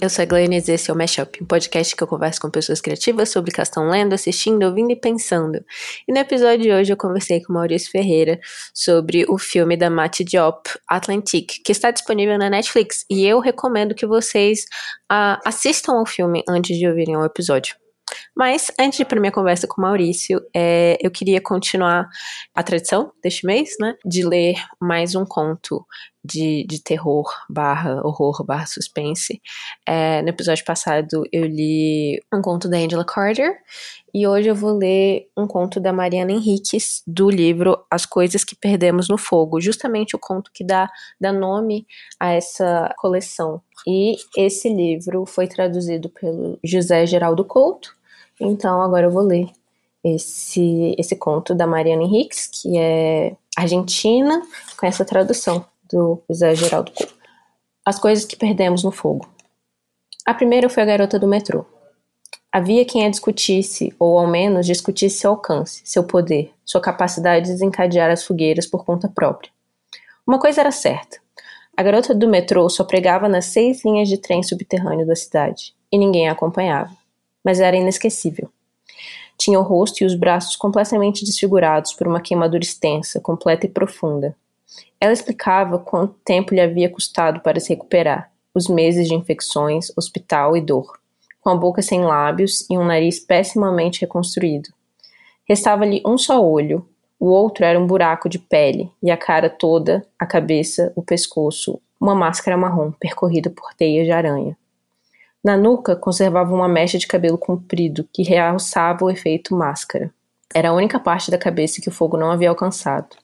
eu 0.00 0.08
sou 0.08 0.22
a 0.22 0.26
Glennis 0.26 0.68
e 0.68 0.72
esse 0.72 0.90
é 0.90 0.94
o 0.94 0.96
Mashup, 0.96 1.42
um 1.42 1.46
podcast 1.46 1.94
que 1.94 2.02
eu 2.02 2.06
converso 2.06 2.40
com 2.40 2.50
pessoas 2.50 2.80
criativas 2.80 3.30
sobre 3.30 3.50
o 3.50 3.54
que 3.54 3.60
estão 3.60 3.88
lendo, 3.88 4.12
assistindo, 4.12 4.64
ouvindo 4.64 4.92
e 4.92 4.96
pensando. 4.96 5.64
E 6.06 6.12
no 6.12 6.18
episódio 6.18 6.62
de 6.62 6.72
hoje 6.72 6.92
eu 6.92 6.96
conversei 6.96 7.42
com 7.42 7.52
Maurício 7.52 7.90
Ferreira 7.90 8.38
sobre 8.72 9.24
o 9.28 9.38
filme 9.38 9.76
da 9.76 9.90
Mati 9.90 10.22
Diop, 10.22 10.68
Atlantic, 10.88 11.62
que 11.64 11.72
está 11.72 11.90
disponível 11.90 12.38
na 12.38 12.48
Netflix. 12.48 13.04
E 13.10 13.26
eu 13.26 13.40
recomendo 13.40 13.94
que 13.94 14.06
vocês 14.06 14.60
uh, 15.10 15.40
assistam 15.44 15.94
ao 15.94 16.06
filme 16.06 16.44
antes 16.48 16.76
de 16.76 16.86
ouvirem 16.86 17.16
o 17.16 17.24
episódio. 17.24 17.74
Mas, 18.34 18.70
antes 18.78 18.96
de 18.96 19.02
ir 19.02 19.06
para 19.06 19.20
minha 19.20 19.32
conversa 19.32 19.66
com 19.66 19.80
o 19.80 19.84
Maurício, 19.84 20.40
é, 20.54 20.96
eu 21.00 21.10
queria 21.10 21.40
continuar 21.40 22.08
a 22.54 22.62
tradição 22.62 23.12
deste 23.22 23.44
mês, 23.44 23.70
né? 23.80 23.94
De 24.04 24.24
ler 24.24 24.54
mais 24.80 25.14
um 25.14 25.26
conto 25.26 25.84
de, 26.28 26.64
de 26.68 26.82
terror 26.82 27.24
barra 27.48 28.00
horror 28.06 28.44
barra 28.44 28.66
suspense. 28.66 29.40
É, 29.86 30.20
no 30.22 30.28
episódio 30.28 30.64
passado 30.64 31.24
eu 31.32 31.44
li 31.46 32.20
um 32.32 32.42
conto 32.42 32.68
da 32.68 32.76
Angela 32.76 33.04
Carter 33.04 33.58
e 34.12 34.26
hoje 34.26 34.48
eu 34.48 34.54
vou 34.54 34.72
ler 34.76 35.28
um 35.36 35.46
conto 35.46 35.80
da 35.80 35.92
Mariana 35.92 36.32
Henriques 36.32 37.02
do 37.06 37.30
livro 37.30 37.78
As 37.90 38.04
Coisas 38.06 38.44
que 38.44 38.56
Perdemos 38.56 39.08
no 39.08 39.18
Fogo, 39.18 39.60
justamente 39.60 40.16
o 40.16 40.18
conto 40.18 40.50
que 40.52 40.64
dá, 40.64 40.90
dá 41.20 41.32
nome 41.32 41.86
a 42.18 42.32
essa 42.32 42.94
coleção. 42.98 43.60
E 43.86 44.16
esse 44.36 44.68
livro 44.68 45.24
foi 45.26 45.46
traduzido 45.46 46.08
pelo 46.08 46.58
José 46.64 47.06
Geraldo 47.06 47.44
Couto, 47.44 47.94
então 48.40 48.80
agora 48.80 49.06
eu 49.06 49.10
vou 49.10 49.22
ler 49.22 49.48
esse, 50.02 50.94
esse 50.98 51.16
conto 51.16 51.54
da 51.54 51.66
Mariana 51.66 52.02
Henriques, 52.02 52.46
que 52.46 52.78
é 52.78 53.36
argentina, 53.56 54.42
com 54.78 54.86
essa 54.86 55.04
tradução 55.04 55.64
do 55.90 56.22
José 56.28 56.54
Geraldo 56.54 56.92
Couto. 56.92 57.14
As 57.84 57.98
coisas 57.98 58.24
que 58.24 58.36
perdemos 58.36 58.84
no 58.84 58.90
fogo. 58.90 59.28
A 60.24 60.34
primeira 60.34 60.68
foi 60.68 60.82
a 60.82 60.86
garota 60.86 61.18
do 61.18 61.26
metrô. 61.26 61.64
Havia 62.52 62.84
quem 62.84 63.04
a 63.04 63.10
discutisse, 63.10 63.94
ou 63.98 64.18
ao 64.18 64.26
menos 64.26 64.66
discutisse 64.66 65.18
seu 65.18 65.30
alcance, 65.30 65.82
seu 65.84 66.04
poder, 66.04 66.52
sua 66.64 66.80
capacidade 66.80 67.46
de 67.46 67.52
desencadear 67.52 68.10
as 68.10 68.24
fogueiras 68.24 68.66
por 68.66 68.84
conta 68.84 69.08
própria. 69.08 69.50
Uma 70.26 70.38
coisa 70.38 70.60
era 70.60 70.70
certa: 70.70 71.18
a 71.76 71.82
garota 71.82 72.14
do 72.14 72.28
metrô 72.28 72.68
só 72.68 72.84
pregava 72.84 73.28
nas 73.28 73.46
seis 73.46 73.84
linhas 73.84 74.08
de 74.08 74.18
trem 74.18 74.42
subterrâneo 74.42 75.06
da 75.06 75.14
cidade, 75.14 75.74
e 75.92 75.96
ninguém 75.96 76.28
a 76.28 76.32
acompanhava. 76.32 76.90
Mas 77.44 77.60
era 77.60 77.76
inesquecível. 77.76 78.50
Tinha 79.38 79.60
o 79.60 79.62
rosto 79.62 80.02
e 80.02 80.04
os 80.04 80.14
braços 80.14 80.56
completamente 80.56 81.24
desfigurados 81.24 81.92
por 81.92 82.08
uma 82.08 82.20
queimadura 82.20 82.64
extensa, 82.64 83.20
completa 83.20 83.66
e 83.66 83.68
profunda, 83.68 84.34
ela 85.00 85.12
explicava 85.12 85.78
quanto 85.78 86.14
tempo 86.24 86.54
lhe 86.54 86.60
havia 86.60 86.90
custado 86.90 87.40
para 87.40 87.60
se 87.60 87.70
recuperar, 87.70 88.30
os 88.54 88.68
meses 88.68 89.06
de 89.08 89.14
infecções, 89.14 89.92
hospital 89.96 90.56
e 90.56 90.60
dor, 90.60 90.98
com 91.40 91.50
a 91.50 91.56
boca 91.56 91.80
sem 91.82 92.02
lábios 92.02 92.68
e 92.68 92.76
um 92.76 92.84
nariz 92.84 93.20
pessimamente 93.20 94.00
reconstruído. 94.00 94.70
Restava-lhe 95.48 96.02
um 96.04 96.18
só 96.18 96.44
olho, 96.44 96.86
o 97.18 97.26
outro 97.26 97.64
era 97.64 97.78
um 97.78 97.86
buraco 97.86 98.28
de 98.28 98.38
pele, 98.38 98.90
e 99.02 99.10
a 99.10 99.16
cara 99.16 99.48
toda, 99.48 100.06
a 100.18 100.26
cabeça, 100.26 100.92
o 100.94 101.02
pescoço, 101.02 101.80
uma 102.00 102.14
máscara 102.14 102.56
marrom 102.56 102.92
percorrida 102.92 103.50
por 103.50 103.74
teias 103.74 104.04
de 104.04 104.12
aranha. 104.12 104.56
Na 105.42 105.56
nuca 105.56 105.96
conservava 105.96 106.54
uma 106.54 106.68
mecha 106.68 106.98
de 106.98 107.06
cabelo 107.06 107.38
comprido 107.38 108.08
que 108.12 108.22
realçava 108.22 109.04
o 109.04 109.10
efeito 109.10 109.54
máscara. 109.54 110.12
Era 110.54 110.70
a 110.70 110.72
única 110.72 110.98
parte 110.98 111.30
da 111.30 111.38
cabeça 111.38 111.80
que 111.80 111.88
o 111.88 111.92
fogo 111.92 112.16
não 112.16 112.30
havia 112.30 112.48
alcançado. 112.48 113.16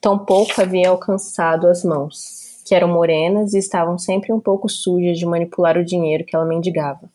Tampouco 0.00 0.60
havia 0.60 0.88
alcançado 0.88 1.66
as 1.66 1.84
mãos, 1.84 2.62
que 2.64 2.74
eram 2.74 2.88
morenas 2.88 3.52
e 3.52 3.58
estavam 3.58 3.98
sempre 3.98 4.32
um 4.32 4.40
pouco 4.40 4.68
sujas 4.68 5.18
de 5.18 5.26
manipular 5.26 5.76
o 5.76 5.84
dinheiro 5.84 6.24
que 6.24 6.34
ela 6.34 6.46
mendigava. 6.46 7.10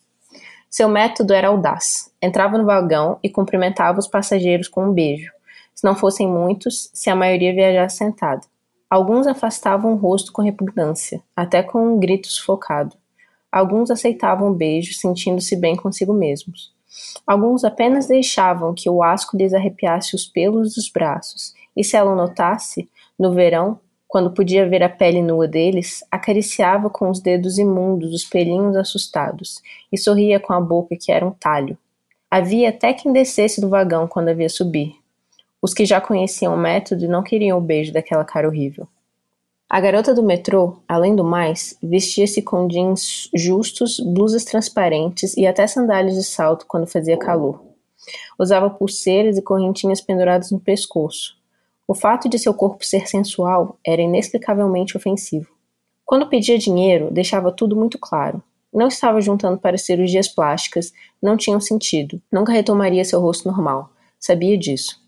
Seu 0.69 0.89
método 0.89 1.33
era 1.33 1.47
audaz. 1.47 2.11
Entrava 2.21 2.57
no 2.57 2.65
vagão 2.65 3.17
e 3.23 3.29
cumprimentava 3.29 3.97
os 3.97 4.07
passageiros 4.07 4.67
com 4.67 4.85
um 4.85 4.93
beijo. 4.93 5.31
Se 5.73 5.83
não 5.83 5.95
fossem 5.95 6.27
muitos, 6.27 6.91
se 6.93 7.09
a 7.09 7.15
maioria 7.15 7.53
viajasse 7.53 7.97
sentada. 7.97 8.41
Alguns 8.89 9.25
afastavam 9.25 9.93
o 9.93 9.95
rosto 9.95 10.31
com 10.31 10.41
repugnância, 10.41 11.23
até 11.35 11.63
com 11.63 11.95
um 11.95 11.99
grito 11.99 12.27
sufocado. 12.27 12.95
Alguns 13.51 13.89
aceitavam 13.89 14.49
o 14.49 14.53
beijo, 14.53 14.93
sentindo-se 14.93 15.55
bem 15.55 15.75
consigo 15.75 16.13
mesmos. 16.13 16.73
Alguns 17.25 17.63
apenas 17.63 18.05
deixavam 18.05 18.73
que 18.73 18.89
o 18.89 19.01
asco 19.01 19.35
lhes 19.35 19.53
arrepiasse 19.53 20.15
os 20.15 20.25
pelos 20.25 20.75
dos 20.75 20.89
braços 20.89 21.54
e 21.75 21.83
se 21.83 21.95
ela 21.97 22.11
o 22.11 22.15
notasse, 22.15 22.89
no 23.17 23.33
verão, 23.33 23.79
quando 24.07 24.31
podia 24.31 24.67
ver 24.67 24.83
a 24.83 24.89
pele 24.89 25.21
nua 25.21 25.47
deles, 25.47 26.03
acariciava 26.09 26.89
com 26.89 27.09
os 27.09 27.19
dedos 27.19 27.57
imundos 27.57 28.13
os 28.13 28.23
pelinhos 28.23 28.75
assustados 28.75 29.61
e 29.91 29.97
sorria 29.97 30.39
com 30.39 30.53
a 30.53 30.61
boca 30.61 30.95
que 30.95 31.11
era 31.11 31.25
um 31.25 31.31
talho. 31.31 31.77
Havia 32.29 32.69
até 32.69 32.93
quem 32.93 33.11
descesse 33.11 33.59
do 33.59 33.69
vagão 33.69 34.07
quando 34.07 34.29
havia 34.29 34.49
subir. 34.49 34.95
Os 35.61 35.73
que 35.73 35.85
já 35.85 35.99
conheciam 35.99 36.53
o 36.53 36.57
método 36.57 37.07
não 37.07 37.23
queriam 37.23 37.57
o 37.57 37.61
beijo 37.61 37.91
daquela 37.91 38.23
cara 38.23 38.47
horrível. 38.47 38.87
A 39.67 39.79
garota 39.79 40.13
do 40.13 40.21
metrô, 40.21 40.77
além 40.87 41.15
do 41.15 41.23
mais, 41.23 41.75
vestia-se 41.81 42.41
com 42.41 42.67
jeans 42.67 43.29
justos, 43.33 43.99
blusas 43.99 44.45
transparentes 44.45 45.35
e 45.35 45.47
até 45.47 45.65
sandálias 45.65 46.15
de 46.15 46.23
salto 46.23 46.65
quando 46.67 46.85
fazia 46.85 47.17
calor. 47.17 47.63
Usava 48.37 48.69
pulseiras 48.69 49.37
e 49.37 49.41
correntinhas 49.41 49.99
penduradas 49.99 50.51
no 50.51 50.59
pescoço, 50.59 51.35
o 51.87 51.93
fato 51.93 52.27
de 52.27 52.39
seu 52.39 52.53
corpo 52.53 52.83
ser 52.83 53.07
sensual 53.07 53.77
era 53.85 54.01
inexplicavelmente 54.01 54.97
ofensivo. 54.97 55.47
Quando 56.03 56.27
pedia 56.27 56.57
dinheiro, 56.57 57.11
deixava 57.11 57.51
tudo 57.51 57.75
muito 57.75 57.99
claro. 57.99 58.41
Não 58.73 58.87
estava 58.87 59.21
juntando 59.21 59.57
para 59.57 59.77
cirurgias 59.77 60.27
plásticas, 60.27 60.91
não 61.21 61.37
tinham 61.37 61.61
sentido, 61.61 62.21
nunca 62.31 62.51
retomaria 62.51 63.05
seu 63.05 63.21
rosto 63.21 63.47
normal. 63.47 63.89
Sabia 64.19 64.57
disso. 64.57 64.99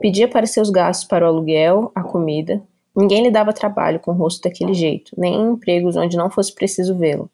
Pedia 0.00 0.28
para 0.28 0.46
seus 0.46 0.70
gastos 0.70 1.06
para 1.06 1.24
o 1.24 1.28
aluguel, 1.28 1.90
a 1.94 2.02
comida. 2.02 2.62
Ninguém 2.96 3.24
lhe 3.24 3.30
dava 3.30 3.52
trabalho 3.52 3.98
com 3.98 4.12
o 4.12 4.14
rosto 4.14 4.42
daquele 4.42 4.72
jeito, 4.72 5.12
nem 5.18 5.34
em 5.34 5.52
empregos 5.52 5.96
onde 5.96 6.16
não 6.16 6.30
fosse 6.30 6.54
preciso 6.54 6.96
vê-lo. 6.96 7.28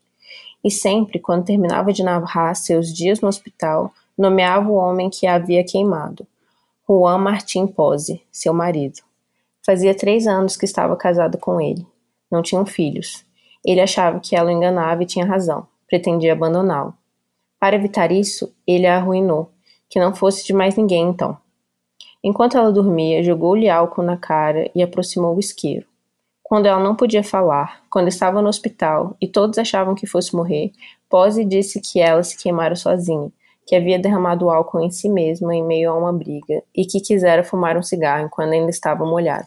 E 0.64 0.70
sempre, 0.70 1.18
quando 1.18 1.44
terminava 1.44 1.92
de 1.92 2.02
narrar 2.02 2.54
seus 2.54 2.92
dias 2.92 3.20
no 3.20 3.28
hospital, 3.28 3.92
nomeava 4.16 4.70
o 4.70 4.74
homem 4.74 5.08
que 5.08 5.26
a 5.26 5.34
havia 5.34 5.64
queimado. 5.64 6.26
Juan 6.92 7.18
Martim 7.18 7.68
Pose, 7.68 8.20
seu 8.32 8.52
marido. 8.52 9.00
Fazia 9.64 9.94
três 9.94 10.26
anos 10.26 10.56
que 10.56 10.64
estava 10.64 10.96
casado 10.96 11.38
com 11.38 11.60
ele. 11.60 11.86
Não 12.28 12.42
tinham 12.42 12.66
filhos. 12.66 13.24
Ele 13.64 13.80
achava 13.80 14.18
que 14.18 14.34
ela 14.34 14.48
o 14.48 14.52
enganava 14.52 15.00
e 15.04 15.06
tinha 15.06 15.24
razão. 15.24 15.68
Pretendia 15.86 16.32
abandoná-lo. 16.32 16.92
Para 17.60 17.76
evitar 17.76 18.10
isso, 18.10 18.52
ele 18.66 18.88
a 18.88 18.96
arruinou. 18.96 19.52
Que 19.88 20.00
não 20.00 20.12
fosse 20.12 20.44
de 20.44 20.52
mais 20.52 20.74
ninguém, 20.74 21.08
então. 21.08 21.38
Enquanto 22.24 22.58
ela 22.58 22.72
dormia, 22.72 23.22
jogou-lhe 23.22 23.70
álcool 23.70 24.02
na 24.02 24.16
cara 24.16 24.68
e 24.74 24.82
aproximou 24.82 25.36
o 25.36 25.38
isqueiro. 25.38 25.86
Quando 26.42 26.66
ela 26.66 26.82
não 26.82 26.96
podia 26.96 27.22
falar, 27.22 27.84
quando 27.88 28.08
estava 28.08 28.42
no 28.42 28.48
hospital 28.48 29.16
e 29.20 29.28
todos 29.28 29.60
achavam 29.60 29.94
que 29.94 30.08
fosse 30.08 30.34
morrer, 30.34 30.72
Pose 31.08 31.44
disse 31.44 31.80
que 31.80 32.00
ela 32.00 32.24
se 32.24 32.36
queimara 32.36 32.74
sozinha 32.74 33.30
que 33.70 33.76
havia 33.76 34.00
derramado 34.00 34.50
álcool 34.50 34.80
em 34.80 34.90
si 34.90 35.08
mesma 35.08 35.54
em 35.54 35.62
meio 35.62 35.92
a 35.92 35.94
uma 35.96 36.12
briga 36.12 36.60
e 36.74 36.84
que 36.84 36.98
quisera 36.98 37.44
fumar 37.44 37.76
um 37.76 37.82
cigarro 37.84 38.26
enquanto 38.26 38.50
ainda 38.50 38.68
estava 38.68 39.06
molhada. 39.06 39.46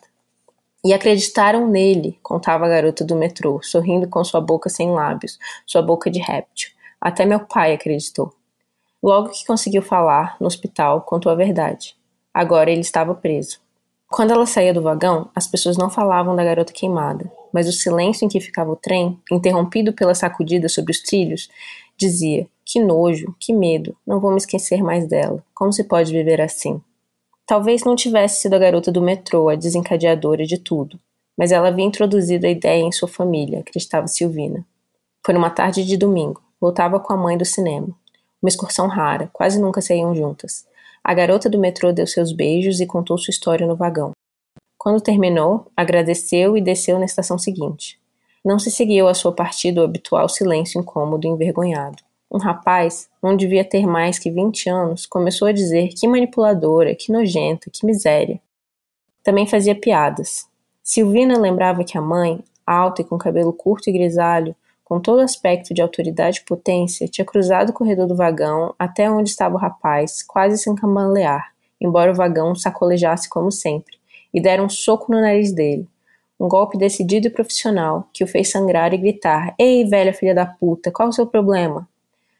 E 0.81 0.93
acreditaram 0.93 1.67
nele, 1.67 2.17
contava 2.23 2.65
a 2.65 2.69
garota 2.69 3.03
do 3.03 3.17
metrô, 3.17 3.59
sorrindo 3.61 4.07
com 4.07 4.23
sua 4.23 4.39
boca 4.39 4.69
sem 4.69 4.91
lábios, 4.91 5.37
sua 5.67 5.81
boca 5.81 6.09
de 6.09 6.19
réptil. 6.19 6.71
Até 7.01 7.25
meu 7.25 7.41
pai 7.41 7.73
acreditou. 7.73 8.33
Logo 9.03 9.27
que 9.27 9.45
conseguiu 9.45 9.81
falar, 9.81 10.37
no 10.39 10.47
hospital, 10.47 11.01
contou 11.01 11.29
a 11.29 11.35
verdade. 11.35 11.93
Agora 12.33 12.71
ele 12.71 12.79
estava 12.79 13.13
preso. 13.13 13.59
Quando 14.09 14.31
ela 14.31 14.45
saía 14.45 14.73
do 14.73 14.81
vagão, 14.81 15.29
as 15.35 15.47
pessoas 15.47 15.75
não 15.75 15.89
falavam 15.89 16.33
da 16.33 16.45
garota 16.45 16.71
queimada, 16.71 17.29
mas 17.51 17.67
o 17.67 17.73
silêncio 17.73 18.23
em 18.23 18.29
que 18.29 18.39
ficava 18.39 18.71
o 18.71 18.75
trem, 18.77 19.19
interrompido 19.29 19.91
pela 19.91 20.15
sacudida 20.15 20.69
sobre 20.69 20.93
os 20.93 21.01
trilhos, 21.01 21.49
dizia: 21.97 22.47
Que 22.65 22.79
nojo, 22.79 23.35
que 23.39 23.53
medo, 23.53 23.95
não 24.05 24.19
vou 24.19 24.31
me 24.31 24.37
esquecer 24.37 24.81
mais 24.81 25.07
dela. 25.07 25.43
Como 25.53 25.71
se 25.71 25.83
pode 25.83 26.11
viver 26.11 26.41
assim? 26.41 26.81
Talvez 27.45 27.83
não 27.83 27.95
tivesse 27.95 28.41
sido 28.41 28.53
a 28.53 28.59
garota 28.59 28.91
do 28.91 29.01
metrô 29.01 29.49
a 29.49 29.55
desencadeadora 29.55 30.45
de 30.45 30.57
tudo, 30.57 30.99
mas 31.37 31.51
ela 31.51 31.67
havia 31.67 31.85
introduzido 31.85 32.47
a 32.47 32.49
ideia 32.49 32.81
em 32.81 32.91
sua 32.91 33.07
família, 33.07 33.59
acreditava 33.59 34.07
Silvina. 34.07 34.65
Foi 35.25 35.33
numa 35.33 35.49
tarde 35.49 35.85
de 35.85 35.95
domingo. 35.95 36.41
Voltava 36.59 36.99
com 36.99 37.11
a 37.11 37.17
mãe 37.17 37.37
do 37.37 37.45
cinema. 37.45 37.87
Uma 38.41 38.49
excursão 38.49 38.87
rara, 38.87 39.29
quase 39.33 39.59
nunca 39.59 39.81
saíam 39.81 40.15
juntas. 40.15 40.65
A 41.03 41.13
garota 41.13 41.49
do 41.49 41.59
metrô 41.59 41.91
deu 41.91 42.07
seus 42.07 42.31
beijos 42.31 42.79
e 42.79 42.85
contou 42.85 43.17
sua 43.17 43.31
história 43.31 43.67
no 43.67 43.75
vagão. 43.75 44.11
Quando 44.77 45.01
terminou, 45.01 45.71
agradeceu 45.75 46.57
e 46.57 46.61
desceu 46.61 46.99
na 46.99 47.05
estação 47.05 47.37
seguinte. 47.37 47.99
Não 48.43 48.59
se 48.59 48.69
seguiu 48.69 49.07
a 49.07 49.13
sua 49.13 49.31
partida 49.31 49.79
o 49.79 49.85
habitual 49.85 50.27
silêncio 50.27 50.81
incômodo 50.81 51.25
e 51.25 51.29
envergonhado. 51.29 52.03
Um 52.29 52.37
rapaz, 52.37 53.07
não 53.21 53.37
devia 53.37 53.63
ter 53.63 53.85
mais 53.85 54.19
que 54.19 54.29
vinte 54.29 54.69
anos, 54.69 55.05
começou 55.05 55.47
a 55.47 55.53
dizer 55.53 55.89
que 55.89 56.07
manipuladora, 56.07 56.93
que 56.93 57.11
nojenta, 57.11 57.69
que 57.71 57.85
miséria. 57.85 58.41
Também 59.23 59.47
fazia 59.47 59.73
piadas. 59.73 60.45
Silvina 60.83 61.39
lembrava 61.39 61.85
que 61.85 61.97
a 61.97 62.01
mãe, 62.01 62.43
alta 62.67 63.01
e 63.01 63.05
com 63.05 63.17
cabelo 63.17 63.53
curto 63.53 63.89
e 63.89 63.93
grisalho, 63.93 64.53
com 64.83 64.99
todo 64.99 65.21
aspecto 65.21 65.73
de 65.73 65.81
autoridade 65.81 66.39
e 66.39 66.45
potência, 66.45 67.07
tinha 67.07 67.23
cruzado 67.23 67.69
o 67.69 67.73
corredor 67.73 68.07
do 68.07 68.15
vagão 68.15 68.75
até 68.77 69.09
onde 69.09 69.29
estava 69.29 69.55
o 69.55 69.59
rapaz, 69.59 70.21
quase 70.21 70.57
sem 70.57 70.75
cambalear, 70.75 71.53
embora 71.79 72.11
o 72.11 72.15
vagão 72.15 72.53
sacolejasse 72.53 73.29
como 73.29 73.51
sempre, 73.51 73.97
e 74.33 74.41
dera 74.41 74.61
um 74.61 74.67
soco 74.67 75.11
no 75.11 75.21
nariz 75.21 75.53
dele. 75.53 75.87
Um 76.39 76.47
golpe 76.47 76.77
decidido 76.77 77.27
e 77.27 77.29
profissional 77.29 78.09
que 78.13 78.23
o 78.23 78.27
fez 78.27 78.51
sangrar 78.51 78.93
e 78.93 78.97
gritar: 78.97 79.53
Ei, 79.57 79.85
velha 79.85 80.13
filha 80.13 80.33
da 80.33 80.45
puta, 80.45 80.91
qual 80.91 81.09
o 81.09 81.13
seu 81.13 81.27
problema? 81.27 81.87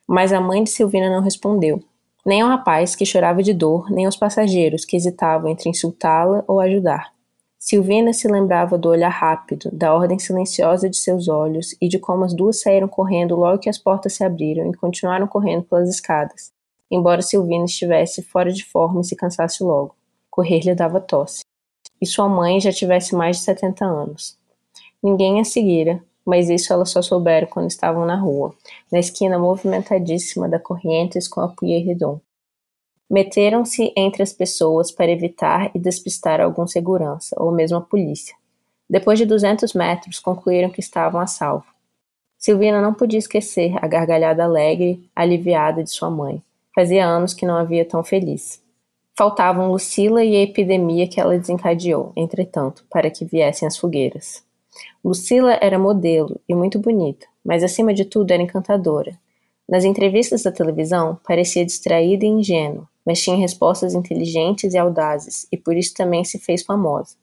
Mas 0.08 0.34
a 0.34 0.42
mãe 0.42 0.64
de 0.64 0.70
Silvina 0.70 1.10
não 1.10 1.22
respondeu. 1.22 1.82
Nem 2.26 2.42
ao 2.42 2.50
rapaz, 2.50 2.96
que 2.96 3.06
chorava 3.06 3.44
de 3.44 3.54
dor, 3.54 3.92
nem 3.92 4.06
aos 4.06 4.16
passageiros, 4.16 4.86
que 4.86 4.96
hesitavam 4.96 5.50
entre 5.50 5.70
insultá-la 5.70 6.44
ou 6.48 6.60
ajudar. 6.60 7.14
Silvina 7.66 8.12
se 8.12 8.28
lembrava 8.28 8.78
do 8.78 8.90
olhar 8.90 9.10
rápido, 9.10 9.70
da 9.72 9.94
ordem 9.94 10.20
silenciosa 10.20 10.90
de 10.90 10.98
seus 10.98 11.30
olhos 11.30 11.76
e 11.82 11.88
de 11.88 11.98
como 11.98 12.26
as 12.26 12.34
duas 12.34 12.60
saíram 12.60 12.90
correndo 12.90 13.38
logo 13.38 13.60
que 13.60 13.70
as 13.70 13.78
portas 13.78 14.14
se 14.14 14.24
abriram 14.24 14.70
e 14.70 14.76
continuaram 14.76 15.28
correndo 15.28 15.64
pelas 15.64 15.90
escadas, 15.90 16.52
embora 16.92 17.22
Silvina 17.22 17.64
estivesse 17.64 18.22
fora 18.22 18.52
de 18.52 18.66
forma 18.66 19.00
e 19.00 19.06
se 19.06 19.16
cansasse 19.16 19.64
logo. 19.64 19.96
Correr 20.30 20.60
lhe 20.60 20.76
dava 20.76 21.00
tosse. 21.00 21.44
E 22.04 22.06
sua 22.06 22.28
mãe 22.28 22.60
já 22.60 22.70
tivesse 22.70 23.16
mais 23.16 23.38
de 23.38 23.44
70 23.44 23.86
anos. 23.86 24.38
Ninguém 25.02 25.40
a 25.40 25.46
seguira, 25.46 26.04
mas 26.26 26.50
isso 26.50 26.74
elas 26.74 26.90
só 26.90 27.02
souberam 27.02 27.48
quando 27.48 27.70
estavam 27.70 28.06
na 28.06 28.18
rua, 28.18 28.54
na 28.92 29.00
esquina 29.00 29.40
movimentadíssima 29.40 30.50
da 30.50 30.60
Corrientes 30.60 31.30
com 31.30 31.40
a 31.40 31.48
Pueyrredon. 31.48 32.20
Meteram-se 33.10 33.94
entre 33.96 34.22
as 34.22 34.34
pessoas 34.34 34.92
para 34.92 35.12
evitar 35.12 35.72
e 35.74 35.80
despistar 35.80 36.42
algum 36.42 36.68
segurança, 36.68 37.38
ou 37.40 37.54
mesmo 37.54 37.78
a 37.78 37.82
polícia. 37.82 38.36
Depois 38.90 39.18
de 39.18 39.26
duzentos 39.26 39.74
metros, 39.74 40.20
concluíram 40.20 40.70
que 40.70 40.82
estavam 40.82 41.22
a 41.22 41.26
salvo. 41.26 41.68
Silvina 42.38 42.82
não 42.82 42.94
podia 42.94 43.20
esquecer 43.20 43.78
a 43.82 43.88
gargalhada 43.88 44.44
alegre, 44.44 45.10
aliviada 45.16 45.82
de 45.82 45.90
sua 45.90 46.10
mãe. 46.10 46.44
Fazia 46.76 47.06
anos 47.06 47.34
que 47.34 47.46
não 47.46 47.56
havia 47.56 47.86
tão 47.86 48.04
feliz. 48.04 48.62
Faltavam 49.16 49.72
Lucila 49.72 50.24
e 50.24 50.36
a 50.36 50.42
epidemia 50.42 51.08
que 51.08 51.20
ela 51.20 51.38
desencadeou, 51.38 52.12
entretanto, 52.16 52.84
para 52.90 53.12
que 53.12 53.24
viessem 53.24 53.68
as 53.68 53.78
fogueiras. 53.78 54.44
Lucila 55.06 55.54
era 55.62 55.78
modelo 55.78 56.42
e 56.50 56.56
muito 56.56 56.80
bonita, 56.80 57.28
mas 57.46 57.64
acima 57.64 57.94
de 57.94 58.06
tudo 58.06 58.32
era 58.32 58.42
encantadora. 58.42 59.16
Nas 59.70 59.84
entrevistas 59.84 60.42
da 60.42 60.52
televisão, 60.52 61.20
parecia 61.28 61.64
distraída 61.64 62.26
e 62.26 62.30
ingênua, 62.30 62.90
mas 63.06 63.22
tinha 63.22 63.38
respostas 63.38 63.94
inteligentes 63.94 64.74
e 64.74 64.80
audazes, 64.80 65.48
e 65.52 65.58
por 65.58 65.78
isso 65.78 65.94
também 65.94 66.24
se 66.24 66.40
fez 66.40 66.64
famosa. 66.64 67.16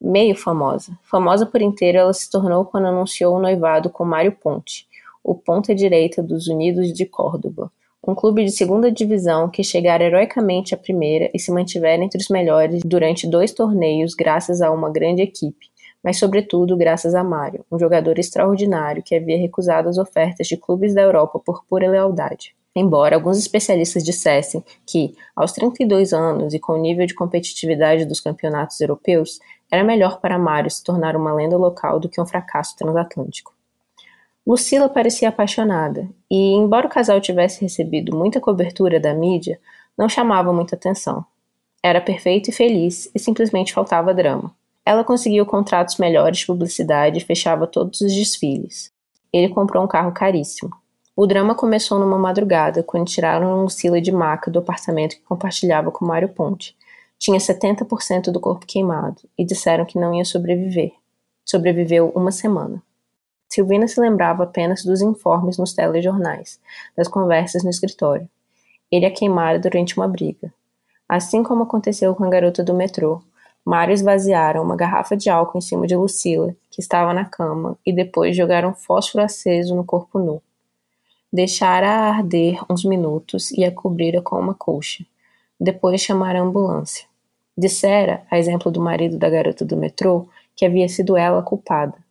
Meio 0.00 0.34
famosa. 0.34 0.98
Famosa 1.04 1.46
por 1.46 1.62
inteiro 1.62 1.98
ela 1.98 2.12
se 2.12 2.28
tornou 2.28 2.64
quando 2.64 2.86
anunciou 2.86 3.36
o 3.36 3.40
noivado 3.40 3.90
com 3.90 4.04
Mário 4.04 4.32
Ponte, 4.32 4.88
o 5.22 5.36
ponta-direita 5.36 6.20
dos 6.20 6.48
Unidos 6.48 6.92
de 6.92 7.06
Córdoba, 7.06 7.70
um 8.06 8.16
clube 8.16 8.44
de 8.44 8.50
segunda 8.50 8.90
divisão 8.90 9.48
que 9.48 9.62
chegara 9.62 10.02
heroicamente 10.02 10.74
à 10.74 10.76
primeira 10.76 11.30
e 11.32 11.38
se 11.38 11.52
mantivera 11.52 12.02
entre 12.02 12.20
os 12.20 12.28
melhores 12.28 12.82
durante 12.84 13.28
dois 13.28 13.52
torneios 13.52 14.12
graças 14.14 14.60
a 14.60 14.72
uma 14.72 14.90
grande 14.90 15.22
equipe, 15.22 15.70
mas 16.02 16.18
sobretudo 16.18 16.76
graças 16.76 17.14
a 17.14 17.22
Mário, 17.22 17.64
um 17.70 17.78
jogador 17.78 18.18
extraordinário 18.18 19.04
que 19.04 19.14
havia 19.14 19.38
recusado 19.38 19.88
as 19.88 19.98
ofertas 19.98 20.48
de 20.48 20.56
clubes 20.56 20.94
da 20.94 21.02
Europa 21.02 21.38
por 21.38 21.64
pura 21.64 21.88
lealdade. 21.88 22.56
Embora 22.74 23.14
alguns 23.14 23.38
especialistas 23.38 24.02
dissessem 24.02 24.64
que, 24.84 25.14
aos 25.36 25.52
32 25.52 26.12
anos 26.12 26.54
e 26.54 26.58
com 26.58 26.72
o 26.72 26.80
nível 26.80 27.06
de 27.06 27.14
competitividade 27.14 28.04
dos 28.04 28.18
campeonatos 28.18 28.80
europeus, 28.80 29.38
era 29.70 29.84
melhor 29.84 30.20
para 30.20 30.38
Mário 30.38 30.70
se 30.70 30.82
tornar 30.82 31.14
uma 31.14 31.32
lenda 31.32 31.56
local 31.56 32.00
do 32.00 32.08
que 32.08 32.20
um 32.20 32.26
fracasso 32.26 32.74
transatlântico. 32.76 33.54
Lucila 34.44 34.88
parecia 34.88 35.28
apaixonada, 35.28 36.08
e, 36.28 36.52
embora 36.52 36.86
o 36.86 36.90
casal 36.90 37.20
tivesse 37.20 37.60
recebido 37.60 38.16
muita 38.16 38.40
cobertura 38.40 38.98
da 38.98 39.14
mídia, 39.14 39.60
não 39.96 40.08
chamava 40.08 40.52
muita 40.52 40.74
atenção. 40.74 41.24
Era 41.80 42.00
perfeito 42.00 42.48
e 42.48 42.52
feliz, 42.52 43.08
e 43.14 43.18
simplesmente 43.20 43.72
faltava 43.72 44.12
drama. 44.12 44.52
Ela 44.84 45.04
conseguiu 45.04 45.46
contratos 45.46 45.96
melhores 45.96 46.38
de 46.38 46.46
publicidade 46.46 47.18
e 47.18 47.24
fechava 47.24 47.68
todos 47.68 48.00
os 48.00 48.12
desfiles. 48.12 48.92
Ele 49.32 49.48
comprou 49.48 49.84
um 49.84 49.88
carro 49.88 50.10
caríssimo. 50.10 50.72
O 51.14 51.24
drama 51.24 51.54
começou 51.54 52.00
numa 52.00 52.18
madrugada, 52.18 52.82
quando 52.82 53.06
tiraram 53.06 53.62
Lucila 53.62 54.00
de 54.00 54.10
maca 54.10 54.50
do 54.50 54.58
apartamento 54.58 55.16
que 55.16 55.22
compartilhava 55.22 55.92
com 55.92 56.04
Mário 56.04 56.28
Ponte. 56.28 56.76
Tinha 57.16 57.38
70% 57.38 58.32
do 58.32 58.40
corpo 58.40 58.66
queimado 58.66 59.22
e 59.38 59.44
disseram 59.44 59.84
que 59.84 59.98
não 59.98 60.12
ia 60.12 60.24
sobreviver. 60.24 60.90
Sobreviveu 61.44 62.10
uma 62.16 62.32
semana. 62.32 62.82
Silvina 63.52 63.86
se 63.86 64.00
lembrava 64.00 64.44
apenas 64.44 64.82
dos 64.82 65.02
informes 65.02 65.58
nos 65.58 65.74
telejornais, 65.74 66.58
das 66.96 67.06
conversas 67.06 67.62
no 67.62 67.68
escritório. 67.68 68.26
Ele 68.90 69.04
a 69.04 69.10
queimara 69.10 69.58
durante 69.58 69.94
uma 69.94 70.08
briga. 70.08 70.50
Assim 71.06 71.42
como 71.42 71.64
aconteceu 71.64 72.14
com 72.14 72.24
a 72.24 72.30
garota 72.30 72.64
do 72.64 72.72
metrô, 72.72 73.20
Mário 73.62 73.92
esvaziaram 73.92 74.62
uma 74.62 74.74
garrafa 74.74 75.14
de 75.14 75.28
álcool 75.28 75.58
em 75.58 75.60
cima 75.60 75.86
de 75.86 75.94
Lucila, 75.94 76.56
que 76.70 76.80
estava 76.80 77.12
na 77.12 77.26
cama, 77.26 77.76
e 77.84 77.92
depois 77.92 78.34
jogaram 78.34 78.72
fósforo 78.72 79.22
aceso 79.22 79.76
no 79.76 79.84
corpo 79.84 80.18
nu. 80.18 80.40
Deixara-a 81.30 82.08
arder 82.08 82.58
uns 82.70 82.86
minutos 82.86 83.50
e 83.50 83.66
a 83.66 83.70
cobrira 83.70 84.22
com 84.22 84.40
uma 84.40 84.54
colcha. 84.54 85.04
Depois 85.60 86.00
chamara 86.00 86.38
a 86.38 86.42
ambulância. 86.42 87.06
Dissera, 87.54 88.22
a 88.30 88.38
exemplo 88.38 88.72
do 88.72 88.80
marido 88.80 89.18
da 89.18 89.28
garota 89.28 89.62
do 89.62 89.76
metrô, 89.76 90.26
que 90.56 90.64
havia 90.64 90.88
sido 90.88 91.18
ela 91.18 91.42
culpada. 91.42 92.01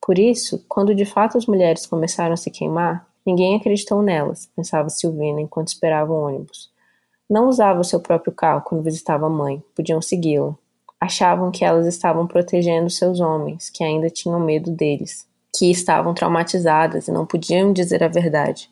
Por 0.00 0.18
isso, 0.18 0.64
quando 0.68 0.94
de 0.94 1.04
fato 1.04 1.36
as 1.36 1.46
mulheres 1.46 1.86
começaram 1.86 2.34
a 2.34 2.36
se 2.36 2.50
queimar, 2.50 3.06
ninguém 3.26 3.56
acreditou 3.56 4.02
nelas, 4.02 4.48
pensava 4.54 4.88
Silvina 4.90 5.40
enquanto 5.40 5.68
esperava 5.68 6.12
o 6.12 6.26
ônibus. 6.26 6.70
Não 7.28 7.48
usava 7.48 7.80
o 7.80 7.84
seu 7.84 8.00
próprio 8.00 8.32
carro 8.32 8.62
quando 8.62 8.84
visitava 8.84 9.26
a 9.26 9.30
mãe, 9.30 9.62
podiam 9.74 10.00
segui-la. 10.00 10.54
Achavam 11.00 11.50
que 11.50 11.64
elas 11.64 11.86
estavam 11.86 12.26
protegendo 12.26 12.88
seus 12.88 13.20
homens, 13.20 13.68
que 13.68 13.82
ainda 13.82 14.08
tinham 14.08 14.40
medo 14.40 14.70
deles 14.70 15.26
que 15.58 15.70
estavam 15.70 16.12
traumatizadas 16.12 17.08
e 17.08 17.12
não 17.12 17.24
podiam 17.24 17.72
dizer 17.72 18.02
a 18.04 18.08
verdade. 18.08 18.68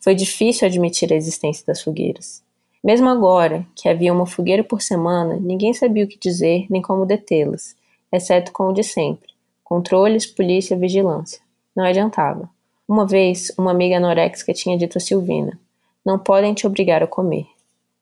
Foi 0.00 0.14
difícil 0.14 0.66
admitir 0.66 1.12
a 1.12 1.16
existência 1.16 1.64
das 1.66 1.82
fogueiras. 1.82 2.42
Mesmo 2.82 3.08
agora, 3.08 3.66
que 3.74 3.88
havia 3.88 4.12
uma 4.12 4.26
fogueira 4.26 4.64
por 4.64 4.82
semana, 4.82 5.36
ninguém 5.36 5.72
sabia 5.72 6.04
o 6.04 6.08
que 6.08 6.18
dizer 6.18 6.66
nem 6.68 6.82
como 6.82 7.06
detê-las, 7.06 7.76
exceto 8.12 8.52
com 8.52 8.68
o 8.68 8.72
de 8.72 8.82
sempre: 8.82 9.31
controles, 9.72 10.26
polícia, 10.26 10.76
vigilância. 10.76 11.40
Não 11.74 11.82
adiantava. 11.82 12.46
Uma 12.86 13.06
vez, 13.06 13.50
uma 13.56 13.70
amiga 13.70 13.96
anoréxica 13.96 14.52
tinha 14.52 14.76
dito 14.76 14.98
a 14.98 15.00
Silvina: 15.00 15.58
Não 16.04 16.18
podem 16.18 16.52
te 16.52 16.66
obrigar 16.66 17.02
a 17.02 17.06
comer. 17.06 17.46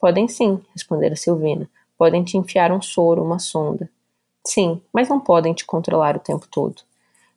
Podem 0.00 0.26
sim, 0.26 0.60
respondera 0.74 1.14
Silvina. 1.14 1.70
Podem 1.96 2.24
te 2.24 2.36
enfiar 2.36 2.72
um 2.72 2.82
soro, 2.82 3.22
uma 3.22 3.38
sonda. 3.38 3.88
Sim, 4.44 4.82
mas 4.92 5.08
não 5.08 5.20
podem 5.20 5.54
te 5.54 5.64
controlar 5.64 6.16
o 6.16 6.20
tempo 6.20 6.48
todo. 6.50 6.82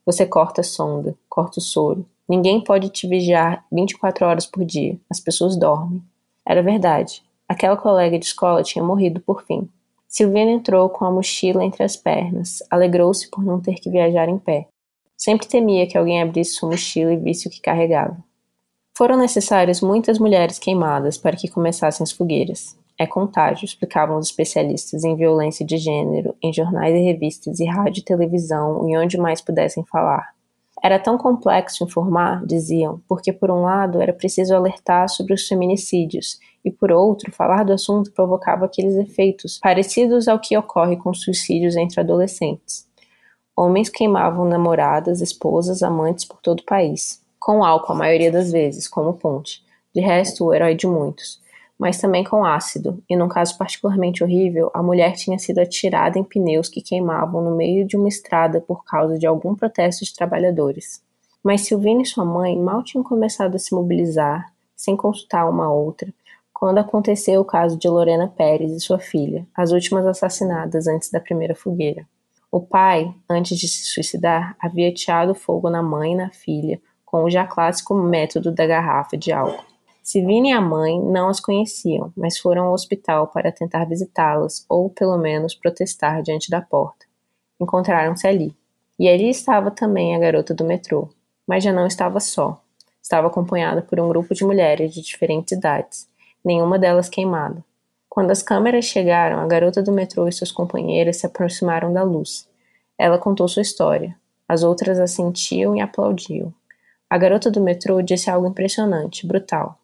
Você 0.04 0.25
corta 0.25 0.62
a 0.62 0.63
sonda, 0.63 1.16
corta 1.30 1.60
o 1.60 1.62
soro. 1.62 2.04
Ninguém 2.28 2.60
pode 2.60 2.90
te 2.90 3.08
vigiar 3.08 3.63
24 3.72 4.25
horas 4.25 4.48
por 4.48 4.66
dia. 4.66 4.98
As 5.12 5.20
pessoas 5.20 5.56
dormem. 5.56 6.02
Era 6.44 6.63
verdade. 6.63 7.22
Aquela 7.48 7.78
colega 7.78 8.18
de 8.18 8.25
escola 8.25 8.63
tinha 8.63 8.84
morrido 8.84 9.20
por 9.20 9.44
fim. 9.44 9.70
Silvina 10.13 10.51
entrou 10.51 10.89
com 10.89 11.05
a 11.05 11.12
mochila 11.12 11.65
entre 11.65 11.84
as 11.84 11.98
pernas. 11.98 12.62
Alegrou-se 12.70 13.27
por 13.32 13.43
não 13.43 13.60
ter 13.60 13.74
que 13.74 13.89
viajar 13.89 14.29
em 14.29 14.38
pé. 14.38 14.67
Sempre 15.17 15.48
temia 15.48 15.88
que 15.88 15.98
alguém 15.98 16.22
abrisse 16.22 16.53
sua 16.53 16.70
mochila 16.70 17.12
e 17.12 17.17
visse 17.17 17.48
o 17.48 17.50
que 17.50 17.60
carregava. 17.60 18.24
Foram 18.96 19.17
necessárias 19.17 19.82
muitas 19.82 20.20
mulheres 20.20 20.60
queimadas 20.60 21.17
para 21.17 21.36
que 21.36 21.48
começassem 21.48 22.03
as 22.03 22.12
fogueiras. 22.12 22.77
É 22.96 23.08
contágio, 23.08 23.65
explicavam 23.65 24.20
os 24.20 24.27
especialistas 24.27 25.03
em 25.03 25.15
violência 25.15 25.65
de 25.65 25.79
gênero, 25.79 26.36
em 26.43 26.53
jornais 26.53 26.93
e 26.93 27.00
revistas 27.00 27.60
e 27.60 27.65
rádio 27.65 28.01
e 28.01 28.05
televisão 28.05 28.88
e 28.88 28.96
onde 28.96 29.17
mais 29.17 29.41
pudessem 29.41 29.84
falar. 29.84 30.33
Era 30.84 31.00
tão 31.00 31.18
complexo 31.18 31.86
informar, 31.86 32.46
diziam, 32.46 33.02
porque 33.08 33.32
por 33.32 33.50
um 33.50 33.62
lado 33.62 34.02
era 34.02 34.12
preciso 34.12 34.54
alertar 34.54 35.08
sobre 35.08 35.34
os 35.34 35.48
feminicídios 35.48 36.40
e 36.63 36.70
por 36.70 36.92
outro, 36.92 37.32
falar 37.32 37.63
do 37.63 37.72
assunto 37.72 38.12
provocava 38.12 38.66
aqueles 38.66 38.96
efeitos 38.96 39.60
parecidos 39.60 40.28
ao 40.28 40.40
que 40.40 40.58
ocorre 40.58 40.98
com 40.98 41.13
suicídios 41.13 41.78
entre 41.78 42.02
adolescentes. 42.02 42.86
Homens 43.56 43.88
queimavam 43.88 44.46
namoradas, 44.46 45.22
esposas, 45.22 45.82
amantes 45.82 46.25
por 46.25 46.42
todo 46.42 46.60
o 46.60 46.66
país, 46.66 47.22
com 47.40 47.63
álcool 47.63 47.94
a 47.94 47.96
maioria 47.96 48.32
das 48.32 48.52
vezes, 48.52 48.88
como 48.88 49.13
ponte. 49.13 49.63
De 49.96 50.02
resto, 50.02 50.46
o 50.46 50.54
herói 50.54 50.75
de 50.75 50.88
muitos 50.88 51.43
mas 51.84 51.98
também 51.98 52.24
com 52.24 52.46
ácido, 52.46 53.04
e 53.10 53.16
num 53.18 53.28
caso 53.28 53.58
particularmente 53.58 54.24
horrível, 54.24 54.72
a 54.74 54.82
mulher 54.82 55.16
tinha 55.18 55.38
sido 55.38 55.60
atirada 55.60 56.18
em 56.18 56.24
pneus 56.24 56.70
que 56.70 56.82
queimavam 56.82 57.44
no 57.44 57.58
meio 57.58 57.86
de 57.86 57.98
uma 57.98 58.08
estrada 58.08 58.62
por 58.62 58.86
causa 58.86 59.20
de 59.20 59.28
algum 59.28 59.54
protesto 59.54 60.06
de 60.06 60.16
trabalhadores. 60.16 61.04
Mas 61.44 61.66
Silvina 61.66 62.02
e 62.02 62.06
sua 62.06 62.24
mãe 62.24 62.58
mal 62.58 62.86
tinham 62.86 63.04
começado 63.04 63.56
a 63.56 63.60
se 63.60 63.75
mobilizar, 63.75 64.54
sem 64.74 64.96
consultar 64.96 65.46
uma 65.50 65.74
outra, 65.74 66.08
quando 66.54 66.78
aconteceu 66.78 67.42
o 67.42 67.46
caso 67.46 67.78
de 67.78 67.90
Lorena 67.90 68.30
Pérez 68.30 68.72
e 68.72 68.80
sua 68.80 68.98
filha, 68.98 69.46
as 69.54 69.74
últimas 69.74 70.06
assassinadas 70.06 70.88
antes 70.88 71.12
da 71.12 71.20
primeira 71.20 71.54
fogueira. 71.54 72.08
O 72.50 72.62
pai, 72.62 73.13
antes 73.30 73.58
de 73.58 73.68
se 73.68 73.84
suicidar, 73.84 74.56
havia 74.58 74.88
ateado 74.88 75.36
fogo 75.36 75.70
na 75.70 75.84
mãe 75.84 76.13
e 76.13 76.16
na 76.16 76.30
filha, 76.30 76.80
com 77.06 77.25
o 77.25 77.30
já 77.30 77.46
clássico 77.46 77.94
método 77.94 78.54
da 78.54 78.66
garrafa 78.66 79.18
de 79.18 79.34
álcool. 79.34 79.73
Sivine 80.03 80.50
e 80.50 80.51
a 80.51 80.60
mãe 80.60 81.00
não 81.01 81.29
as 81.29 81.39
conheciam, 81.39 82.12
mas 82.17 82.38
foram 82.38 82.65
ao 82.65 82.74
hospital 82.74 83.27
para 83.27 83.53
tentar 83.53 83.86
visitá-las 83.86 84.65
ou, 84.67 84.89
pelo 84.89 85.17
menos, 85.17 85.55
protestar 85.55 86.22
diante 86.22 86.50
da 86.50 86.62
porta. 86.62 87.05
Encontraram-se 87.57 88.27
ali. 88.27 88.53
E 89.00 89.07
ali 89.07 89.29
estava 89.29 89.72
também 89.72 90.13
a 90.13 90.19
garota 90.19 90.53
do 90.53 90.65
metrô, 90.65 91.07
mas 91.48 91.63
já 91.63 91.72
não 91.72 91.88
estava 91.88 92.19
só. 92.19 92.62
Estava 93.01 93.27
acompanhada 93.27 93.81
por 93.81 93.98
um 93.98 94.10
grupo 94.10 94.36
de 94.36 94.43
mulheres 94.43 94.93
de 94.93 95.01
diferentes 95.01 95.53
idades, 95.53 96.05
nenhuma 96.43 96.77
delas 96.77 97.07
queimada. 97.07 97.63
Quando 98.10 98.31
as 98.31 98.43
câmeras 98.43 98.83
chegaram, 98.83 99.39
a 99.39 99.48
garota 99.48 99.81
do 99.81 99.93
metrô 99.93 100.27
e 100.27 100.33
suas 100.33 100.51
companheiras 100.51 101.15
se 101.17 101.25
aproximaram 101.25 101.93
da 101.93 102.03
luz. 102.03 102.45
Ela 102.98 103.17
contou 103.17 103.48
sua 103.48 103.62
história. 103.62 104.15
As 104.50 104.63
outras 104.63 105.00
assentiam 105.00 105.77
e 105.77 105.81
aplaudiam. 105.81 106.53
A 107.10 107.17
garota 107.17 107.50
do 107.50 107.62
metrô 107.62 108.01
disse 108.01 108.29
algo 108.29 108.48
impressionante, 108.48 109.25
brutal. 109.25 109.79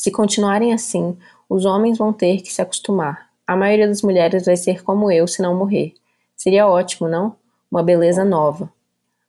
Se 0.00 0.10
continuarem 0.10 0.72
assim, 0.72 1.14
os 1.46 1.66
homens 1.66 1.98
vão 1.98 2.10
ter 2.10 2.40
que 2.40 2.50
se 2.50 2.62
acostumar. 2.62 3.28
A 3.46 3.54
maioria 3.54 3.86
das 3.86 4.00
mulheres 4.00 4.46
vai 4.46 4.56
ser 4.56 4.82
como 4.82 5.10
eu 5.10 5.28
se 5.28 5.42
não 5.42 5.54
morrer. 5.54 5.92
Seria 6.34 6.66
ótimo, 6.66 7.06
não? 7.06 7.36
Uma 7.70 7.82
beleza 7.82 8.24
nova. 8.24 8.72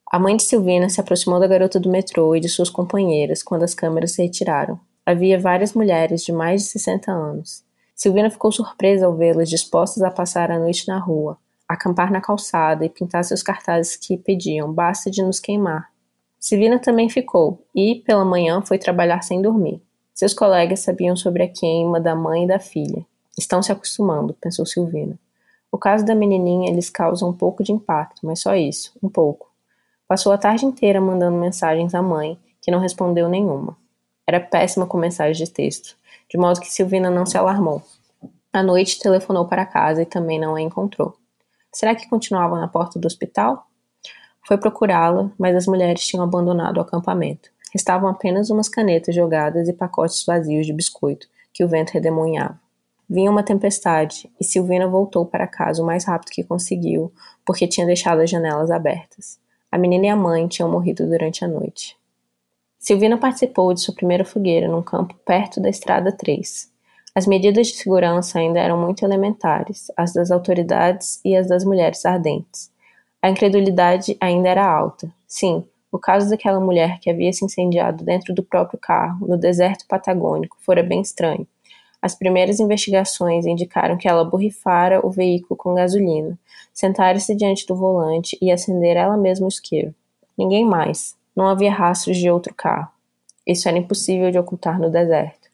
A 0.09 0.17
mãe 0.17 0.37
de 0.37 0.43
Silvina 0.43 0.87
se 0.87 1.01
aproximou 1.01 1.41
da 1.41 1.47
garota 1.47 1.77
do 1.77 1.89
metrô 1.89 2.33
e 2.37 2.39
de 2.39 2.47
suas 2.47 2.69
companheiras 2.69 3.43
quando 3.43 3.63
as 3.63 3.73
câmeras 3.73 4.13
se 4.13 4.23
retiraram. 4.23 4.79
Havia 5.05 5.37
várias 5.37 5.73
mulheres 5.73 6.23
de 6.23 6.31
mais 6.31 6.61
de 6.61 6.69
60 6.69 7.11
anos. 7.11 7.65
Silvina 7.93 8.29
ficou 8.29 8.49
surpresa 8.49 9.05
ao 9.05 9.13
vê-las 9.13 9.49
dispostas 9.49 10.01
a 10.01 10.09
passar 10.09 10.51
a 10.51 10.57
noite 10.57 10.87
na 10.87 10.99
rua, 10.99 11.37
acampar 11.67 12.09
na 12.13 12.21
calçada 12.21 12.85
e 12.85 12.89
pintar 12.89 13.25
seus 13.25 13.43
cartazes 13.43 13.97
que 13.97 14.15
pediam 14.15 14.71
basta 14.71 15.11
de 15.11 15.21
nos 15.21 15.37
queimar. 15.37 15.89
Silvina 16.39 16.79
também 16.79 17.09
ficou 17.09 17.61
e, 17.75 17.95
pela 18.05 18.23
manhã, 18.23 18.61
foi 18.61 18.77
trabalhar 18.77 19.21
sem 19.21 19.41
dormir. 19.41 19.81
Seus 20.13 20.33
colegas 20.33 20.81
sabiam 20.81 21.15
sobre 21.15 21.43
a 21.43 21.47
queima 21.47 21.99
da 21.99 22.15
mãe 22.15 22.43
e 22.43 22.47
da 22.47 22.59
filha. 22.59 23.05
Estão 23.37 23.63
se 23.63 23.71
acostumando, 23.71 24.35
pensou 24.39 24.65
Silvina. 24.65 25.17
O 25.71 25.77
caso 25.77 26.05
da 26.05 26.13
menininha 26.13 26.73
lhes 26.73 26.89
causa 26.89 27.25
um 27.25 27.31
pouco 27.31 27.63
de 27.63 27.71
impacto, 27.71 28.25
mas 28.25 28.41
só 28.41 28.55
isso, 28.55 28.91
um 29.01 29.07
pouco. 29.07 29.49
Passou 30.07 30.33
a 30.33 30.37
tarde 30.37 30.65
inteira 30.65 30.99
mandando 30.99 31.37
mensagens 31.37 31.95
à 31.95 32.01
mãe, 32.01 32.37
que 32.61 32.69
não 32.69 32.79
respondeu 32.79 33.29
nenhuma. 33.29 33.77
Era 34.27 34.39
péssima 34.39 34.85
com 34.85 34.97
mensagens 34.97 35.37
de 35.37 35.49
texto, 35.49 35.95
de 36.29 36.37
modo 36.37 36.59
que 36.59 36.71
Silvina 36.71 37.09
não 37.09 37.25
se 37.25 37.37
alarmou. 37.37 37.81
À 38.51 38.61
noite 38.61 38.99
telefonou 38.99 39.45
para 39.45 39.65
casa 39.65 40.01
e 40.01 40.05
também 40.05 40.37
não 40.37 40.55
a 40.55 40.61
encontrou. 40.61 41.15
Será 41.73 41.95
que 41.95 42.09
continuava 42.09 42.59
na 42.59 42.67
porta 42.67 42.99
do 42.99 43.05
hospital? 43.05 43.65
Foi 44.45 44.57
procurá-la, 44.57 45.31
mas 45.39 45.55
as 45.55 45.65
mulheres 45.65 46.05
tinham 46.05 46.23
abandonado 46.23 46.77
o 46.77 46.81
acampamento. 46.81 47.49
Restavam 47.71 48.09
apenas 48.09 48.49
umas 48.49 48.67
canetas 48.67 49.15
jogadas 49.15 49.67
e 49.67 49.73
pacotes 49.73 50.25
vazios 50.25 50.65
de 50.65 50.73
biscoito, 50.73 51.27
que 51.53 51.63
o 51.63 51.67
vento 51.67 51.91
redemoinhava. 51.91 52.59
Vinha 53.09 53.29
uma 53.29 53.43
tempestade, 53.43 54.31
e 54.39 54.43
Silvina 54.43 54.87
voltou 54.87 55.25
para 55.25 55.47
casa 55.47 55.83
o 55.83 55.85
mais 55.85 56.05
rápido 56.05 56.31
que 56.31 56.43
conseguiu, 56.43 57.11
porque 57.45 57.67
tinha 57.67 57.85
deixado 57.85 58.21
as 58.21 58.29
janelas 58.29 58.71
abertas. 58.71 59.37
A 59.71 59.77
menina 59.77 60.05
e 60.05 60.09
a 60.09 60.15
mãe 60.15 60.47
tinham 60.47 60.71
morrido 60.71 61.07
durante 61.07 61.43
a 61.43 61.47
noite. 61.47 61.97
Silvina 62.79 63.17
participou 63.17 63.73
de 63.73 63.81
sua 63.81 63.93
primeira 63.93 64.25
fogueira 64.25 64.67
num 64.67 64.81
campo 64.81 65.13
perto 65.25 65.61
da 65.61 65.69
Estrada 65.69 66.11
3. 66.11 66.71
As 67.13 67.27
medidas 67.27 67.67
de 67.67 67.75
segurança 67.75 68.39
ainda 68.39 68.59
eram 68.59 68.79
muito 68.79 69.03
elementares, 69.03 69.91
as 69.95 70.13
das 70.13 70.31
autoridades 70.31 71.19
e 71.23 71.35
as 71.35 71.47
das 71.47 71.65
mulheres 71.65 72.05
ardentes. 72.05 72.71
A 73.21 73.29
incredulidade 73.29 74.17
ainda 74.19 74.49
era 74.49 74.65
alta. 74.65 75.13
Sim, 75.27 75.63
o 75.91 75.99
caso 75.99 76.29
daquela 76.29 76.59
mulher 76.59 76.99
que 76.99 77.09
havia 77.09 77.33
se 77.33 77.43
incendiado 77.43 78.03
dentro 78.03 78.33
do 78.33 78.41
próprio 78.41 78.79
carro, 78.79 79.27
no 79.27 79.37
deserto 79.37 79.85
patagônico, 79.87 80.57
fora 80.61 80.81
bem 80.81 81.01
estranho. 81.01 81.45
As 82.01 82.15
primeiras 82.15 82.59
investigações 82.59 83.45
indicaram 83.45 83.97
que 83.97 84.07
ela 84.07 84.23
borrifara 84.23 85.05
o 85.05 85.11
veículo 85.11 85.55
com 85.55 85.75
gasolina, 85.75 86.39
sentara-se 86.73 87.35
diante 87.35 87.67
do 87.67 87.75
volante 87.75 88.37
e 88.41 88.49
acendera 88.49 89.01
ela 89.01 89.17
mesma 89.17 89.45
o 89.45 89.49
isqueiro. 89.49 89.93
Ninguém 90.37 90.65
mais. 90.65 91.15
Não 91.35 91.47
havia 91.47 91.71
rastros 91.71 92.17
de 92.17 92.29
outro 92.29 92.53
carro. 92.55 92.89
Isso 93.45 93.67
era 93.67 93.77
impossível 93.77 94.31
de 94.31 94.39
ocultar 94.39 94.79
no 94.79 94.89
deserto. 94.89 95.49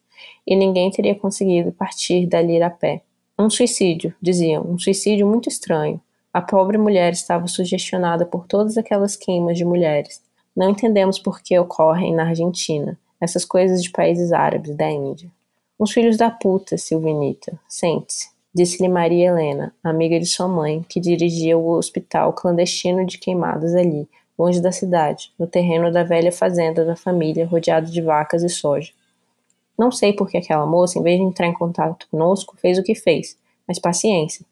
E 0.45 0.55
ninguém 0.55 0.89
teria 0.89 1.15
conseguido 1.15 1.71
partir 1.71 2.25
dali 2.25 2.61
a 2.61 2.69
pé. 2.69 3.01
Um 3.37 3.49
suicídio, 3.49 4.15
diziam, 4.21 4.63
um 4.63 4.79
suicídio 4.79 5.27
muito 5.27 5.49
estranho. 5.49 5.99
A 6.33 6.41
pobre 6.41 6.77
mulher 6.77 7.13
estava 7.13 7.47
sugestionada 7.47 8.25
por 8.25 8.47
todas 8.47 8.77
aquelas 8.77 9.15
queimas 9.15 9.57
de 9.57 9.65
mulheres, 9.65 10.21
não 10.57 10.71
entendemos 10.71 11.19
por 11.19 11.39
que 11.39 11.57
ocorrem 11.59 12.15
na 12.15 12.29
Argentina, 12.29 12.97
essas 13.21 13.45
coisas 13.45 13.83
de 13.83 13.91
países 13.91 14.33
árabes, 14.33 14.75
da 14.75 14.89
Índia. 14.89 15.31
Uns 15.79 15.91
filhos 15.91 16.17
da 16.17 16.31
puta, 16.31 16.79
Silvinita. 16.79 17.59
Sente-se, 17.69 18.29
disse-lhe 18.51 18.89
Maria 18.89 19.27
Helena, 19.27 19.75
amiga 19.83 20.19
de 20.19 20.25
sua 20.25 20.47
mãe, 20.47 20.83
que 20.89 20.99
dirigia 20.99 21.55
o 21.55 21.69
hospital 21.69 22.33
clandestino 22.33 23.05
de 23.05 23.19
queimadas 23.19 23.75
ali, 23.75 24.09
longe 24.35 24.59
da 24.59 24.71
cidade, 24.71 25.31
no 25.37 25.45
terreno 25.45 25.91
da 25.91 26.03
velha 26.03 26.31
fazenda 26.31 26.83
da 26.83 26.95
família, 26.95 27.45
rodeado 27.45 27.91
de 27.91 28.01
vacas 28.01 28.41
e 28.41 28.49
soja. 28.49 28.91
Não 29.77 29.91
sei 29.91 30.11
por 30.11 30.27
que 30.27 30.37
aquela 30.37 30.65
moça, 30.65 30.97
em 30.97 31.03
vez 31.03 31.19
de 31.19 31.23
entrar 31.23 31.45
em 31.45 31.53
contato 31.53 32.07
conosco, 32.09 32.57
fez 32.57 32.79
o 32.79 32.83
que 32.83 32.95
fez, 32.95 33.37
mas 33.67 33.77
paciência. 33.77 34.43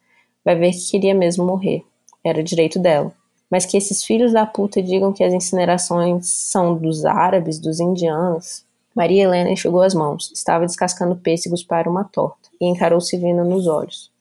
Vai 0.44 0.56
ver 0.56 0.72
que 0.72 0.92
queria 0.92 1.16
mesmo 1.16 1.44
morrer. 1.44 1.84
Era 2.24 2.44
direito 2.44 2.78
dela 2.78 3.12
mas 3.50 3.66
que 3.66 3.78
esses 3.78 4.04
filhos 4.04 4.34
da 4.34 4.46
puta 4.46 4.82
digam 4.82 5.14
que 5.14 5.24
as 5.24 5.34
incinerações 5.34 6.28
são 6.28 6.76
dos 6.76 7.06
árabes, 7.06 7.60
dos 7.60 7.80
indianos. 7.80 8.64
Maria 8.96 9.24
Helena 9.24 9.50
enxugou 9.50 9.82
as 9.82 9.94
mãos, 9.94 10.32
estava 10.34 10.66
descascando 10.66 11.16
pêssegos 11.16 11.64
para 11.64 11.90
uma 11.90 12.04
torta, 12.04 12.50
e 12.60 12.66
encarou 12.66 13.02
Silvina 13.02 13.44
nos 13.44 13.68
olhos. 13.68 14.12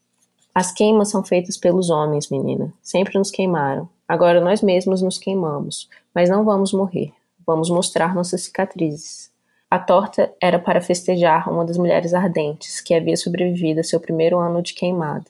As 0.55 0.71
queimas 0.71 1.11
são 1.11 1.25
feitas 1.25 1.57
pelos 1.57 1.91
homens, 1.91 2.29
menina. 2.31 2.73
Sempre 2.83 3.19
nos 3.19 3.31
queimaram. 3.31 3.89
Agora 4.07 4.41
nós 4.41 4.63
mesmos 4.63 5.03
nos 5.03 5.19
queimamos, 5.19 5.89
mas 6.15 6.29
não 6.29 6.45
vamos 6.45 6.73
morrer. 6.73 7.13
Vamos 7.47 7.71
mostrar 7.71 8.15
nossas 8.15 8.43
cicatrizes. 8.43 9.31
A 9.71 9.79
torta 9.79 10.33
era 10.41 10.59
para 10.59 10.81
festejar 10.81 11.51
uma 11.51 11.65
das 11.65 11.77
mulheres 11.77 12.15
ardentes 12.15 12.81
que 12.81 12.95
havia 12.95 13.17
sobrevivido 13.17 13.81
a 13.81 13.85
seu 13.85 13.99
primeiro 13.99 14.39
ano 14.39 14.63
de 14.63 14.73
queimada. 14.75 15.25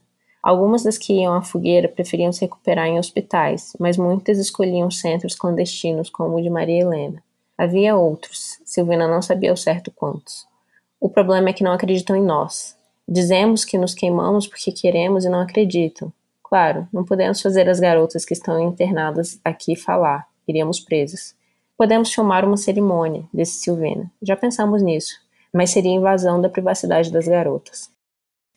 Algumas 0.44 0.82
das 0.82 0.98
que 0.98 1.14
iam 1.14 1.32
à 1.32 1.40
fogueira 1.40 1.88
preferiam 1.88 2.30
se 2.30 2.42
recuperar 2.42 2.86
em 2.86 2.98
hospitais, 2.98 3.72
mas 3.80 3.96
muitas 3.96 4.36
escolhiam 4.36 4.90
centros 4.90 5.34
clandestinos 5.34 6.10
como 6.10 6.36
o 6.36 6.42
de 6.42 6.50
Maria 6.50 6.82
Helena. 6.82 7.24
Havia 7.56 7.96
outros, 7.96 8.60
Silvina 8.62 9.08
não 9.08 9.22
sabia 9.22 9.50
ao 9.50 9.56
certo 9.56 9.90
quantos. 9.90 10.46
O 11.00 11.08
problema 11.08 11.48
é 11.48 11.52
que 11.54 11.64
não 11.64 11.72
acreditam 11.72 12.14
em 12.14 12.22
nós. 12.22 12.76
Dizemos 13.08 13.64
que 13.64 13.78
nos 13.78 13.94
queimamos 13.94 14.46
porque 14.46 14.70
queremos 14.70 15.24
e 15.24 15.30
não 15.30 15.40
acreditam. 15.40 16.12
Claro, 16.42 16.86
não 16.92 17.06
podemos 17.06 17.40
fazer 17.40 17.66
as 17.70 17.80
garotas 17.80 18.26
que 18.26 18.34
estão 18.34 18.60
internadas 18.60 19.40
aqui 19.42 19.74
falar, 19.74 20.28
iríamos 20.46 20.78
presas. 20.78 21.34
Podemos 21.74 22.10
chamar 22.10 22.44
uma 22.44 22.58
cerimônia, 22.58 23.24
disse 23.32 23.62
Silvina. 23.62 24.12
Já 24.20 24.36
pensamos 24.36 24.82
nisso, 24.82 25.14
mas 25.50 25.70
seria 25.70 25.94
invasão 25.94 26.38
da 26.38 26.50
privacidade 26.50 27.10
das 27.10 27.26
garotas. 27.26 27.90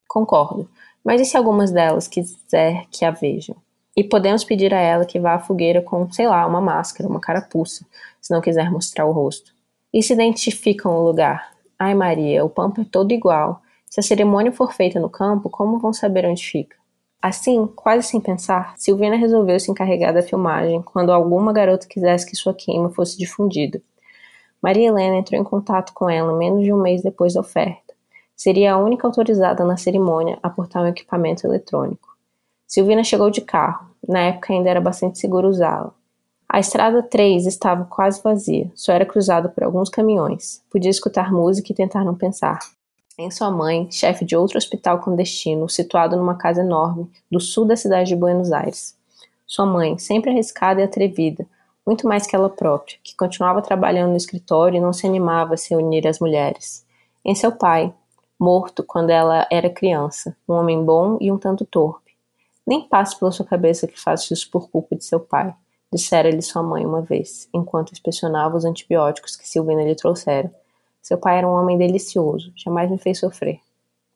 Concordo. 0.06 0.70
Mas 1.08 1.22
e 1.22 1.26
se 1.26 1.38
algumas 1.38 1.72
delas 1.72 2.06
quiser 2.06 2.84
que 2.92 3.06
a 3.06 3.12
vejam? 3.12 3.56
E 3.96 4.04
podemos 4.04 4.44
pedir 4.44 4.74
a 4.74 4.82
ela 4.82 5.06
que 5.06 5.18
vá 5.18 5.36
à 5.36 5.40
fogueira 5.40 5.82
com, 5.82 6.12
sei 6.12 6.28
lá, 6.28 6.46
uma 6.46 6.60
máscara, 6.60 7.08
uma 7.08 7.22
carapuça, 7.22 7.86
se 8.20 8.34
não 8.34 8.42
quiser 8.42 8.70
mostrar 8.70 9.06
o 9.06 9.14
rosto. 9.14 9.54
E 9.94 10.04
se 10.04 10.12
identificam 10.12 10.94
o 10.94 11.02
lugar? 11.02 11.54
Ai 11.80 11.94
Maria, 11.94 12.44
o 12.44 12.50
pampo 12.50 12.82
é 12.82 12.84
todo 12.84 13.14
igual. 13.14 13.62
Se 13.90 14.02
a 14.02 14.04
cerimônia 14.04 14.52
for 14.52 14.74
feita 14.74 15.00
no 15.00 15.10
campo, 15.10 15.50
como 15.50 15.80
vão 15.80 15.94
saber 15.94 16.26
onde 16.26 16.44
fica? 16.44 16.76
Assim, 17.22 17.66
quase 17.68 18.06
sem 18.06 18.20
pensar, 18.20 18.74
Silvina 18.76 19.16
resolveu 19.16 19.58
se 19.62 19.72
encarregar 19.72 20.14
da 20.14 20.22
filmagem 20.22 20.82
quando 20.82 21.14
alguma 21.14 21.54
garota 21.54 21.88
quisesse 21.88 22.26
que 22.26 22.36
sua 22.36 22.54
queima 22.54 22.90
fosse 22.90 23.18
difundida. 23.18 23.82
Maria 24.62 24.90
Helena 24.90 25.16
entrou 25.16 25.40
em 25.40 25.46
contato 25.46 25.94
com 25.94 26.10
ela 26.10 26.38
menos 26.38 26.66
de 26.66 26.74
um 26.74 26.82
mês 26.82 27.02
depois 27.02 27.36
da 27.36 27.40
oferta. 27.40 27.87
Seria 28.38 28.74
a 28.74 28.78
única 28.78 29.08
autorizada 29.08 29.66
na 29.66 29.78
cerimônia 29.78 30.38
a 30.44 30.50
portar 30.50 30.84
um 30.84 30.88
equipamento 30.88 31.48
eletrônico. 31.48 32.16
Silvina 32.68 33.04
chegou 33.04 33.32
de 33.32 33.42
carro, 33.42 33.90
na 34.08 34.20
época 34.20 34.54
ainda 34.54 34.70
era 34.70 34.80
bastante 34.80 35.18
seguro 35.18 35.48
usá-la. 35.48 35.92
A 36.48 36.60
estrada 36.60 37.02
3 37.02 37.48
estava 37.48 37.86
quase 37.86 38.22
vazia, 38.22 38.72
só 38.76 38.94
era 38.94 39.08
cruzada 39.08 39.50
por 39.50 39.64
alguns 39.64 39.90
caminhões. 39.90 40.62
Podia 40.70 40.92
escutar 40.92 41.34
música 41.34 41.72
e 41.72 41.76
tentar 41.76 42.06
não 42.06 42.14
pensar. 42.14 42.60
Em 43.18 43.32
sua 43.32 43.50
mãe, 43.50 43.90
chefe 43.90 44.24
de 44.24 44.36
outro 44.36 44.60
hospital 44.60 45.00
clandestino, 45.00 45.68
situado 45.68 46.16
numa 46.16 46.36
casa 46.36 46.62
enorme 46.62 47.10
do 47.32 47.40
sul 47.40 47.66
da 47.66 47.76
cidade 47.76 48.10
de 48.10 48.16
Buenos 48.16 48.52
Aires. 48.52 48.96
Sua 49.48 49.66
mãe, 49.66 49.98
sempre 49.98 50.30
arriscada 50.30 50.80
e 50.80 50.84
atrevida, 50.84 51.44
muito 51.86 52.08
mais 52.08 52.28
que 52.28 52.36
ela 52.36 52.50
própria, 52.50 52.98
que 53.04 53.16
continuava 53.16 53.62
trabalhando 53.62 54.12
no 54.12 54.18
escritório 54.18 54.78
e 54.78 54.82
não 54.82 54.94
se 54.94 55.08
animava 55.08 55.56
a 55.56 55.58
se 55.58 55.76
unir 55.76 56.06
às 56.08 56.20
mulheres. 56.20 56.86
Em 57.26 57.34
seu 57.34 57.52
pai, 57.52 57.92
morto 58.40 58.84
quando 58.84 59.10
ela 59.10 59.48
era 59.52 59.70
criança, 59.70 60.36
um 60.48 60.54
homem 60.54 60.84
bom 60.84 61.18
e 61.20 61.32
um 61.32 61.38
tanto 61.38 61.66
torpe. 61.66 62.16
Nem 62.66 62.88
passe 62.88 63.18
pela 63.18 63.32
sua 63.32 63.46
cabeça 63.46 63.88
que 63.88 64.00
faça 64.00 64.34
isso 64.34 64.50
por 64.52 64.70
culpa 64.70 64.96
de 64.96 65.04
seu 65.04 65.20
pai. 65.20 65.54
dissera-lhe 65.92 66.42
sua 66.42 66.62
mãe 66.62 66.86
uma 66.86 67.02
vez, 67.02 67.48
enquanto 67.54 67.94
inspecionava 67.94 68.58
os 68.58 68.66
antibióticos 68.66 69.38
que 69.38 69.48
Silvina 69.48 69.84
lhe 69.84 69.96
trouxera. 69.96 70.54
Seu 71.02 71.18
pai 71.18 71.38
era 71.38 71.48
um 71.48 71.54
homem 71.54 71.78
delicioso, 71.78 72.52
jamais 72.56 72.92
me 72.92 72.98
fez 72.98 73.20
sofrer. 73.20 73.62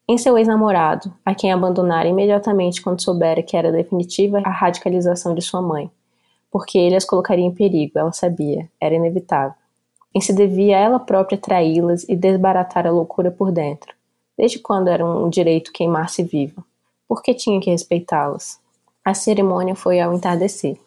Em 0.06 0.18
seu 0.18 0.38
ex-namorado, 0.38 1.14
a 1.26 1.34
quem 1.34 1.54
abandonara 1.54 2.10
imediatamente 2.10 2.82
quando 2.82 3.02
soubera 3.02 3.42
que 3.42 3.56
era 3.56 3.72
definitiva 3.72 4.42
a 4.44 4.50
radicalização 4.50 5.34
de 5.34 5.42
sua 5.42 5.62
mãe, 5.62 5.90
porque 6.52 6.78
ele 6.78 6.98
as 6.98 7.06
colocaria 7.06 7.46
em 7.46 7.54
perigo, 7.54 7.98
ela 7.98 8.12
sabia, 8.12 8.70
era 8.80 8.94
inevitável. 8.94 9.56
Em 10.14 10.20
se 10.20 10.34
devia 10.34 10.76
a 10.76 10.82
ela 10.82 11.00
própria 11.00 11.38
traí-las 11.38 12.04
e 12.10 12.18
desbaratar 12.18 12.86
a 12.86 12.92
loucura 12.92 13.32
por 13.32 13.54
dentro. 13.54 13.96
Desde 14.42 14.58
quando 14.58 14.88
era 14.88 15.06
um 15.06 15.30
direito 15.30 15.72
queimar-se 15.72 16.24
viva? 16.24 16.64
Por 17.08 17.22
que 17.22 17.32
tinha 17.32 17.62
que 17.62 17.70
respeitá-las? 17.70 18.60
A 19.06 19.14
cerimônia 19.14 19.76
foi 19.76 20.00
ao 20.00 20.16
entardecer. 20.16 20.80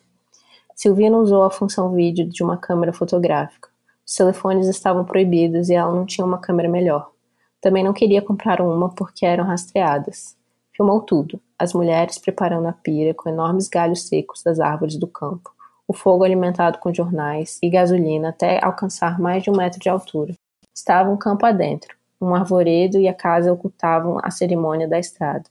Silvina 0.74 1.16
usou 1.16 1.44
a 1.44 1.50
função 1.52 1.94
vídeo 1.94 2.28
de 2.28 2.42
uma 2.42 2.56
câmera 2.56 2.92
fotográfica. 2.92 3.68
Os 4.04 4.12
telefones 4.12 4.66
estavam 4.66 5.04
proibidos 5.04 5.70
e 5.70 5.74
ela 5.74 5.94
não 5.94 6.04
tinha 6.04 6.26
uma 6.26 6.38
câmera 6.38 6.68
melhor. 6.68 7.12
Também 7.60 7.84
não 7.84 7.92
queria 7.92 8.20
comprar 8.20 8.60
uma 8.60 8.88
porque 8.88 9.24
eram 9.24 9.44
rastreadas. 9.44 10.36
Filmou 10.72 11.02
tudo: 11.02 11.40
as 11.56 11.72
mulheres 11.72 12.18
preparando 12.18 12.66
a 12.66 12.72
pira 12.72 13.14
com 13.14 13.28
enormes 13.28 13.68
galhos 13.68 14.08
secos 14.08 14.42
das 14.42 14.58
árvores 14.58 14.96
do 14.96 15.06
campo, 15.06 15.54
o 15.86 15.94
fogo 15.94 16.24
alimentado 16.24 16.78
com 16.78 16.92
jornais 16.92 17.60
e 17.62 17.70
gasolina 17.70 18.30
até 18.30 18.58
alcançar 18.60 19.20
mais 19.20 19.44
de 19.44 19.50
um 19.50 19.56
metro 19.56 19.78
de 19.78 19.88
altura. 19.88 20.34
Estava 20.74 21.08
um 21.08 21.16
campo 21.16 21.46
adentro. 21.46 21.94
Um 22.24 22.34
arvoredo 22.34 22.98
e 22.98 23.06
a 23.06 23.12
casa 23.12 23.52
ocultavam 23.52 24.18
a 24.22 24.30
cerimônia 24.30 24.88
da 24.88 24.98
estrada. 24.98 25.44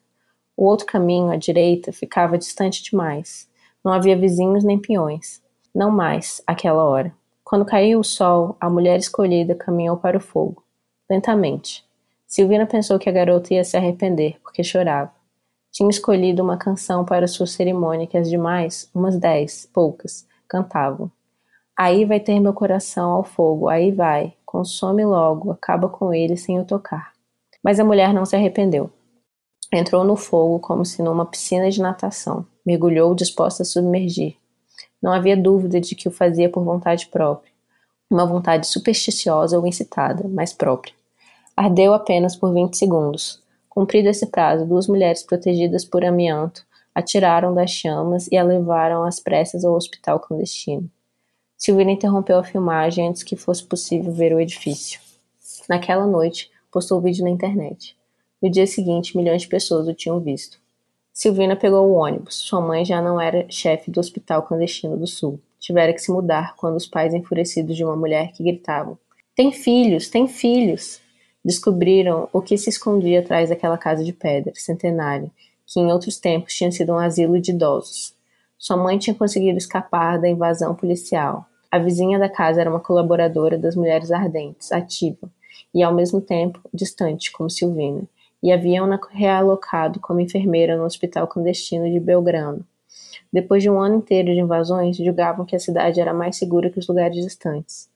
O 0.58 0.66
outro 0.66 0.88
caminho, 0.88 1.30
à 1.30 1.36
direita, 1.36 1.94
ficava 1.94 2.36
distante 2.36 2.82
demais. 2.82 3.48
Não 3.86 3.94
havia 3.94 4.18
vizinhos 4.18 4.64
nem 4.64 4.80
peões. 4.80 5.40
Não 5.74 5.92
mais, 5.92 6.42
àquela 6.48 6.84
hora. 6.84 7.14
Quando 7.44 7.64
caiu 7.64 8.00
o 8.00 8.04
sol, 8.04 8.58
a 8.60 8.72
mulher 8.72 8.98
escolhida 8.98 9.54
caminhou 9.54 9.98
para 9.98 10.18
o 10.18 10.20
fogo. 10.20 10.64
Lentamente. 11.08 11.86
Silvina 12.26 12.66
pensou 12.66 12.98
que 12.98 13.08
a 13.08 13.14
garota 13.14 13.54
ia 13.54 13.64
se 13.64 13.78
arrepender, 13.78 14.40
porque 14.42 14.64
chorava. 14.64 15.12
Tinha 15.72 15.92
escolhido 15.92 16.42
uma 16.42 16.58
canção 16.58 17.06
para 17.06 17.28
sua 17.28 17.46
cerimônia 17.46 18.08
que 18.08 18.18
as 18.18 18.28
demais, 18.28 18.90
umas 18.96 19.16
dez, 19.16 19.70
poucas, 19.72 20.26
cantavam. 20.48 21.12
Aí 21.78 22.04
vai 22.04 22.20
ter 22.20 22.40
meu 22.40 22.54
coração 22.54 23.12
ao 23.12 23.24
fogo, 23.24 23.70
aí 23.70 23.92
vai, 23.92 24.34
consome 24.54 25.04
logo, 25.04 25.50
acaba 25.50 25.90
com 25.90 26.14
ele 26.14 26.38
sem 26.38 26.60
o 26.60 26.64
tocar. 26.64 27.12
Mas 27.64 27.80
a 27.80 27.84
mulher 27.84 28.14
não 28.14 28.24
se 28.24 28.36
arrependeu. 28.36 28.88
Entrou 29.74 30.04
no 30.04 30.16
fogo 30.16 30.60
como 30.60 30.86
se 30.86 31.02
numa 31.02 31.26
piscina 31.26 31.72
de 31.72 31.82
natação. 31.82 32.46
Mergulhou 32.64 33.16
disposta 33.16 33.64
a 33.64 33.66
submergir. 33.66 34.36
Não 35.02 35.12
havia 35.12 35.36
dúvida 35.36 35.82
de 35.82 35.96
que 35.96 36.08
o 36.08 36.12
fazia 36.12 36.48
por 36.52 36.64
vontade 36.64 37.08
própria. 37.08 37.52
Uma 38.08 38.28
vontade 38.28 38.68
supersticiosa 38.68 39.58
ou 39.58 39.66
incitada, 39.66 40.28
mas 40.30 40.54
própria. 40.54 40.94
Ardeu 41.58 41.92
apenas 41.92 42.36
por 42.36 42.54
vinte 42.54 42.78
segundos. 42.78 43.42
Cumprido 43.68 44.08
esse 44.08 44.28
prazo, 44.28 44.68
duas 44.68 44.88
mulheres 44.88 45.24
protegidas 45.24 45.84
por 45.84 46.06
amianto 46.06 46.64
atiraram 46.94 47.56
das 47.56 47.72
chamas 47.72 48.28
e 48.32 48.38
a 48.38 48.44
levaram 48.44 49.04
às 49.04 49.20
pressas 49.20 49.66
ao 49.66 49.74
hospital 49.74 50.20
clandestino. 50.20 50.88
Silvina 51.66 51.92
interrompeu 51.92 52.38
a 52.38 52.44
filmagem 52.44 53.08
antes 53.08 53.24
que 53.24 53.38
fosse 53.38 53.64
possível 53.64 54.12
ver 54.12 54.34
o 54.34 54.40
edifício. 54.42 55.00
Naquela 55.70 56.06
noite, 56.06 56.52
postou 56.70 56.98
o 56.98 57.02
vídeo 57.02 57.24
na 57.24 57.30
internet. 57.30 57.96
No 58.42 58.50
dia 58.50 58.68
seguinte, 58.68 59.16
milhões 59.16 59.44
de 59.44 59.48
pessoas 59.48 59.88
o 59.88 59.94
tinham 59.94 60.20
visto. 60.20 60.60
Silvina 61.14 61.56
pegou 61.56 61.88
o 61.88 61.94
ônibus. 61.94 62.36
Sua 62.36 62.60
mãe 62.60 62.84
já 62.84 63.02
não 63.02 63.22
era 63.22 63.46
chefe 63.50 63.90
do 63.90 64.02
hospital 64.02 64.44
clandestino 64.44 64.98
do 64.98 65.08
sul. 65.08 65.40
Tivera 65.58 65.94
que 65.94 66.02
se 66.02 66.12
mudar 66.12 66.54
quando 66.58 66.76
os 66.76 66.86
pais 66.86 67.14
enfurecidos 67.14 67.78
de 67.78 67.86
uma 67.86 67.96
mulher 67.96 68.34
que 68.34 68.44
gritavam: 68.44 68.98
Tem 69.34 69.50
filhos, 69.54 70.10
tem 70.10 70.28
filhos! 70.28 71.00
Descobriram 71.46 72.28
o 72.34 72.42
que 72.42 72.58
se 72.58 72.70
escondia 72.70 73.22
atrás 73.22 73.48
daquela 73.48 73.78
casa 73.78 74.04
de 74.04 74.12
pedra, 74.12 74.52
centenária, 74.54 75.32
que 75.66 75.80
em 75.80 75.90
outros 75.90 76.18
tempos 76.18 76.54
tinha 76.54 76.74
sido 76.74 76.92
um 76.92 77.00
asilo 77.00 77.40
de 77.40 77.52
idosos. 77.52 78.14
Sua 78.58 78.76
mãe 78.76 78.98
tinha 78.98 79.16
conseguido 79.16 79.58
escapar 79.58 80.20
da 80.20 80.28
invasão 80.28 80.76
policial. 80.76 81.48
A 81.74 81.80
vizinha 81.80 82.20
da 82.20 82.30
casa 82.30 82.62
era 82.62 82.70
uma 82.70 82.80
colaboradora 82.80 83.58
das 83.58 83.76
Mulheres 83.76 84.12
Ardentes, 84.12 84.72
ativa, 84.72 85.28
e 85.74 85.82
ao 85.82 85.92
mesmo 85.92 86.22
tempo 86.22 86.62
distante, 86.72 87.32
como 87.32 87.50
Silvina 87.50 88.04
e 88.44 88.52
haviam-na 88.52 89.00
realocado 89.10 90.00
como 90.00 90.20
enfermeira 90.20 90.78
no 90.78 90.84
hospital 90.84 91.28
clandestino 91.28 91.90
de 91.90 92.00
Belgrano. 92.00 92.64
Depois 93.32 93.64
de 93.64 93.72
um 93.72 93.82
ano 93.82 93.96
inteiro 93.96 94.32
de 94.36 94.40
invasões, 94.40 94.98
julgavam 94.98 95.48
que 95.48 95.56
a 95.56 95.60
cidade 95.60 96.00
era 96.00 96.14
mais 96.14 96.36
segura 96.36 96.70
que 96.70 96.78
os 96.78 96.88
lugares 96.88 97.16
distantes. 97.16 97.90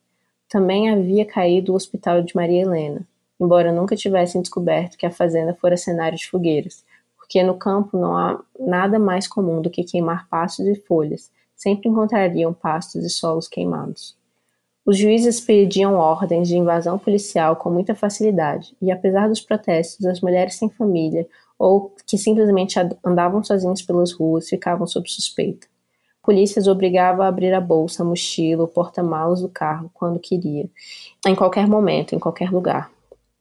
Também 0.50 0.90
havia 0.90 1.24
caído 1.24 1.72
o 1.72 1.76
hospital 1.76 2.24
de 2.24 2.36
Maria 2.36 2.64
Helena, 2.64 3.08
embora 3.40 3.72
nunca 3.72 3.96
tivessem 3.96 4.42
descoberto 4.42 4.98
que 4.98 5.06
a 5.06 5.12
fazenda 5.12 5.54
fora 5.54 5.78
cenário 5.78 6.18
de 6.18 6.28
fogueiras, 6.28 6.84
porque 7.16 7.44
no 7.44 7.54
campo 7.54 7.96
não 7.96 8.18
há 8.18 8.42
nada 8.60 8.98
mais 8.98 9.28
comum 9.28 9.62
do 9.62 9.70
que 9.70 9.84
queimar 9.84 10.28
pastos 10.28 10.66
e 10.66 10.74
folhas, 10.74 11.30
sempre 11.58 11.90
encontrariam 11.90 12.54
pastos 12.54 13.04
e 13.04 13.10
solos 13.10 13.48
queimados. 13.48 14.16
Os 14.86 14.98
juízes 14.98 15.42
pediam 15.42 15.96
ordens 15.96 16.48
de 16.48 16.56
invasão 16.56 16.98
policial 16.98 17.58
com 17.58 17.70
muita 17.70 17.94
facilidade, 17.94 18.74
e 18.82 18.90
apesar 18.90 19.28
dos 19.28 19.42
protestos, 19.42 20.06
as 20.06 20.22
mulheres 20.22 20.56
sem 20.56 20.70
família 20.70 21.28
ou 21.60 21.94
que 22.06 22.18
simplesmente 22.18 22.80
andavam 23.04 23.44
sozinhas 23.44 23.82
pelas 23.82 24.14
ruas 24.14 24.48
ficavam 24.48 24.88
sob 24.88 25.10
suspeita. 25.12 25.68
A 26.24 26.26
polícia 26.26 26.60
as 26.60 26.68
obrigava 26.68 27.26
a 27.26 27.28
abrir 27.28 27.54
a 27.54 27.60
bolsa, 27.60 28.04
a 28.04 28.06
mochila, 28.06 28.64
o 28.64 28.68
porta-malas 28.68 29.42
do 29.42 29.50
carro 29.50 29.92
quando 29.94 30.20
queria, 30.20 30.70
em 31.26 31.36
qualquer 31.36 31.68
momento, 31.68 32.16
em 32.16 32.20
qualquer 32.20 32.52
lugar. 32.52 32.90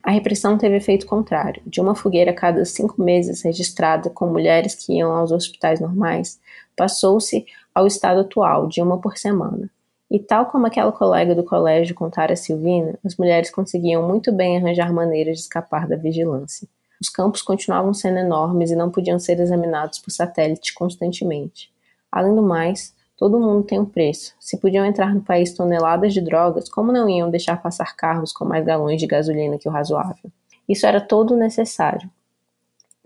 A 0.03 0.11
repressão 0.11 0.57
teve 0.57 0.77
efeito 0.77 1.05
contrário. 1.05 1.61
De 1.65 1.81
uma 1.81 1.93
fogueira 1.93 2.31
a 2.31 2.33
cada 2.33 2.63
cinco 2.63 3.01
meses 3.01 3.41
registrada 3.41 4.09
com 4.09 4.27
mulheres 4.27 4.73
que 4.73 4.93
iam 4.93 5.11
aos 5.11 5.31
hospitais 5.31 5.81
normais, 5.81 6.39
passou-se 6.77 7.45
ao 7.77 7.85
estado 7.85 8.21
atual, 8.21 8.67
de 8.67 8.81
uma 8.81 8.97
por 8.97 9.19
semana. 9.19 9.69
E 10.09 10.17
tal 10.17 10.47
como 10.47 10.65
aquela 10.65 10.91
colega 10.91 11.35
do 11.35 11.43
colégio 11.43 11.93
contara 11.93 12.33
a 12.33 12.35
Silvina, 12.35 12.97
as 13.05 13.15
mulheres 13.15 13.51
conseguiam 13.51 14.07
muito 14.07 14.31
bem 14.31 14.57
arranjar 14.57 14.91
maneiras 14.91 15.37
de 15.37 15.43
escapar 15.43 15.87
da 15.87 15.95
vigilância. 15.95 16.67
Os 16.99 17.07
campos 17.07 17.43
continuavam 17.43 17.93
sendo 17.93 18.17
enormes 18.17 18.71
e 18.71 18.75
não 18.75 18.89
podiam 18.89 19.19
ser 19.19 19.39
examinados 19.39 19.99
por 19.99 20.09
satélite 20.09 20.73
constantemente. 20.73 21.71
Além 22.11 22.33
do 22.33 22.41
mais, 22.41 22.95
todo 23.15 23.39
mundo 23.39 23.63
tem 23.63 23.79
um 23.79 23.85
preço. 23.85 24.33
Se 24.39 24.57
podiam 24.57 24.83
entrar 24.83 25.13
no 25.13 25.21
país 25.21 25.53
toneladas 25.53 26.15
de 26.15 26.21
drogas, 26.21 26.67
como 26.67 26.91
não 26.91 27.07
iam 27.07 27.29
deixar 27.29 27.61
passar 27.61 27.95
carros 27.95 28.33
com 28.33 28.43
mais 28.43 28.65
galões 28.65 28.99
de 28.99 29.05
gasolina 29.05 29.59
que 29.59 29.69
o 29.69 29.71
razoável? 29.71 30.31
Isso 30.67 30.87
era 30.87 30.99
todo 30.99 31.37
necessário, 31.37 32.09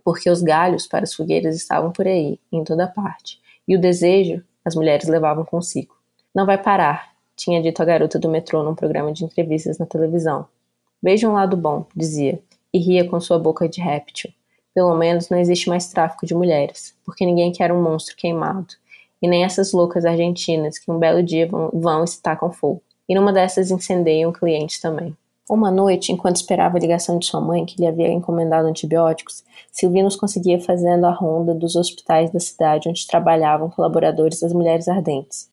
porque 0.02 0.30
os 0.30 0.42
galhos 0.42 0.88
para 0.88 1.04
as 1.04 1.14
fogueiras 1.14 1.58
estavam 1.58 1.92
por 1.92 2.08
aí, 2.08 2.40
em 2.50 2.64
toda 2.64 2.88
parte, 2.88 3.38
e 3.68 3.76
o 3.76 3.82
desejo 3.82 4.42
as 4.66 4.76
mulheres 4.76 5.08
levavam 5.08 5.46
consigo. 5.46 5.96
Não 6.34 6.46
vai 6.46 6.58
parar, 6.58 7.12
tinha 7.36 7.62
dito 7.62 7.82
a 7.82 7.86
garota 7.86 8.20
do 8.20 8.30
metrô 8.30 8.64
num 8.64 8.76
programa 8.76 9.12
de 9.12 9.26
entrevistas 9.26 9.78
na 9.78 9.86
televisão. 9.86 10.48
Veja 11.02 11.28
um 11.28 11.34
lado 11.34 11.58
bom, 11.58 11.86
dizia, 11.96 12.40
e 12.74 12.78
ria 12.78 13.08
com 13.10 13.20
sua 13.20 13.40
boca 13.40 13.68
de 13.68 13.82
réptil. 13.82 14.32
Pelo 14.74 14.96
menos 14.96 15.30
não 15.30 15.38
existe 15.38 15.68
mais 15.68 15.90
tráfico 15.90 16.26
de 16.26 16.34
mulheres, 16.34 16.96
porque 17.04 17.26
ninguém 17.26 17.52
quer 17.52 17.72
um 17.72 17.82
monstro 17.82 18.16
queimado. 18.16 18.74
E 19.22 19.28
nem 19.28 19.44
essas 19.44 19.74
loucas 19.74 20.06
argentinas 20.06 20.80
que 20.80 20.90
um 20.90 20.98
belo 20.98 21.22
dia 21.22 21.48
vão, 21.48 21.70
vão 21.74 22.04
e 22.04 22.08
se 22.08 22.22
tacam 22.22 22.52
fogo. 22.52 22.82
E 23.08 23.14
numa 23.14 23.34
dessas 23.34 23.70
incendeiam 23.70 24.32
clientes 24.32 24.80
também. 24.80 25.16
Uma 25.50 25.72
noite, 25.72 26.12
enquanto 26.12 26.38
esperava 26.38 26.78
a 26.78 26.80
ligação 26.80 27.18
de 27.18 27.26
sua 27.26 27.42
mãe, 27.42 27.66
que 27.66 27.80
lhe 27.82 27.88
havia 27.88 28.12
encomendado 28.12 28.68
antibióticos, 28.68 29.44
Silvinos 29.72 30.16
conseguia 30.16 30.62
fazendo 30.62 31.06
a 31.06 31.12
ronda 31.12 31.54
dos 31.54 31.76
hospitais 31.76 32.32
da 32.32 32.40
cidade 32.40 32.88
onde 32.88 33.08
trabalhavam 33.08 33.70
colaboradores 33.70 34.40
das 34.40 34.54
Mulheres 34.54 34.88
Ardentes. 34.88 35.50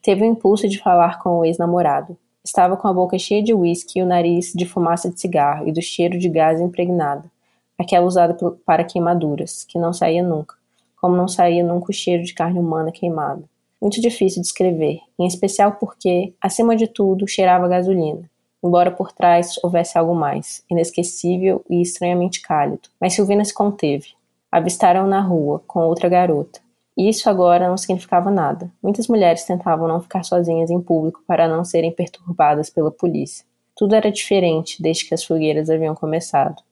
Teve 0.00 0.22
o 0.22 0.26
impulso 0.26 0.68
de 0.68 0.78
falar 0.78 1.20
com 1.20 1.38
o 1.38 1.44
ex-namorado. 1.44 2.16
Estava 2.44 2.76
com 2.76 2.88
a 2.88 2.92
boca 2.92 3.18
cheia 3.18 3.42
de 3.42 3.52
uísque 3.52 3.98
e 3.98 4.02
o 4.02 4.06
nariz 4.06 4.52
de 4.52 4.64
fumaça 4.64 5.10
de 5.10 5.20
cigarro 5.20 5.68
e 5.68 5.72
do 5.72 5.82
cheiro 5.82 6.18
de 6.18 6.28
gás 6.28 6.60
impregnado, 6.60 7.30
aquela 7.78 8.06
usada 8.06 8.36
para 8.64 8.84
queimaduras, 8.84 9.64
que 9.64 9.78
não 9.78 9.92
saía 9.92 10.22
nunca, 10.22 10.54
como 11.00 11.14
não 11.14 11.28
saía 11.28 11.62
nunca 11.62 11.90
o 11.90 11.94
cheiro 11.94 12.22
de 12.22 12.32
carne 12.32 12.58
humana 12.58 12.90
queimada. 12.90 13.42
Muito 13.80 14.00
difícil 14.00 14.40
de 14.40 14.48
escrever, 14.48 15.00
em 15.18 15.26
especial 15.26 15.72
porque, 15.72 16.32
acima 16.40 16.74
de 16.74 16.86
tudo, 16.86 17.28
cheirava 17.28 17.68
gasolina, 17.68 18.30
embora 18.62 18.90
por 18.90 19.12
trás 19.12 19.54
houvesse 19.62 19.98
algo 19.98 20.14
mais, 20.14 20.64
inesquecível 20.70 21.64
e 21.68 21.82
estranhamente 21.82 22.40
cálido. 22.40 22.88
Mas 23.00 23.14
Silvina 23.14 23.44
se 23.44 23.52
conteve. 23.52 24.08
Avistaram 24.50 25.06
na 25.06 25.20
rua, 25.20 25.62
com 25.66 25.80
outra 25.80 26.08
garota. 26.08 26.60
E 26.96 27.08
isso 27.08 27.28
agora 27.28 27.68
não 27.68 27.76
significava 27.76 28.30
nada. 28.30 28.70
Muitas 28.82 29.08
mulheres 29.08 29.44
tentavam 29.44 29.88
não 29.88 30.00
ficar 30.00 30.24
sozinhas 30.24 30.70
em 30.70 30.80
público 30.80 31.22
para 31.26 31.48
não 31.48 31.64
serem 31.64 31.90
perturbadas 31.90 32.68
pela 32.68 32.90
polícia. 32.90 33.46
Tudo 33.74 33.94
era 33.94 34.12
diferente 34.12 34.82
desde 34.82 35.06
que 35.06 35.14
as 35.14 35.24
fogueiras 35.24 35.70
haviam 35.70 35.94
começado. 35.94 36.62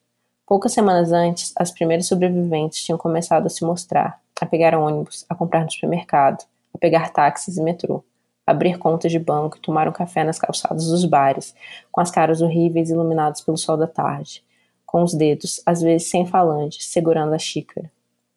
Poucas 0.46 0.72
semanas 0.72 1.12
antes, 1.12 1.53
as 1.57 1.70
primeiras 1.70 2.07
sobreviventes 2.07 2.85
tinham 2.85 2.98
começado 2.98 3.46
a 3.46 3.48
se 3.48 3.64
mostrar, 3.64 4.20
a 4.40 4.44
pegar 4.44 4.74
ônibus, 4.74 5.24
a 5.29 5.35
comprar 5.35 5.64
no 5.64 5.70
supermercado, 5.70 6.44
a 6.74 6.79
pegar 6.79 7.11
táxis 7.12 7.57
e 7.57 7.62
metrô. 7.62 8.05
Abrir 8.50 8.78
contas 8.78 9.10
de 9.12 9.18
banco 9.18 9.56
e 9.56 9.60
tomar 9.60 9.88
um 9.88 9.92
café 9.92 10.24
nas 10.24 10.38
calçadas 10.38 10.88
dos 10.88 11.04
bares, 11.04 11.54
com 11.90 12.00
as 12.00 12.10
caras 12.10 12.42
horríveis 12.42 12.90
iluminadas 12.90 13.40
pelo 13.40 13.56
sol 13.56 13.76
da 13.76 13.86
tarde, 13.86 14.42
com 14.84 15.02
os 15.02 15.14
dedos, 15.14 15.62
às 15.64 15.80
vezes 15.80 16.08
sem 16.08 16.26
falanges, 16.26 16.86
segurando 16.86 17.34
a 17.34 17.38
xícara. 17.38 17.90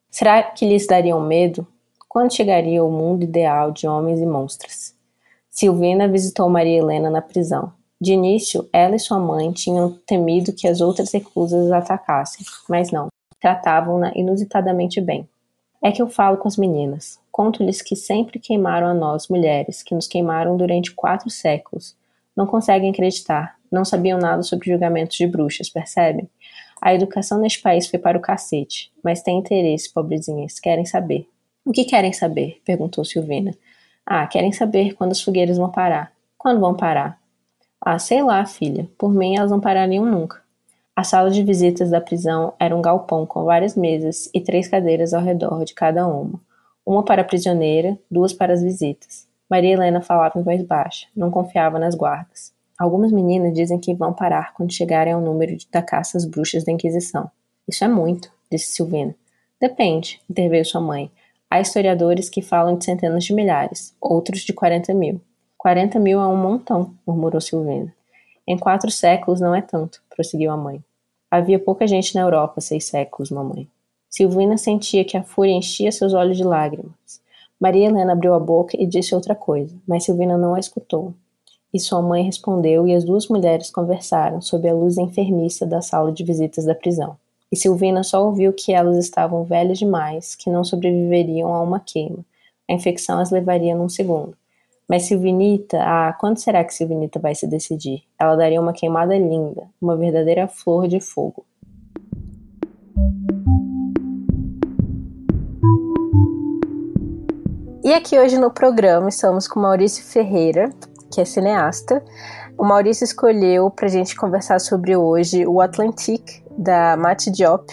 Será 0.09 0.43
que 0.43 0.67
lhes 0.67 0.85
dariam 0.85 1.19
medo? 1.19 1.65
Quando 2.07 2.33
chegaria 2.33 2.83
o 2.83 2.91
mundo 2.91 3.23
ideal 3.23 3.71
de 3.71 3.87
homens 3.87 4.19
e 4.19 4.25
monstros? 4.25 4.93
Silvina 5.49 6.07
visitou 6.07 6.47
Maria 6.49 6.79
Helena 6.79 7.09
na 7.09 7.21
prisão. 7.21 7.73
De 7.99 8.13
início, 8.13 8.67
ela 8.71 8.95
e 8.95 8.99
sua 8.99 9.17
mãe 9.17 9.51
tinham 9.51 9.97
temido 10.05 10.53
que 10.53 10.67
as 10.67 10.81
outras 10.81 11.11
reclusas 11.11 11.71
a 11.71 11.77
atacassem, 11.77 12.45
mas 12.67 12.91
não. 12.91 13.07
Tratavam-na 13.39 14.11
inusitadamente 14.15 15.01
bem. 15.01 15.27
É 15.83 15.91
que 15.91 16.01
eu 16.01 16.07
falo 16.07 16.37
com 16.37 16.47
as 16.47 16.55
meninas. 16.55 17.19
Conto-lhes 17.29 17.81
que 17.81 17.93
sempre 17.93 18.39
queimaram 18.39 18.87
a 18.87 18.93
nós, 18.93 19.27
mulheres, 19.27 19.83
que 19.83 19.93
nos 19.93 20.07
queimaram 20.07 20.55
durante 20.55 20.93
quatro 20.93 21.29
séculos. 21.29 21.93
Não 22.33 22.47
conseguem 22.47 22.89
acreditar. 22.89 23.57
Não 23.69 23.83
sabiam 23.83 24.17
nada 24.17 24.43
sobre 24.43 24.69
julgamentos 24.69 25.17
de 25.17 25.27
bruxas, 25.27 25.69
percebem? 25.69 26.29
A 26.81 26.93
educação 26.93 27.37
neste 27.37 27.61
país 27.61 27.87
foi 27.87 27.99
para 27.99 28.17
o 28.17 28.21
cacete. 28.21 28.93
Mas 29.03 29.21
tem 29.21 29.39
interesse, 29.39 29.91
pobrezinhas. 29.91 30.57
Querem 30.57 30.85
saber. 30.85 31.27
O 31.65 31.73
que 31.73 31.83
querem 31.83 32.13
saber? 32.13 32.61
perguntou 32.63 33.03
Silvina. 33.03 33.53
Ah, 34.05 34.25
querem 34.25 34.53
saber 34.53 34.93
quando 34.93 35.11
as 35.11 35.21
fogueiras 35.21 35.57
vão 35.57 35.69
parar. 35.69 36.13
Quando 36.37 36.61
vão 36.61 36.73
parar? 36.73 37.19
Ah, 37.81 37.99
sei 37.99 38.23
lá, 38.23 38.45
filha. 38.45 38.87
Por 38.97 39.13
mim, 39.13 39.35
elas 39.35 39.51
não 39.51 39.59
parariam 39.59 40.05
nunca. 40.05 40.42
A 40.95 41.03
sala 41.03 41.31
de 41.31 41.41
visitas 41.41 41.89
da 41.89 41.99
prisão 41.99 42.53
era 42.59 42.75
um 42.75 42.81
galpão 42.81 43.25
com 43.25 43.43
várias 43.43 43.75
mesas 43.75 44.29
e 44.31 44.39
três 44.39 44.67
cadeiras 44.67 45.11
ao 45.11 45.23
redor 45.23 45.65
de 45.65 45.73
cada 45.73 46.07
uma. 46.07 46.39
Uma 46.85 47.03
para 47.03 47.23
a 47.23 47.25
prisioneira, 47.25 47.97
duas 48.11 48.31
para 48.31 48.53
as 48.53 48.61
visitas. 48.61 49.27
Maria 49.49 49.73
Helena 49.73 50.01
falava 50.01 50.39
em 50.39 50.43
voz 50.43 50.61
baixa, 50.61 51.07
não 51.15 51.31
confiava 51.31 51.79
nas 51.79 51.95
guardas. 51.95 52.53
Algumas 52.77 53.11
meninas 53.11 53.55
dizem 53.55 53.79
que 53.79 53.95
vão 53.95 54.13
parar 54.13 54.53
quando 54.53 54.71
chegarem 54.71 55.13
ao 55.13 55.21
número 55.21 55.57
da 55.71 55.81
caça 55.81 56.15
às 56.15 56.25
bruxas 56.25 56.63
da 56.63 56.71
Inquisição. 56.71 57.31
Isso 57.67 57.83
é 57.83 57.87
muito, 57.87 58.31
disse 58.51 58.73
Silvina. 58.73 59.15
Depende, 59.59 60.21
interveio 60.29 60.63
sua 60.63 60.81
mãe. 60.81 61.11
Há 61.49 61.59
historiadores 61.59 62.29
que 62.29 62.41
falam 62.43 62.77
de 62.77 62.85
centenas 62.85 63.23
de 63.23 63.33
milhares, 63.33 63.95
outros 63.99 64.41
de 64.41 64.53
quarenta 64.53 64.93
mil. 64.93 65.19
Quarenta 65.57 65.99
mil 65.99 66.19
é 66.19 66.27
um 66.27 66.37
montão, 66.37 66.93
murmurou 67.03 67.41
Silvina. 67.41 67.91
Em 68.47 68.57
quatro 68.57 68.91
séculos 68.91 69.39
não 69.39 69.55
é 69.55 69.61
tanto, 69.61 70.01
prosseguiu 70.13 70.51
a 70.51 70.57
mãe. 70.57 70.83
Havia 71.31 71.57
pouca 71.57 71.87
gente 71.87 72.13
na 72.13 72.21
Europa 72.21 72.59
seis 72.59 72.85
séculos, 72.85 73.31
mamãe. 73.31 73.67
Silvina 74.09 74.57
sentia 74.57 75.03
que 75.05 75.17
a 75.17 75.23
fúria 75.23 75.53
enchia 75.53 75.91
seus 75.91 76.13
olhos 76.13 76.37
de 76.37 76.43
lágrimas. 76.43 77.21
Maria 77.59 77.87
Helena 77.87 78.11
abriu 78.13 78.33
a 78.33 78.39
boca 78.39 78.75
e 78.79 78.85
disse 78.85 79.15
outra 79.15 79.33
coisa, 79.33 79.73
mas 79.87 80.03
Silvina 80.03 80.37
não 80.37 80.53
a 80.53 80.59
escutou. 80.59 81.13
E 81.73 81.79
sua 81.79 82.01
mãe 82.01 82.21
respondeu 82.23 82.85
e 82.85 82.93
as 82.93 83.03
duas 83.03 83.27
mulheres 83.27 83.71
conversaram 83.71 84.41
sob 84.41 84.67
a 84.69 84.73
luz 84.73 84.97
enfermiça 84.97 85.65
da 85.65 85.81
sala 85.81 86.11
de 86.11 86.23
visitas 86.23 86.65
da 86.65 86.75
prisão. 86.75 87.17
E 87.51 87.55
Silvina 87.55 88.03
só 88.03 88.25
ouviu 88.25 88.51
que 88.51 88.73
elas 88.73 88.97
estavam 88.97 89.43
velhas 89.43 89.79
demais, 89.79 90.35
que 90.35 90.49
não 90.49 90.63
sobreviveriam 90.63 91.53
a 91.53 91.61
uma 91.61 91.79
queima. 91.79 92.19
A 92.69 92.73
infecção 92.73 93.19
as 93.19 93.31
levaria 93.31 93.75
num 93.75 93.89
segundo. 93.89 94.35
Mas 94.89 95.03
Silvinita, 95.03 95.77
ah, 95.81 96.13
quando 96.19 96.37
será 96.37 96.63
que 96.63 96.73
Silvinita 96.73 97.19
vai 97.19 97.33
se 97.33 97.47
decidir? 97.47 98.03
Ela 98.19 98.35
daria 98.35 98.59
uma 98.59 98.73
queimada 98.73 99.17
linda, 99.17 99.63
uma 99.81 99.95
verdadeira 99.95 100.47
flor 100.47 100.87
de 100.87 100.99
fogo. 100.99 101.45
E 107.83 107.93
aqui 107.93 108.17
hoje 108.17 108.37
no 108.37 108.51
programa 108.51 109.09
estamos 109.09 109.47
com 109.47 109.59
Maurício 109.59 110.03
Ferreira, 110.05 110.69
que 111.11 111.21
é 111.21 111.25
cineasta. 111.25 112.03
O 112.57 112.65
Maurício 112.65 113.03
escolheu 113.03 113.69
para 113.69 113.87
a 113.87 113.91
gente 113.91 114.15
conversar 114.15 114.59
sobre 114.59 114.95
hoje 114.95 115.45
o 115.45 115.61
Atlantique, 115.61 116.43
da 116.57 116.95
Mati 116.97 117.31
Diop. 117.31 117.65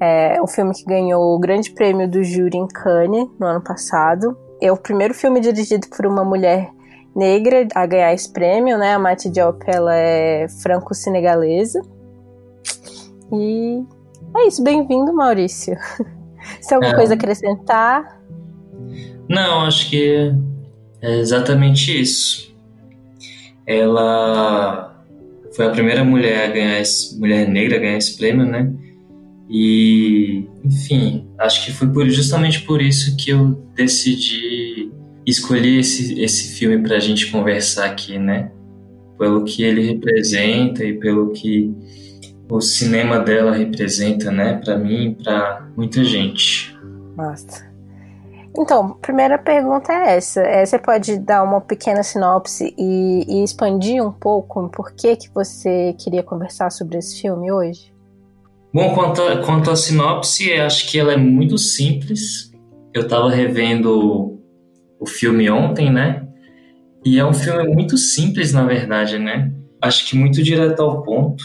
É 0.00 0.40
um 0.40 0.46
filme 0.46 0.74
que 0.74 0.84
ganhou 0.84 1.34
o 1.34 1.38
grande 1.38 1.70
prêmio 1.72 2.08
do 2.08 2.22
júri 2.22 2.56
em 2.56 2.68
Cannes 2.68 3.28
no 3.38 3.46
ano 3.46 3.62
passado 3.62 4.36
é 4.60 4.72
o 4.72 4.76
primeiro 4.76 5.14
filme 5.14 5.40
dirigido 5.40 5.86
por 5.88 6.06
uma 6.06 6.24
mulher 6.24 6.70
negra 7.14 7.66
a 7.74 7.86
ganhar 7.86 8.12
esse 8.12 8.32
prêmio, 8.32 8.78
né? 8.78 8.94
A 8.94 8.98
Mati 8.98 9.28
Diop, 9.28 9.62
ela 9.66 9.94
é 9.94 10.46
franco-senegalesa. 10.62 11.80
E 13.32 13.82
é 14.36 14.46
isso, 14.46 14.62
bem-vindo, 14.62 15.12
Maurício. 15.12 15.76
Tem 16.66 16.76
alguma 16.76 16.92
é. 16.92 16.96
coisa 16.96 17.14
a 17.14 17.16
acrescentar? 17.16 18.20
Não, 19.28 19.66
acho 19.66 19.90
que 19.90 20.32
é 21.02 21.18
exatamente 21.18 22.00
isso. 22.00 22.54
Ela 23.66 25.04
foi 25.54 25.66
a 25.66 25.70
primeira 25.70 26.04
mulher 26.04 26.48
a 26.48 26.52
ganhar 26.52 26.80
esse, 26.80 27.18
mulher 27.18 27.46
negra 27.48 27.76
a 27.76 27.80
ganhar 27.80 27.98
esse 27.98 28.16
prêmio, 28.16 28.46
né? 28.46 28.72
E, 29.50 30.47
enfim, 30.68 31.26
acho 31.38 31.64
que 31.64 31.72
foi 31.72 31.88
por, 31.88 32.08
justamente 32.10 32.62
por 32.62 32.82
isso 32.82 33.16
que 33.16 33.30
eu 33.30 33.52
decidi 33.74 34.92
escolher 35.26 35.80
esse, 35.80 36.20
esse 36.20 36.54
filme 36.58 36.78
para 36.82 36.96
a 36.96 37.00
gente 37.00 37.30
conversar 37.30 37.86
aqui, 37.86 38.18
né? 38.18 38.50
Pelo 39.18 39.44
que 39.44 39.62
ele 39.62 39.82
representa 39.82 40.84
e 40.84 40.92
pelo 40.98 41.32
que 41.32 41.74
o 42.50 42.60
cinema 42.60 43.18
dela 43.18 43.52
representa, 43.52 44.30
né? 44.30 44.60
Para 44.62 44.76
mim 44.76 45.10
e 45.10 45.14
para 45.22 45.66
muita 45.74 46.04
gente. 46.04 46.76
Basta. 47.16 47.66
Então, 48.56 48.90
primeira 49.00 49.38
pergunta 49.38 49.92
é 49.92 50.16
essa. 50.16 50.42
É, 50.42 50.66
você 50.66 50.78
pode 50.78 51.18
dar 51.18 51.42
uma 51.42 51.60
pequena 51.60 52.02
sinopse 52.02 52.74
e, 52.76 53.24
e 53.28 53.44
expandir 53.44 54.02
um 54.02 54.12
pouco 54.12 54.68
por 54.68 54.92
que, 54.92 55.16
que 55.16 55.30
você 55.32 55.94
queria 55.98 56.22
conversar 56.22 56.70
sobre 56.70 56.98
esse 56.98 57.20
filme 57.20 57.50
hoje? 57.50 57.92
Bom, 58.72 58.94
quanto 58.94 59.22
a, 59.22 59.38
quanto 59.38 59.70
à 59.70 59.76
sinopse, 59.76 60.52
acho 60.52 60.90
que 60.90 60.98
ela 60.98 61.12
é 61.12 61.16
muito 61.16 61.56
simples. 61.56 62.52
Eu 62.92 63.02
estava 63.02 63.30
revendo 63.30 64.38
o 65.00 65.06
filme 65.06 65.48
ontem, 65.48 65.90
né? 65.90 66.26
E 67.04 67.18
é 67.18 67.24
um 67.24 67.32
filme 67.32 67.66
muito 67.72 67.96
simples, 67.96 68.52
na 68.52 68.64
verdade, 68.64 69.18
né? 69.18 69.52
Acho 69.80 70.06
que 70.06 70.16
muito 70.16 70.42
direto 70.42 70.80
ao 70.80 71.02
ponto, 71.02 71.44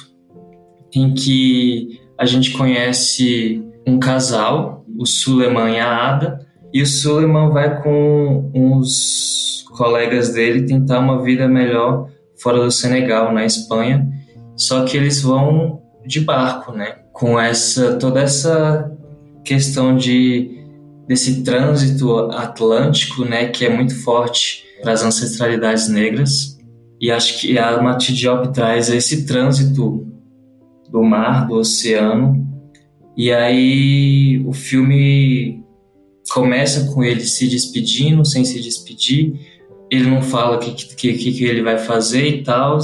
em 0.93 1.13
que 1.13 2.01
a 2.17 2.25
gente 2.25 2.51
conhece 2.51 3.63
um 3.87 3.99
casal, 3.99 4.83
o 4.97 5.05
Suleiman 5.05 5.75
e 5.75 5.79
a 5.79 6.09
Ada, 6.09 6.45
e 6.73 6.81
o 6.81 6.85
Suleiman 6.85 7.51
vai 7.51 7.81
com 7.81 8.51
uns 8.53 9.63
colegas 9.77 10.33
dele 10.33 10.65
tentar 10.65 10.99
uma 10.99 11.21
vida 11.21 11.47
melhor 11.47 12.09
fora 12.37 12.59
do 12.59 12.71
Senegal, 12.71 13.31
na 13.31 13.45
Espanha. 13.45 14.07
Só 14.55 14.83
que 14.83 14.97
eles 14.97 15.21
vão 15.21 15.81
de 16.05 16.19
barco, 16.19 16.71
né? 16.71 17.02
Com 17.13 17.39
essa 17.39 17.95
toda 17.95 18.19
essa 18.19 18.91
questão 19.45 19.95
de 19.95 20.59
desse 21.07 21.43
trânsito 21.43 22.31
atlântico, 22.31 23.23
né, 23.23 23.47
que 23.47 23.65
é 23.65 23.69
muito 23.69 23.95
forte 24.03 24.63
para 24.81 24.93
as 24.93 25.03
ancestralidades 25.03 25.87
negras. 25.87 26.57
E 26.99 27.11
acho 27.11 27.39
que 27.39 27.57
a 27.57 27.81
Mati 27.81 28.13
Diop 28.13 28.53
traz 28.53 28.89
esse 28.89 29.25
trânsito 29.25 30.07
do 30.89 31.03
mar, 31.03 31.47
do 31.47 31.55
oceano. 31.55 32.47
E 33.17 33.31
aí 33.31 34.41
o 34.45 34.53
filme 34.53 35.63
começa 36.31 36.91
com 36.93 37.03
ele 37.03 37.21
se 37.21 37.47
despedindo, 37.47 38.25
sem 38.25 38.45
se 38.45 38.61
despedir. 38.61 39.33
Ele 39.91 40.09
não 40.09 40.21
fala 40.21 40.55
o 40.55 40.59
que, 40.59 40.95
que, 40.95 41.13
que, 41.13 41.43
ele 41.43 41.61
vai 41.61 41.77
fazer 41.77 42.27
e 42.27 42.43
tal. 42.43 42.79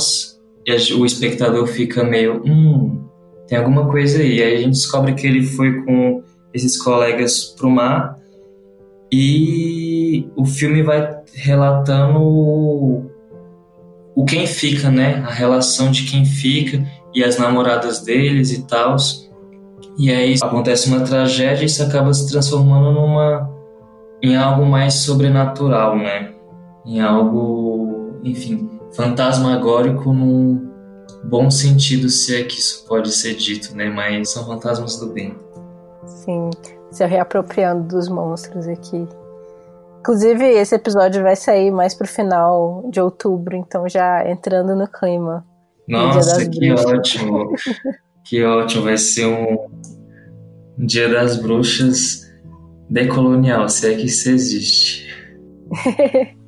E 0.65 0.93
o 0.93 1.05
espectador 1.05 1.65
fica 1.67 2.03
meio, 2.03 2.43
hum, 2.45 2.98
tem 3.49 3.57
alguma 3.57 3.89
coisa 3.89 4.19
aí. 4.19 4.41
Aí 4.43 4.55
a 4.55 4.57
gente 4.57 4.71
descobre 4.71 5.13
que 5.13 5.25
ele 5.25 5.43
foi 5.43 5.81
com 5.81 6.23
esses 6.53 6.81
colegas 6.81 7.43
pro 7.57 7.69
mar 7.69 8.19
e 9.11 10.27
o 10.35 10.45
filme 10.45 10.83
vai 10.83 11.17
relatando 11.33 12.19
o, 12.21 13.09
quem 14.29 14.45
fica, 14.45 14.91
né? 14.91 15.23
A 15.27 15.31
relação 15.31 15.89
de 15.89 16.03
quem 16.03 16.23
fica 16.23 16.85
e 17.13 17.23
as 17.23 17.37
namoradas 17.39 18.01
deles 18.01 18.51
e 18.51 18.61
tal. 18.67 18.95
E 19.97 20.11
aí 20.11 20.35
acontece 20.39 20.87
uma 20.87 21.01
tragédia 21.01 21.63
e 21.63 21.65
isso 21.65 21.81
acaba 21.81 22.13
se 22.13 22.29
transformando 22.29 22.91
numa 22.91 23.49
em 24.21 24.35
algo 24.35 24.65
mais 24.65 24.95
sobrenatural, 24.95 25.97
né? 25.97 26.31
Em 26.85 27.01
algo, 27.01 28.19
enfim, 28.23 28.69
fantasmagórico 28.93 30.13
num, 30.13 30.68
bom 31.23 31.49
sentido, 31.49 32.09
se 32.09 32.35
é 32.35 32.43
que 32.43 32.59
isso 32.59 32.85
pode 32.87 33.11
ser 33.11 33.35
dito, 33.35 33.75
né? 33.75 33.89
Mas 33.89 34.31
são 34.31 34.45
fantasmas 34.45 34.97
do 34.97 35.07
bem. 35.13 35.37
Sim, 36.05 36.49
se 36.91 37.05
reapropriando 37.05 37.83
dos 37.83 38.09
monstros 38.09 38.67
aqui. 38.67 39.07
Inclusive, 39.99 40.45
esse 40.45 40.75
episódio 40.75 41.21
vai 41.21 41.35
sair 41.35 41.71
mais 41.71 41.93
pro 41.93 42.07
final 42.07 42.83
de 42.89 43.01
outubro, 43.01 43.55
então 43.55 43.87
já 43.87 44.27
entrando 44.29 44.75
no 44.75 44.87
clima. 44.87 45.45
Nossa, 45.87 46.47
que 46.49 46.67
bruxas. 46.67 46.85
ótimo! 46.85 47.51
que 48.23 48.43
ótimo! 48.43 48.83
Vai 48.83 48.97
ser 48.97 49.25
um 49.25 49.67
Dia 50.77 51.09
das 51.09 51.35
Bruxas 51.35 52.31
decolonial, 52.89 53.67
se 53.67 53.91
é 53.91 53.95
que 53.95 54.05
isso 54.05 54.29
existe. 54.29 55.07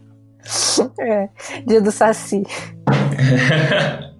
É, 1.00 1.30
dia 1.68 1.80
do 1.80 1.92
Saci. 1.92 2.42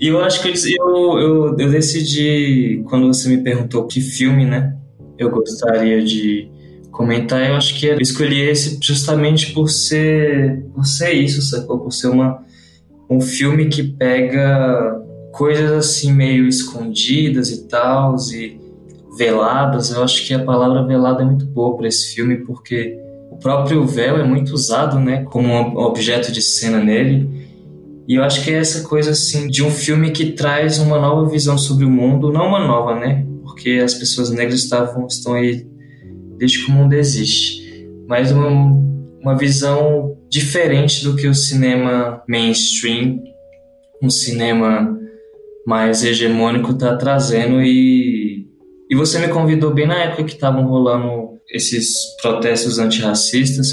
E 0.00 0.08
eu 0.08 0.24
acho 0.24 0.40
que 0.40 0.48
eu, 0.48 1.18
eu, 1.18 1.56
eu 1.58 1.70
decidi, 1.70 2.82
quando 2.88 3.06
você 3.06 3.28
me 3.28 3.42
perguntou 3.42 3.86
que 3.86 4.00
filme, 4.00 4.46
né, 4.46 4.74
eu 5.18 5.30
gostaria 5.30 6.02
de 6.02 6.48
comentar, 6.90 7.46
eu 7.46 7.54
acho 7.54 7.78
que 7.78 7.86
eu 7.86 8.00
escolhi 8.00 8.40
esse 8.40 8.78
justamente 8.82 9.52
por 9.52 9.68
ser, 9.68 10.64
por 10.74 10.86
ser 10.86 11.12
isso, 11.12 11.42
sacou? 11.42 11.80
Por 11.80 11.92
ser 11.92 12.08
uma, 12.08 12.42
um 13.10 13.20
filme 13.20 13.66
que 13.66 13.82
pega 13.82 15.00
coisas 15.32 15.70
assim 15.72 16.12
meio 16.12 16.48
escondidas 16.48 17.50
e 17.50 17.68
tal, 17.68 18.16
e 18.32 18.58
veladas. 19.18 19.90
Eu 19.90 20.02
acho 20.02 20.26
que 20.26 20.32
a 20.32 20.42
palavra 20.42 20.82
velada 20.86 21.22
é 21.22 21.26
muito 21.26 21.44
boa 21.44 21.76
para 21.76 21.88
esse 21.88 22.14
filme, 22.14 22.38
porque 22.38 22.98
o 23.30 23.36
próprio 23.36 23.84
véu 23.86 24.16
é 24.16 24.24
muito 24.24 24.54
usado, 24.54 24.98
né, 24.98 25.24
como 25.24 25.48
um 25.48 25.76
objeto 25.76 26.32
de 26.32 26.40
cena 26.40 26.82
nele. 26.82 27.39
E 28.10 28.16
eu 28.16 28.24
acho 28.24 28.42
que 28.42 28.50
é 28.50 28.54
essa 28.54 28.82
coisa 28.88 29.12
assim 29.12 29.46
de 29.46 29.62
um 29.62 29.70
filme 29.70 30.10
que 30.10 30.32
traz 30.32 30.80
uma 30.80 30.98
nova 30.98 31.30
visão 31.30 31.56
sobre 31.56 31.84
o 31.84 31.88
mundo, 31.88 32.32
não 32.32 32.48
uma 32.48 32.66
nova, 32.66 32.98
né? 32.98 33.24
Porque 33.44 33.80
as 33.84 33.94
pessoas 33.94 34.30
negras 34.30 34.64
estavam 34.64 35.06
estão 35.06 35.34
aí 35.34 35.64
desde 36.36 36.64
que 36.64 36.72
o 36.72 36.74
mundo 36.74 36.94
existe, 36.94 37.86
mas 38.08 38.32
uma, 38.32 38.48
uma 39.20 39.38
visão 39.38 40.18
diferente 40.28 41.04
do 41.04 41.14
que 41.14 41.28
o 41.28 41.34
cinema 41.34 42.20
mainstream, 42.28 43.22
um 44.02 44.10
cinema 44.10 44.92
mais 45.64 46.02
hegemônico 46.02 46.72
está 46.72 46.96
trazendo. 46.96 47.62
E 47.62 48.44
e 48.90 48.96
você 48.96 49.20
me 49.20 49.28
convidou 49.28 49.72
bem 49.72 49.86
na 49.86 50.02
época 50.02 50.24
que 50.24 50.32
estavam 50.32 50.66
rolando 50.66 51.38
esses 51.48 51.94
protestos 52.20 52.80
antirracistas 52.80 53.68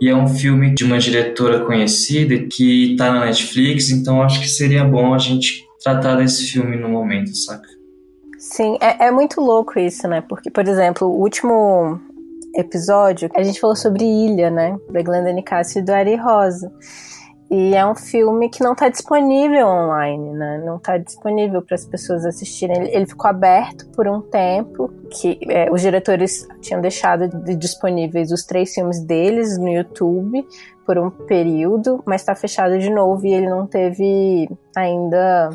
e 0.00 0.08
é 0.08 0.16
um 0.16 0.26
filme 0.26 0.74
de 0.74 0.84
uma 0.84 0.98
diretora 0.98 1.64
conhecida 1.64 2.46
que 2.50 2.92
está 2.92 3.12
na 3.12 3.26
Netflix, 3.26 3.90
então 3.90 4.22
acho 4.22 4.40
que 4.40 4.48
seria 4.48 4.82
bom 4.84 5.12
a 5.12 5.18
gente 5.18 5.66
tratar 5.82 6.16
desse 6.16 6.44
filme 6.46 6.76
no 6.76 6.88
momento, 6.88 7.36
saca? 7.36 7.68
Sim, 8.38 8.78
é, 8.80 9.08
é 9.08 9.10
muito 9.10 9.40
louco 9.40 9.78
isso, 9.78 10.08
né? 10.08 10.22
Porque, 10.26 10.50
por 10.50 10.66
exemplo, 10.66 11.06
o 11.06 11.20
último 11.20 12.00
episódio, 12.56 13.28
a 13.34 13.42
gente 13.42 13.60
falou 13.60 13.76
sobre 13.76 14.04
Ilha, 14.04 14.50
né? 14.50 14.78
Da 14.90 15.02
Glenda 15.02 15.30
Nicásio 15.32 15.80
e 15.80 15.84
do 15.84 15.90
Ari 15.90 16.16
Rosa. 16.16 16.72
E 17.50 17.74
é 17.74 17.84
um 17.84 17.96
filme 17.96 18.48
que 18.48 18.62
não 18.62 18.74
está 18.74 18.88
disponível 18.88 19.66
online, 19.66 20.32
né? 20.34 20.62
Não 20.64 20.76
está 20.76 20.96
disponível 20.96 21.60
para 21.60 21.74
as 21.74 21.84
pessoas 21.84 22.24
assistirem. 22.24 22.76
Ele, 22.76 22.90
ele, 22.94 23.06
ficou 23.06 23.28
aberto 23.28 23.88
por 23.88 24.06
um 24.06 24.20
tempo, 24.20 24.88
que 25.10 25.36
é, 25.48 25.68
os 25.68 25.80
diretores 25.80 26.46
tinham 26.60 26.80
deixado 26.80 27.28
de 27.28 27.56
disponíveis 27.56 28.30
os 28.30 28.44
três 28.44 28.72
filmes 28.72 29.00
deles 29.00 29.58
no 29.58 29.68
YouTube 29.68 30.46
por 30.86 30.96
um 30.96 31.10
período, 31.10 32.00
mas 32.06 32.20
está 32.20 32.36
fechado 32.36 32.78
de 32.78 32.88
novo 32.88 33.26
e 33.26 33.34
ele 33.34 33.48
não 33.48 33.66
teve 33.66 34.48
ainda 34.76 35.50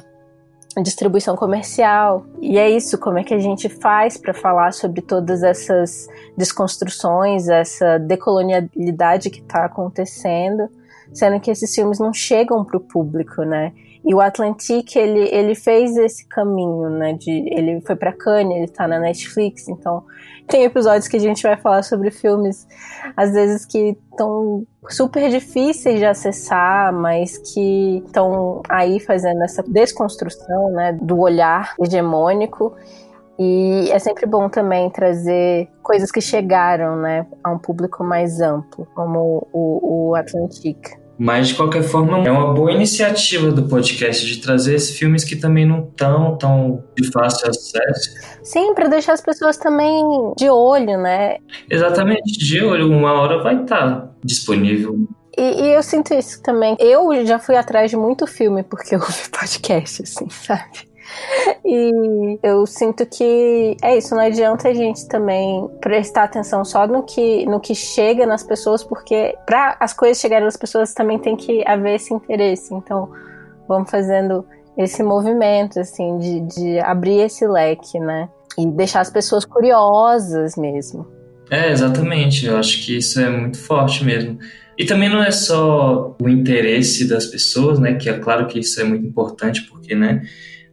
distribuição 0.81 1.35
comercial. 1.37 2.25
E 2.41 2.57
é 2.57 2.69
isso, 2.69 2.97
como 2.97 3.19
é 3.19 3.23
que 3.23 3.33
a 3.33 3.39
gente 3.39 3.69
faz 3.69 4.17
para 4.17 4.33
falar 4.33 4.73
sobre 4.73 5.01
todas 5.01 5.43
essas 5.43 6.09
desconstruções, 6.37 7.47
essa 7.47 7.97
decolonialidade 7.99 9.29
que 9.29 9.39
está 9.39 9.63
acontecendo? 9.63 10.69
Sendo 11.15 11.39
que 11.39 11.49
esses 11.49 11.73
filmes 11.73 11.97
não 11.97 12.13
chegam 12.13 12.63
para 12.63 12.77
o 12.77 12.79
público, 12.79 13.41
né? 13.43 13.71
E 14.03 14.13
o 14.13 14.21
Atlantic, 14.21 14.95
ele, 14.95 15.27
ele 15.33 15.55
fez 15.55 15.97
esse 15.97 16.27
caminho, 16.27 16.89
né? 16.89 17.13
De, 17.13 17.31
ele 17.31 17.81
foi 17.81 17.95
para 17.95 18.13
Cannes, 18.13 18.57
ele 18.57 18.67
tá 18.67 18.87
na 18.87 18.99
Netflix, 18.99 19.67
então 19.67 20.03
tem 20.47 20.63
episódios 20.63 21.07
que 21.07 21.17
a 21.17 21.19
gente 21.19 21.41
vai 21.41 21.57
falar 21.57 21.81
sobre 21.81 22.11
filmes, 22.11 22.67
às 23.17 23.31
vezes 23.31 23.65
que 23.65 23.97
estão 24.11 24.63
super 24.87 25.27
difíceis 25.29 25.97
de 25.97 26.05
acessar, 26.05 26.93
mas 26.93 27.39
que 27.39 28.03
estão 28.05 28.61
aí 28.69 28.99
fazendo 28.99 29.41
essa 29.41 29.63
desconstrução, 29.63 30.69
né? 30.71 30.93
Do 31.01 31.17
olhar 31.19 31.73
hegemônico. 31.81 32.75
E 33.39 33.89
é 33.91 33.99
sempre 33.99 34.25
bom 34.25 34.47
também 34.47 34.89
trazer 34.89 35.67
coisas 35.83 36.09
que 36.09 36.21
chegaram, 36.21 36.95
né, 36.95 37.27
a 37.43 37.51
um 37.51 37.59
público 37.59 38.01
mais 38.01 38.39
amplo, 38.39 38.87
como 38.95 39.45
o, 39.51 40.11
o. 40.11 40.15
Mas, 41.17 41.47
de 41.47 41.55
qualquer 41.55 41.83
forma, 41.83 42.27
é 42.27 42.31
uma 42.31 42.53
boa 42.53 42.71
iniciativa 42.71 43.49
do 43.51 43.63
podcast 43.63 44.25
de 44.25 44.41
trazer 44.41 44.75
esses 44.75 44.97
filmes 44.97 45.23
que 45.23 45.35
também 45.35 45.65
não 45.65 45.87
estão 45.87 46.37
tão 46.37 46.83
de 46.95 47.09
fácil 47.09 47.49
acesso. 47.49 48.11
Sim, 48.43 48.73
para 48.73 48.89
deixar 48.89 49.13
as 49.13 49.21
pessoas 49.21 49.55
também 49.57 50.03
de 50.37 50.49
olho, 50.49 50.97
né? 50.97 51.37
Exatamente, 51.69 52.37
de 52.37 52.61
olho. 52.61 52.91
Uma 52.91 53.13
hora 53.13 53.41
vai 53.41 53.61
estar 53.61 54.01
tá 54.01 54.09
disponível. 54.23 55.07
E, 55.37 55.63
e, 55.63 55.73
eu 55.73 55.83
sinto 55.83 56.13
isso 56.13 56.41
também. 56.41 56.75
Eu 56.79 57.25
já 57.25 57.39
fui 57.39 57.55
atrás 57.55 57.91
de 57.91 57.97
muito 57.97 58.27
filme 58.27 58.63
porque 58.63 58.95
eu 58.95 58.99
ouvi 58.99 59.29
podcast, 59.31 60.03
assim, 60.03 60.29
sabe? 60.29 60.94
E 61.67 62.39
eu 62.43 62.65
sinto 62.67 63.05
que 63.07 63.75
é 63.81 63.97
isso, 63.97 64.13
não 64.13 64.21
adianta 64.21 64.69
a 64.69 64.73
gente 64.73 65.07
também 65.07 65.67
prestar 65.81 66.25
atenção 66.25 66.63
só 66.63 66.85
no 66.85 67.01
que, 67.01 67.43
no 67.47 67.59
que 67.59 67.73
chega 67.73 68.23
nas 68.25 68.43
pessoas, 68.43 68.83
porque 68.83 69.35
para 69.47 69.75
as 69.79 69.91
coisas 69.91 70.19
chegarem 70.19 70.45
nas 70.45 70.55
pessoas 70.55 70.93
também 70.93 71.17
tem 71.17 71.35
que 71.35 71.67
haver 71.67 71.95
esse 71.95 72.13
interesse. 72.13 72.71
Então, 72.71 73.09
vamos 73.67 73.89
fazendo 73.89 74.45
esse 74.77 75.01
movimento, 75.01 75.79
assim, 75.79 76.19
de, 76.19 76.39
de 76.41 76.79
abrir 76.79 77.21
esse 77.21 77.47
leque, 77.47 77.99
né? 77.99 78.29
E 78.57 78.67
deixar 78.67 79.01
as 79.01 79.09
pessoas 79.09 79.43
curiosas 79.43 80.55
mesmo. 80.55 81.07
É, 81.49 81.71
exatamente. 81.71 82.45
Eu 82.45 82.57
acho 82.57 82.85
que 82.85 82.97
isso 82.97 83.19
é 83.19 83.29
muito 83.29 83.57
forte 83.57 84.03
mesmo. 84.03 84.37
E 84.77 84.85
também 84.85 85.09
não 85.09 85.23
é 85.23 85.31
só 85.31 86.15
o 86.21 86.29
interesse 86.29 87.07
das 87.07 87.25
pessoas, 87.25 87.79
né? 87.79 87.95
Que 87.95 88.09
é 88.09 88.19
claro 88.19 88.47
que 88.47 88.59
isso 88.59 88.79
é 88.79 88.83
muito 88.83 89.05
importante, 89.05 89.61
porque, 89.63 89.95
né? 89.95 90.21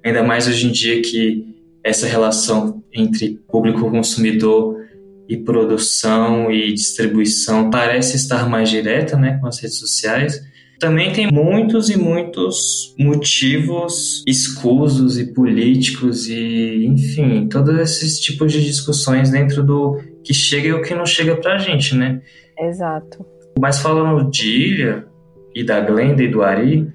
Ainda 0.05 0.23
mais 0.23 0.47
hoje 0.49 0.67
em 0.67 0.73
dia 0.73 1.01
que 1.03 1.47
essa 1.85 2.07
relação 2.07 2.83
entre 2.93 3.41
público 3.49 3.91
consumidor 3.91 4.83
e 5.29 5.37
produção 5.37 6.51
e 6.51 6.73
distribuição 6.73 7.71
parece 7.71 8.17
estar 8.17 8.49
mais 8.49 8.69
direta, 8.69 9.17
né, 9.17 9.39
com 9.41 9.47
as 9.47 9.61
redes 9.61 9.79
sociais. 9.79 10.41
Também 10.79 11.13
tem 11.13 11.31
muitos 11.33 11.89
e 11.91 11.97
muitos 11.97 12.95
motivos 12.99 14.25
escusos 14.27 15.17
e 15.17 15.33
políticos 15.33 16.29
e, 16.29 16.85
enfim, 16.85 17.47
todos 17.49 17.79
esses 17.79 18.19
tipos 18.19 18.53
de 18.53 18.65
discussões 18.65 19.31
dentro 19.31 19.63
do 19.63 20.01
que 20.25 20.35
chega 20.35 20.69
e 20.69 20.73
o 20.73 20.83
que 20.83 20.95
não 20.95 21.07
chega 21.07 21.37
pra 21.37 21.59
gente, 21.59 21.95
né? 21.95 22.21
Exato. 22.59 23.25
Mas 23.59 23.81
falando 23.81 24.29
de 24.29 24.49
Ilha 24.49 25.07
e 25.55 25.63
da 25.63 25.81
Glenda 25.81 26.23
e 26.23 26.29
do 26.29 26.43
Ari, 26.43 26.93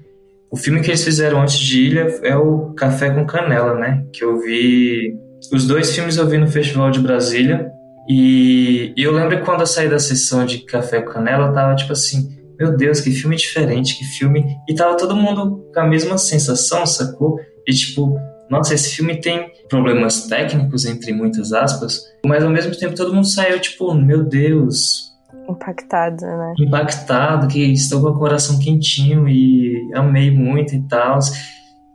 o 0.50 0.56
filme 0.56 0.80
que 0.80 0.90
eles 0.90 1.04
fizeram 1.04 1.42
antes 1.42 1.58
de 1.58 1.82
Ilha 1.82 2.20
é 2.22 2.36
o 2.36 2.72
Café 2.74 3.10
com 3.10 3.26
Canela, 3.26 3.74
né? 3.74 4.04
Que 4.12 4.24
eu 4.24 4.40
vi. 4.40 5.14
Os 5.52 5.66
dois 5.66 5.94
filmes 5.94 6.16
eu 6.16 6.26
vi 6.26 6.38
no 6.38 6.48
Festival 6.48 6.90
de 6.90 7.00
Brasília. 7.00 7.70
E, 8.08 8.94
eu 8.96 9.12
lembro 9.12 9.44
quando 9.44 9.60
eu 9.60 9.66
saí 9.66 9.88
da 9.88 9.98
sessão 9.98 10.46
de 10.46 10.58
Café 10.60 11.02
com 11.02 11.12
Canela, 11.12 11.52
tava 11.52 11.76
tipo 11.76 11.92
assim: 11.92 12.30
Meu 12.58 12.74
Deus, 12.74 13.00
que 13.00 13.10
filme 13.10 13.36
diferente, 13.36 13.98
que 13.98 14.04
filme. 14.04 14.44
E 14.68 14.74
tava 14.74 14.96
todo 14.96 15.14
mundo 15.14 15.70
com 15.72 15.80
a 15.80 15.86
mesma 15.86 16.16
sensação, 16.16 16.86
sacou? 16.86 17.38
E 17.66 17.72
tipo, 17.74 18.18
nossa, 18.50 18.72
esse 18.72 18.96
filme 18.96 19.20
tem 19.20 19.52
problemas 19.68 20.26
técnicos, 20.26 20.86
entre 20.86 21.12
muitas 21.12 21.52
aspas, 21.52 22.00
mas 22.24 22.42
ao 22.42 22.50
mesmo 22.50 22.74
tempo 22.74 22.94
todo 22.94 23.14
mundo 23.14 23.26
saiu 23.26 23.60
tipo: 23.60 23.92
Meu 23.92 24.24
Deus, 24.24 25.07
impactado, 25.48 26.24
né? 26.24 26.54
Impactado, 26.58 27.48
que 27.48 27.60
estou 27.72 28.00
com 28.00 28.08
o 28.08 28.18
coração 28.18 28.58
quentinho 28.58 29.28
e 29.28 29.90
amei 29.94 30.30
muito 30.30 30.74
e 30.74 30.82
tal. 30.82 31.18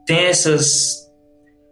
Tem 0.05 0.25
essas 0.25 1.03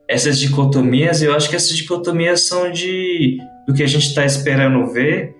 essas 0.07 0.37
dicotomias, 0.37 1.21
eu 1.21 1.33
acho 1.33 1.49
que 1.49 1.55
essas 1.55 1.75
dicotomias 1.75 2.41
são 2.41 2.69
de 2.69 3.37
do 3.65 3.73
que 3.73 3.81
a 3.81 3.87
gente 3.87 4.07
está 4.07 4.25
esperando 4.25 4.91
ver 4.91 5.33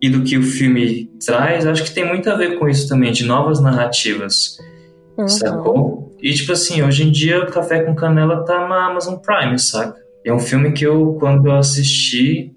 e 0.00 0.08
do 0.08 0.22
que 0.22 0.38
o 0.38 0.42
filme 0.42 1.10
traz. 1.24 1.66
Acho 1.66 1.82
que 1.82 1.90
tem 1.90 2.06
muito 2.06 2.30
a 2.30 2.36
ver 2.36 2.58
com 2.58 2.68
isso 2.68 2.88
também, 2.88 3.10
de 3.10 3.24
novas 3.24 3.60
narrativas, 3.60 4.58
uhum. 5.18 5.28
sacou? 5.28 6.16
E 6.22 6.32
tipo 6.32 6.52
assim, 6.52 6.82
hoje 6.82 7.02
em 7.02 7.10
dia 7.10 7.42
o 7.42 7.50
Café 7.50 7.82
com 7.82 7.94
Canela 7.94 8.44
tá 8.44 8.68
na 8.68 8.86
Amazon 8.86 9.16
Prime, 9.16 9.58
saca? 9.58 9.96
É 10.24 10.32
um 10.32 10.40
filme 10.40 10.72
que 10.72 10.84
eu, 10.84 11.16
quando 11.20 11.46
eu 11.46 11.56
assisti, 11.56 12.52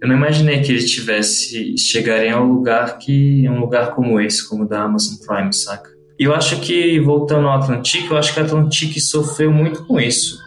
eu 0.00 0.08
não 0.08 0.16
imaginei 0.16 0.60
que 0.60 0.72
ele 0.72 0.84
tivesse 0.84 1.76
chegaria 1.78 2.34
a 2.34 2.42
um 2.42 2.52
lugar 2.52 2.98
que 2.98 3.48
um 3.48 3.60
lugar 3.60 3.94
como 3.94 4.20
esse, 4.20 4.46
como 4.48 4.64
o 4.64 4.68
da 4.68 4.82
Amazon 4.82 5.16
Prime, 5.26 5.52
saca? 5.52 5.90
E 6.18 6.24
eu 6.24 6.34
acho 6.34 6.60
que 6.60 6.98
voltando 7.00 7.46
ao 7.46 7.58
Atlantic, 7.58 8.10
eu 8.10 8.16
acho 8.16 8.32
que 8.32 8.40
o 8.40 8.44
Atlantic 8.44 8.98
sofreu 9.00 9.52
muito 9.52 9.84
com 9.84 10.00
isso. 10.00 10.38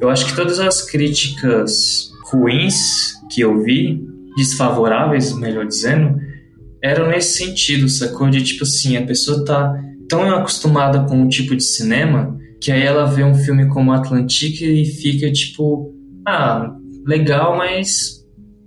Eu 0.00 0.10
acho 0.10 0.26
que 0.26 0.36
todas 0.36 0.60
as 0.60 0.82
críticas 0.82 2.10
ruins 2.30 3.14
que 3.30 3.40
eu 3.40 3.62
vi, 3.62 4.00
desfavoráveis, 4.36 5.32
melhor 5.32 5.66
dizendo, 5.66 6.18
eram 6.82 7.08
nesse 7.08 7.38
sentido, 7.38 7.88
sacou? 7.88 8.28
De 8.28 8.42
tipo 8.42 8.64
assim, 8.64 8.96
a 8.96 9.06
pessoa 9.06 9.44
tá 9.44 9.74
tão 10.08 10.30
acostumada 10.30 11.04
com 11.04 11.16
um 11.16 11.28
tipo 11.28 11.56
de 11.56 11.64
cinema 11.64 12.38
que 12.60 12.72
aí 12.72 12.82
ela 12.82 13.04
vê 13.04 13.22
um 13.22 13.34
filme 13.34 13.68
como 13.68 13.92
Atlantic 13.92 14.60
e 14.60 14.84
fica 14.84 15.30
tipo, 15.30 15.94
ah, 16.26 16.74
legal, 17.06 17.56
mas 17.56 18.17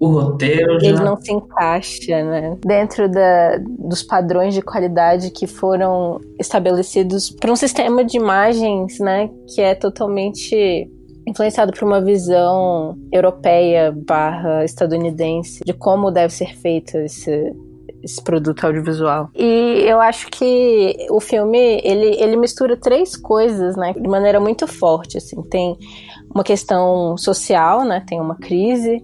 o 0.02 0.08
roteiro. 0.08 0.80
Ele 0.82 1.00
não 1.00 1.16
se 1.16 1.32
encaixa, 1.32 2.24
né? 2.24 2.58
Dentro 2.66 3.08
da, 3.08 3.60
dos 3.78 4.02
padrões 4.02 4.56
de 4.56 4.62
qualidade 4.64 5.30
que 5.30 5.46
foram 5.46 6.20
estabelecidos 6.40 7.30
para 7.30 7.52
um 7.52 7.56
sistema 7.56 8.04
de 8.04 8.18
imagens, 8.18 8.98
né? 9.00 9.30
Que 9.48 9.62
é 9.62 9.76
totalmente 9.76 10.90
influenciado 11.28 11.72
por 11.72 11.84
uma 11.84 12.02
visão 12.02 12.98
europeia 13.12 13.96
barra 13.96 14.66
estadunidense 14.66 15.62
de 15.64 15.72
como 15.72 16.10
deve 16.10 16.34
ser 16.34 16.56
feito 16.58 16.98
esse, 16.98 17.54
esse 18.04 18.24
produto 18.24 18.66
audiovisual. 18.66 19.30
E 19.36 19.84
eu 19.86 20.02
acho 20.02 20.32
que 20.32 20.98
o 21.12 21.20
filme, 21.20 21.80
ele, 21.84 22.16
ele 22.20 22.36
mistura 22.38 22.76
três 22.76 23.16
coisas, 23.16 23.76
né, 23.76 23.94
de 23.94 24.08
maneira 24.08 24.40
muito 24.40 24.66
forte, 24.66 25.20
assim. 25.20 25.44
Tem 25.44 25.78
uma 26.34 26.44
questão 26.44 27.18
social, 27.18 27.84
né, 27.84 28.04
tem 28.08 28.20
uma 28.20 28.36
crise, 28.36 29.04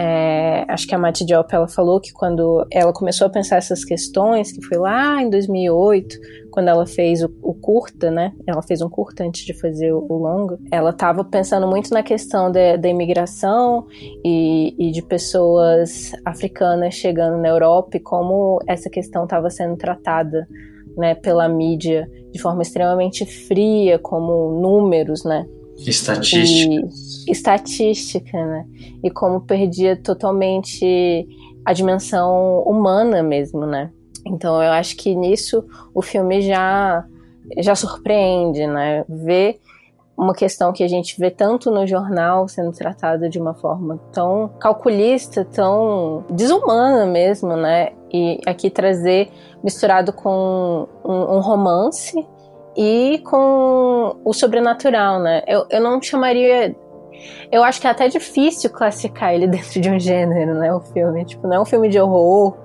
é, 0.00 0.64
acho 0.68 0.86
que 0.86 0.94
a 0.94 0.98
Mati 0.98 1.24
Diop 1.24 1.52
ela 1.52 1.66
falou 1.66 2.00
que 2.00 2.12
quando 2.12 2.64
ela 2.70 2.92
começou 2.92 3.26
a 3.26 3.30
pensar 3.30 3.56
essas 3.56 3.84
questões, 3.84 4.52
que 4.52 4.64
foi 4.64 4.78
lá 4.78 5.20
em 5.20 5.28
2008, 5.28 6.16
quando 6.52 6.68
ela 6.68 6.86
fez 6.86 7.20
o, 7.24 7.34
o 7.42 7.52
curta, 7.52 8.08
né? 8.08 8.32
Ela 8.46 8.62
fez 8.62 8.80
um 8.80 8.88
curta 8.88 9.24
antes 9.24 9.44
de 9.44 9.52
fazer 9.52 9.92
o, 9.92 10.06
o 10.08 10.16
longo. 10.18 10.56
Ela 10.70 10.90
estava 10.90 11.24
pensando 11.24 11.66
muito 11.66 11.92
na 11.92 12.04
questão 12.04 12.48
da 12.52 12.88
imigração 12.88 13.88
e, 14.24 14.72
e, 14.78 14.92
de 14.92 15.02
pessoas 15.02 16.12
africanas 16.24 16.94
chegando 16.94 17.36
na 17.36 17.48
Europa 17.48 17.96
e 17.96 18.00
como 18.00 18.60
essa 18.68 18.88
questão 18.88 19.24
estava 19.24 19.50
sendo 19.50 19.76
tratada, 19.76 20.46
né, 20.96 21.16
pela 21.16 21.48
mídia 21.48 22.08
de 22.30 22.40
forma 22.40 22.62
extremamente 22.62 23.26
fria, 23.26 23.98
como 23.98 24.60
números, 24.60 25.24
né? 25.24 25.44
Estatística. 25.86 26.88
E, 27.26 27.30
estatística, 27.30 28.46
né? 28.46 28.66
E 29.02 29.10
como 29.10 29.40
perdia 29.40 29.96
totalmente 29.96 31.26
a 31.64 31.72
dimensão 31.72 32.62
humana 32.62 33.22
mesmo, 33.22 33.66
né? 33.66 33.90
Então 34.26 34.62
eu 34.62 34.72
acho 34.72 34.96
que 34.96 35.14
nisso 35.14 35.64
o 35.94 36.02
filme 36.02 36.42
já 36.42 37.04
já 37.58 37.74
surpreende, 37.74 38.66
né? 38.66 39.04
Ver 39.08 39.60
uma 40.16 40.34
questão 40.34 40.72
que 40.72 40.82
a 40.82 40.88
gente 40.88 41.18
vê 41.18 41.30
tanto 41.30 41.70
no 41.70 41.86
jornal 41.86 42.48
sendo 42.48 42.72
tratada 42.72 43.28
de 43.28 43.38
uma 43.38 43.54
forma 43.54 44.00
tão 44.12 44.50
calculista, 44.58 45.44
tão 45.44 46.24
desumana 46.28 47.06
mesmo, 47.06 47.56
né? 47.56 47.92
E 48.12 48.40
aqui 48.44 48.68
trazer 48.68 49.30
misturado 49.62 50.12
com 50.12 50.88
um, 51.04 51.36
um 51.36 51.40
romance 51.40 52.26
e 52.76 53.20
com 53.24 54.20
o 54.24 54.32
sobrenatural, 54.32 55.20
né? 55.20 55.42
Eu, 55.46 55.66
eu 55.70 55.80
não 55.80 56.00
chamaria. 56.00 56.74
Eu 57.50 57.64
acho 57.64 57.80
que 57.80 57.86
é 57.86 57.90
até 57.90 58.08
difícil 58.08 58.70
classificar 58.70 59.34
ele 59.34 59.46
dentro 59.48 59.80
de 59.80 59.90
um 59.90 59.98
gênero, 59.98 60.54
né? 60.54 60.72
O 60.72 60.80
filme. 60.80 61.24
Tipo, 61.24 61.46
não 61.46 61.56
é 61.56 61.60
um 61.60 61.64
filme 61.64 61.88
de 61.88 61.98
horror, 62.00 62.56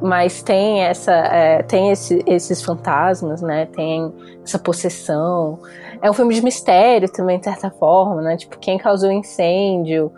mas 0.00 0.42
tem 0.42 0.82
essa. 0.82 1.12
É, 1.12 1.62
tem 1.62 1.90
esse, 1.90 2.22
esses 2.26 2.62
fantasmas, 2.62 3.42
né? 3.42 3.66
Tem 3.66 4.12
essa 4.42 4.58
possessão. 4.58 5.58
É 6.00 6.10
um 6.10 6.14
filme 6.14 6.34
de 6.34 6.42
mistério 6.42 7.10
também, 7.10 7.38
de 7.38 7.44
certa 7.44 7.70
forma, 7.70 8.22
né? 8.22 8.36
Tipo, 8.36 8.58
quem 8.58 8.78
causou 8.78 9.10
o 9.10 9.12
incêndio, 9.12 10.10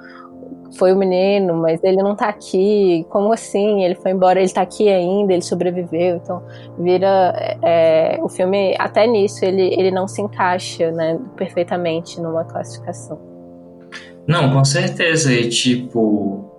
foi 0.77 0.93
o 0.93 0.97
menino, 0.97 1.55
mas 1.55 1.83
ele 1.83 2.03
não 2.03 2.15
tá 2.15 2.29
aqui. 2.29 3.07
Como 3.09 3.33
assim? 3.33 3.85
Ele 3.85 3.95
foi 3.95 4.11
embora, 4.11 4.41
ele 4.41 4.51
tá 4.51 4.63
aqui 4.63 4.89
ainda, 4.89 5.33
ele 5.33 5.43
sobreviveu. 5.43 6.17
Então, 6.17 6.43
vira. 6.79 7.59
É, 7.63 8.19
o 8.23 8.29
filme, 8.29 8.75
até 8.79 9.07
nisso, 9.07 9.45
ele, 9.45 9.75
ele 9.75 9.91
não 9.91 10.09
se 10.09 10.21
encaixa 10.21 10.91
né, 10.91 11.19
perfeitamente 11.37 12.21
numa 12.21 12.45
classificação. 12.45 13.19
Não, 14.27 14.53
com 14.53 14.65
certeza. 14.65 15.33
E, 15.33 15.49
tipo. 15.49 16.51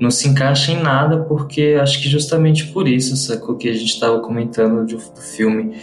Não 0.00 0.12
se 0.12 0.28
encaixa 0.28 0.70
em 0.70 0.80
nada, 0.80 1.24
porque 1.24 1.76
acho 1.80 2.00
que 2.00 2.08
justamente 2.08 2.68
por 2.68 2.86
isso, 2.86 3.16
sacou? 3.16 3.56
Que 3.56 3.68
a 3.68 3.72
gente 3.72 3.94
estava 3.94 4.20
comentando 4.20 4.86
do, 4.86 4.96
do 4.96 5.20
filme 5.20 5.76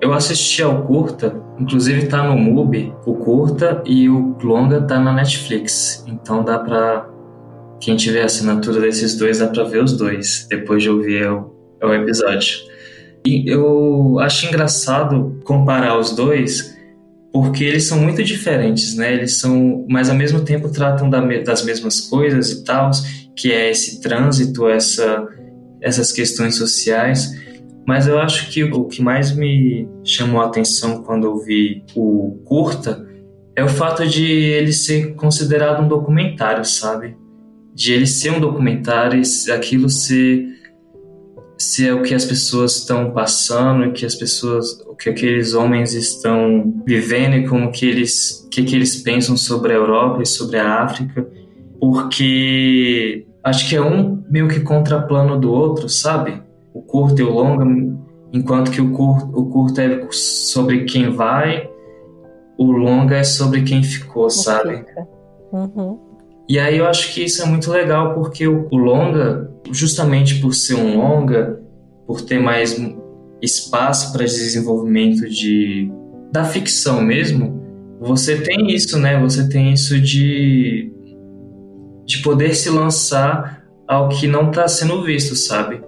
eu 0.00 0.12
assisti 0.12 0.62
ao 0.62 0.82
curta, 0.84 1.34
inclusive 1.58 2.06
tá 2.06 2.22
no 2.22 2.36
MUBI, 2.38 2.94
o 3.04 3.14
curta 3.14 3.82
e 3.84 4.08
o 4.08 4.36
longa 4.42 4.80
tá 4.82 4.98
na 4.98 5.12
Netflix. 5.12 6.04
Então 6.06 6.44
dá 6.44 6.58
pra. 6.58 7.08
Quem 7.80 7.96
tiver 7.96 8.22
assinatura 8.22 8.80
desses 8.80 9.16
dois, 9.16 9.38
dá 9.38 9.46
pra 9.46 9.62
ver 9.62 9.82
os 9.84 9.96
dois, 9.96 10.46
depois 10.50 10.82
de 10.82 10.90
ouvir 10.90 11.30
o, 11.30 11.54
o 11.80 11.94
episódio. 11.94 12.58
E 13.24 13.48
eu 13.48 14.18
acho 14.18 14.46
engraçado 14.46 15.40
comparar 15.44 15.96
os 15.96 16.10
dois, 16.10 16.76
porque 17.32 17.62
eles 17.62 17.84
são 17.84 18.00
muito 18.00 18.22
diferentes, 18.24 18.96
né? 18.96 19.14
Eles 19.14 19.38
são, 19.38 19.86
mas 19.88 20.10
ao 20.10 20.16
mesmo 20.16 20.40
tempo 20.40 20.68
tratam 20.70 21.08
da, 21.08 21.20
das 21.20 21.64
mesmas 21.64 22.00
coisas 22.00 22.50
e 22.50 22.64
tal, 22.64 22.90
que 23.36 23.52
é 23.52 23.70
esse 23.70 24.00
trânsito, 24.00 24.68
essa, 24.68 25.28
essas 25.80 26.10
questões 26.10 26.56
sociais. 26.56 27.30
Mas 27.88 28.06
eu 28.06 28.18
acho 28.18 28.50
que 28.50 28.62
o 28.64 28.84
que 28.84 29.00
mais 29.00 29.34
me 29.34 29.88
chamou 30.04 30.42
a 30.42 30.44
atenção 30.44 31.02
quando 31.02 31.26
eu 31.26 31.38
vi 31.38 31.82
o 31.96 32.38
curta 32.44 33.08
é 33.56 33.64
o 33.64 33.68
fato 33.68 34.06
de 34.06 34.26
ele 34.26 34.74
ser 34.74 35.14
considerado 35.14 35.82
um 35.82 35.88
documentário, 35.88 36.66
sabe? 36.66 37.16
De 37.74 37.94
ele 37.94 38.06
ser 38.06 38.32
um 38.32 38.40
documentário 38.40 39.22
e 39.22 39.50
aquilo 39.50 39.88
ser, 39.88 40.48
ser 41.56 41.94
o 41.94 42.02
que 42.02 42.12
as 42.12 42.26
pessoas 42.26 42.76
estão 42.76 43.10
passando, 43.10 43.86
o 43.86 43.92
que 43.94 44.04
as 44.04 44.14
pessoas, 44.14 44.82
o 44.86 44.94
que 44.94 45.08
aqueles 45.08 45.54
homens 45.54 45.94
estão 45.94 46.82
vivendo 46.86 47.36
e 47.36 47.48
como 47.48 47.72
que 47.72 47.86
eles, 47.86 48.46
que, 48.50 48.64
que 48.64 48.76
eles 48.76 48.96
pensam 48.96 49.34
sobre 49.34 49.72
a 49.72 49.76
Europa 49.76 50.20
e 50.20 50.26
sobre 50.26 50.58
a 50.58 50.82
África, 50.82 51.26
porque 51.80 53.26
acho 53.42 53.66
que 53.66 53.74
é 53.74 53.80
um 53.80 54.22
meio 54.28 54.46
que 54.46 54.60
contraplano 54.60 55.40
do 55.40 55.50
outro, 55.50 55.88
sabe? 55.88 56.46
O 56.78 56.82
curto 56.82 57.20
e 57.20 57.24
o 57.24 57.30
longa, 57.30 57.64
enquanto 58.32 58.70
que 58.70 58.80
o 58.80 58.92
curto, 58.92 59.26
o 59.38 59.46
curto 59.46 59.80
é 59.80 60.06
sobre 60.12 60.84
quem 60.84 61.10
vai, 61.10 61.68
o 62.56 62.70
longa 62.70 63.16
é 63.16 63.24
sobre 63.24 63.62
quem 63.62 63.82
ficou, 63.82 64.30
sabe? 64.30 64.84
Uhum. 65.52 65.98
E 66.48 66.58
aí 66.58 66.78
eu 66.78 66.86
acho 66.86 67.12
que 67.12 67.24
isso 67.24 67.42
é 67.42 67.46
muito 67.46 67.70
legal 67.70 68.14
porque 68.14 68.46
o, 68.46 68.68
o 68.70 68.76
longa, 68.76 69.50
justamente 69.70 70.40
por 70.40 70.54
ser 70.54 70.74
um 70.74 70.96
longa, 70.96 71.60
por 72.06 72.22
ter 72.22 72.38
mais 72.38 72.80
espaço 73.42 74.12
para 74.12 74.24
desenvolvimento 74.24 75.28
de 75.28 75.90
da 76.30 76.44
ficção 76.44 77.00
mesmo, 77.00 77.62
você 78.00 78.40
tem 78.40 78.70
isso, 78.70 78.98
né? 78.98 79.18
Você 79.20 79.48
tem 79.48 79.72
isso 79.72 80.00
de 80.00 80.92
de 82.06 82.18
poder 82.18 82.54
se 82.54 82.70
lançar 82.70 83.64
ao 83.86 84.08
que 84.08 84.26
não 84.26 84.48
está 84.48 84.66
sendo 84.66 85.02
visto, 85.02 85.34
sabe? 85.36 85.87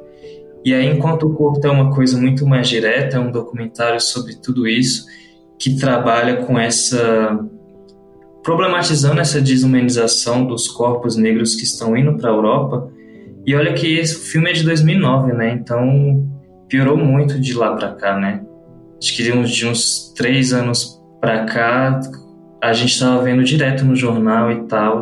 E 0.64 0.74
aí, 0.74 0.86
enquanto 0.86 1.26
o 1.26 1.34
corpo 1.34 1.66
é 1.66 1.70
uma 1.70 1.90
coisa 1.94 2.20
muito 2.20 2.46
mais 2.46 2.68
direta, 2.68 3.16
é 3.16 3.20
um 3.20 3.30
documentário 3.30 4.00
sobre 4.00 4.34
tudo 4.36 4.68
isso, 4.68 5.06
que 5.58 5.76
trabalha 5.76 6.44
com 6.44 6.58
essa. 6.58 7.38
problematizando 8.42 9.20
essa 9.20 9.40
desumanização 9.40 10.46
dos 10.46 10.68
corpos 10.68 11.16
negros 11.16 11.54
que 11.54 11.64
estão 11.64 11.96
indo 11.96 12.16
para 12.16 12.30
a 12.30 12.34
Europa. 12.34 12.90
E 13.46 13.54
olha 13.54 13.72
que 13.72 13.98
esse 13.98 14.30
filme 14.30 14.50
é 14.50 14.52
de 14.52 14.62
2009, 14.64 15.32
né? 15.32 15.52
Então 15.52 16.28
piorou 16.68 16.96
muito 16.96 17.40
de 17.40 17.54
lá 17.54 17.74
para 17.74 17.94
cá, 17.94 18.18
né? 18.18 18.42
Acho 19.02 19.16
que 19.16 19.22
de 19.22 19.32
uns, 19.32 19.50
de 19.50 19.66
uns 19.66 20.12
três 20.14 20.52
anos 20.52 21.00
para 21.20 21.44
cá, 21.46 22.00
a 22.62 22.72
gente 22.72 22.92
estava 22.92 23.22
vendo 23.22 23.42
direto 23.42 23.84
no 23.84 23.96
jornal 23.96 24.52
e 24.52 24.62
tal, 24.64 25.00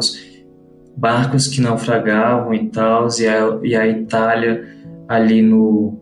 barcos 0.97 1.49
que 1.49 1.61
naufragavam 1.61 2.55
e 2.55 2.69
tal, 2.69 3.09
e 3.19 3.27
a, 3.27 3.59
e 3.63 3.77
a 3.77 3.87
Itália 3.87 4.78
ali 5.09 5.41
no, 5.41 5.99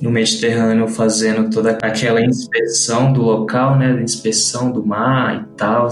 no 0.00 0.10
Mediterrâneo 0.10 0.88
fazendo 0.88 1.50
toda 1.50 1.72
aquela 1.72 2.20
inspeção 2.20 3.12
do 3.12 3.22
local, 3.22 3.78
né, 3.78 4.02
inspeção 4.02 4.72
do 4.72 4.84
mar 4.84 5.42
e 5.42 5.56
tal. 5.56 5.88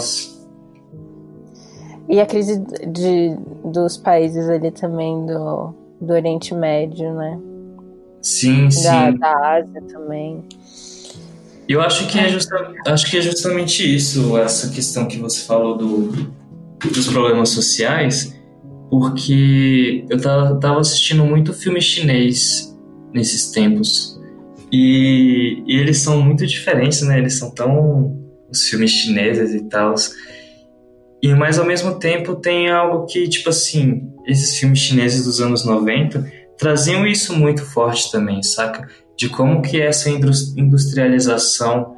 E 2.08 2.20
a 2.20 2.26
crise 2.26 2.60
de, 2.88 3.36
dos 3.64 3.96
países 3.96 4.48
ali 4.48 4.70
também 4.72 5.26
do, 5.26 5.74
do 6.00 6.12
Oriente 6.12 6.54
Médio, 6.54 7.14
né? 7.14 7.38
Sim, 8.22 8.64
da, 8.64 8.70
sim. 8.70 9.18
Da 9.18 9.56
Ásia 9.56 9.82
também. 9.82 10.42
Eu 11.68 11.80
acho 11.80 12.08
que 12.08 12.18
é, 12.18 12.28
justa, 12.28 12.56
acho 12.88 13.08
que 13.08 13.16
é 13.16 13.22
justamente 13.22 13.94
isso, 13.94 14.36
essa 14.36 14.70
questão 14.70 15.06
que 15.06 15.18
você 15.18 15.46
falou 15.46 15.78
do, 15.78 16.08
dos 16.88 17.06
problemas 17.06 17.50
sociais, 17.50 18.34
porque 18.90 20.04
eu 20.10 20.20
tava, 20.20 20.80
assistindo 20.80 21.24
muito 21.24 21.54
filme 21.54 21.80
chinês 21.80 22.76
nesses 23.14 23.52
tempos. 23.52 24.20
E, 24.72 25.62
e, 25.66 25.78
eles 25.78 25.98
são 25.98 26.20
muito 26.20 26.44
diferentes, 26.44 27.02
né? 27.02 27.18
Eles 27.18 27.38
são 27.38 27.50
tão. 27.50 28.18
os 28.50 28.64
filmes 28.64 28.90
chineses 28.90 29.54
e 29.54 29.64
tal. 29.68 29.94
E, 31.22 31.32
mas 31.34 31.58
ao 31.58 31.64
mesmo 31.64 31.98
tempo 31.98 32.34
tem 32.34 32.68
algo 32.68 33.06
que, 33.06 33.28
tipo 33.28 33.50
assim, 33.50 34.10
esses 34.26 34.58
filmes 34.58 34.80
chineses 34.80 35.24
dos 35.24 35.40
anos 35.40 35.64
90 35.64 36.40
traziam 36.58 37.06
isso 37.06 37.34
muito 37.36 37.64
forte 37.64 38.10
também, 38.10 38.42
saca? 38.42 38.88
De 39.16 39.28
como 39.28 39.62
que 39.62 39.80
essa 39.80 40.10
industrialização 40.10 41.96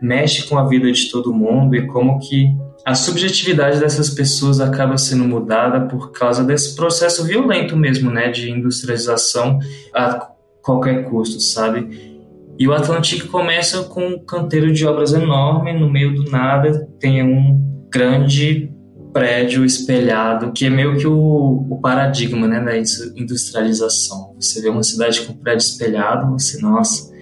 mexe 0.00 0.46
com 0.46 0.58
a 0.58 0.68
vida 0.68 0.90
de 0.92 1.10
todo 1.10 1.32
mundo 1.32 1.74
e 1.74 1.86
como 1.86 2.18
que 2.20 2.46
a 2.84 2.94
subjetividade 2.94 3.80
dessas 3.80 4.10
pessoas 4.10 4.60
acaba 4.60 4.96
sendo 4.96 5.24
mudada 5.24 5.86
por 5.86 6.12
causa 6.12 6.42
desse 6.44 6.74
processo 6.74 7.24
violento 7.24 7.76
mesmo, 7.76 8.10
né, 8.10 8.30
de 8.30 8.50
industrialização 8.50 9.58
a 9.94 10.28
qualquer 10.62 11.04
custo, 11.04 11.40
sabe? 11.40 12.18
E 12.58 12.66
o 12.66 12.72
Atlântico 12.72 13.28
começa 13.28 13.84
com 13.84 14.06
um 14.06 14.18
canteiro 14.18 14.72
de 14.72 14.84
obras 14.84 15.12
enorme, 15.12 15.72
no 15.72 15.90
meio 15.90 16.14
do 16.14 16.30
nada 16.30 16.88
tem 16.98 17.22
um 17.22 17.86
grande 17.90 18.70
prédio 19.12 19.64
espelhado, 19.64 20.52
que 20.52 20.66
é 20.66 20.70
meio 20.70 20.96
que 20.96 21.06
o, 21.06 21.66
o 21.70 21.80
paradigma 21.80 22.46
né, 22.46 22.60
da 22.60 22.76
industrialização. 23.16 24.34
Você 24.38 24.60
vê 24.60 24.68
uma 24.68 24.82
cidade 24.82 25.22
com 25.22 25.34
prédio 25.34 25.64
espelhado, 25.64 26.32
você, 26.32 26.60
nossa, 26.60 27.12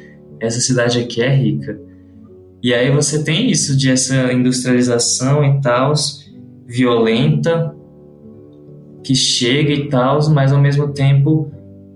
essa 0.41 0.61
cidade 0.61 0.99
aqui 0.99 1.23
é 1.23 1.35
rica. 1.35 1.79
E 2.67 2.75
aí 2.75 2.91
você 2.91 3.23
tem 3.23 3.49
isso 3.49 3.77
de 3.77 3.93
essa 3.93 4.33
industrialização 4.33 5.45
e 5.45 5.61
tal, 5.61 5.93
violenta, 6.67 7.73
que 9.05 9.15
chega 9.15 9.73
e 9.73 9.89
tal, 9.89 10.19
mas 10.31 10.53
ao 10.53 10.61
mesmo 10.61 10.93
tempo 10.93 11.49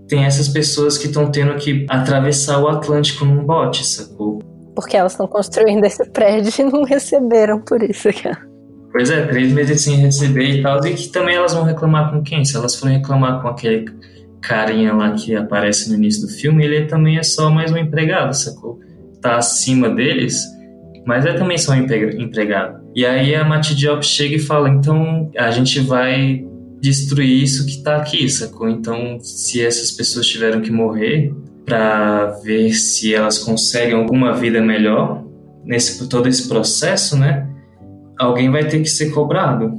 tem 0.06 0.24
essas 0.24 0.46
pessoas 0.46 0.96
que 0.96 1.08
estão 1.08 1.28
tendo 1.28 1.56
que 1.56 1.84
atravessar 1.88 2.60
o 2.60 2.68
Atlântico 2.68 3.24
num 3.24 3.44
bote, 3.44 3.84
sacou? 3.84 4.38
Porque 4.76 4.96
elas 4.96 5.10
estão 5.10 5.26
construindo 5.26 5.84
esse 5.84 6.08
prédio 6.08 6.52
e 6.60 6.62
não 6.62 6.84
receberam 6.84 7.60
por 7.60 7.82
isso, 7.82 8.08
cara. 8.22 8.38
Pois 8.92 9.10
é, 9.10 9.26
três 9.26 9.52
meses 9.52 9.82
sem 9.82 9.96
receber 9.96 10.50
e 10.50 10.62
tal, 10.62 10.86
e 10.86 10.94
que 10.94 11.08
também 11.08 11.34
elas 11.34 11.52
vão 11.52 11.64
reclamar 11.64 12.12
com 12.12 12.22
quem? 12.22 12.44
Se 12.44 12.56
elas 12.56 12.76
forem 12.76 12.98
reclamar 12.98 13.42
com 13.42 13.48
aquele 13.48 13.86
carinha 14.40 14.94
lá 14.94 15.10
que 15.14 15.34
aparece 15.34 15.90
no 15.90 15.96
início 15.96 16.28
do 16.28 16.32
filme, 16.32 16.64
ele 16.64 16.86
também 16.86 17.18
é 17.18 17.24
só 17.24 17.50
mais 17.50 17.72
um 17.72 17.76
empregado, 17.76 18.32
sacou? 18.34 18.78
Tá 19.20 19.36
acima 19.36 19.90
deles, 19.90 20.59
mas 21.06 21.24
é 21.26 21.32
também 21.32 21.58
só 21.58 21.72
um 21.72 21.76
empregado. 21.76 22.80
E 22.94 23.04
aí 23.06 23.34
a 23.34 23.44
Mati 23.44 23.74
Diop 23.74 24.04
chega 24.04 24.36
e 24.36 24.38
fala, 24.38 24.68
então 24.68 25.30
a 25.36 25.50
gente 25.50 25.80
vai 25.80 26.44
destruir 26.80 27.42
isso 27.42 27.66
que 27.66 27.82
tá 27.82 27.96
aqui, 27.96 28.28
sacou? 28.28 28.68
Então, 28.68 29.18
se 29.20 29.62
essas 29.62 29.90
pessoas 29.90 30.26
tiveram 30.26 30.60
que 30.60 30.70
morrer 30.70 31.34
para 31.64 32.26
ver 32.42 32.72
se 32.72 33.14
elas 33.14 33.38
conseguem 33.38 33.94
alguma 33.94 34.32
vida 34.32 34.60
melhor 34.60 35.24
nesse 35.64 36.08
todo 36.08 36.26
esse 36.26 36.48
processo, 36.48 37.16
né? 37.16 37.50
alguém 38.20 38.50
vai 38.50 38.68
ter 38.68 38.80
que 38.80 38.88
ser 38.88 39.10
cobrado. 39.10 39.72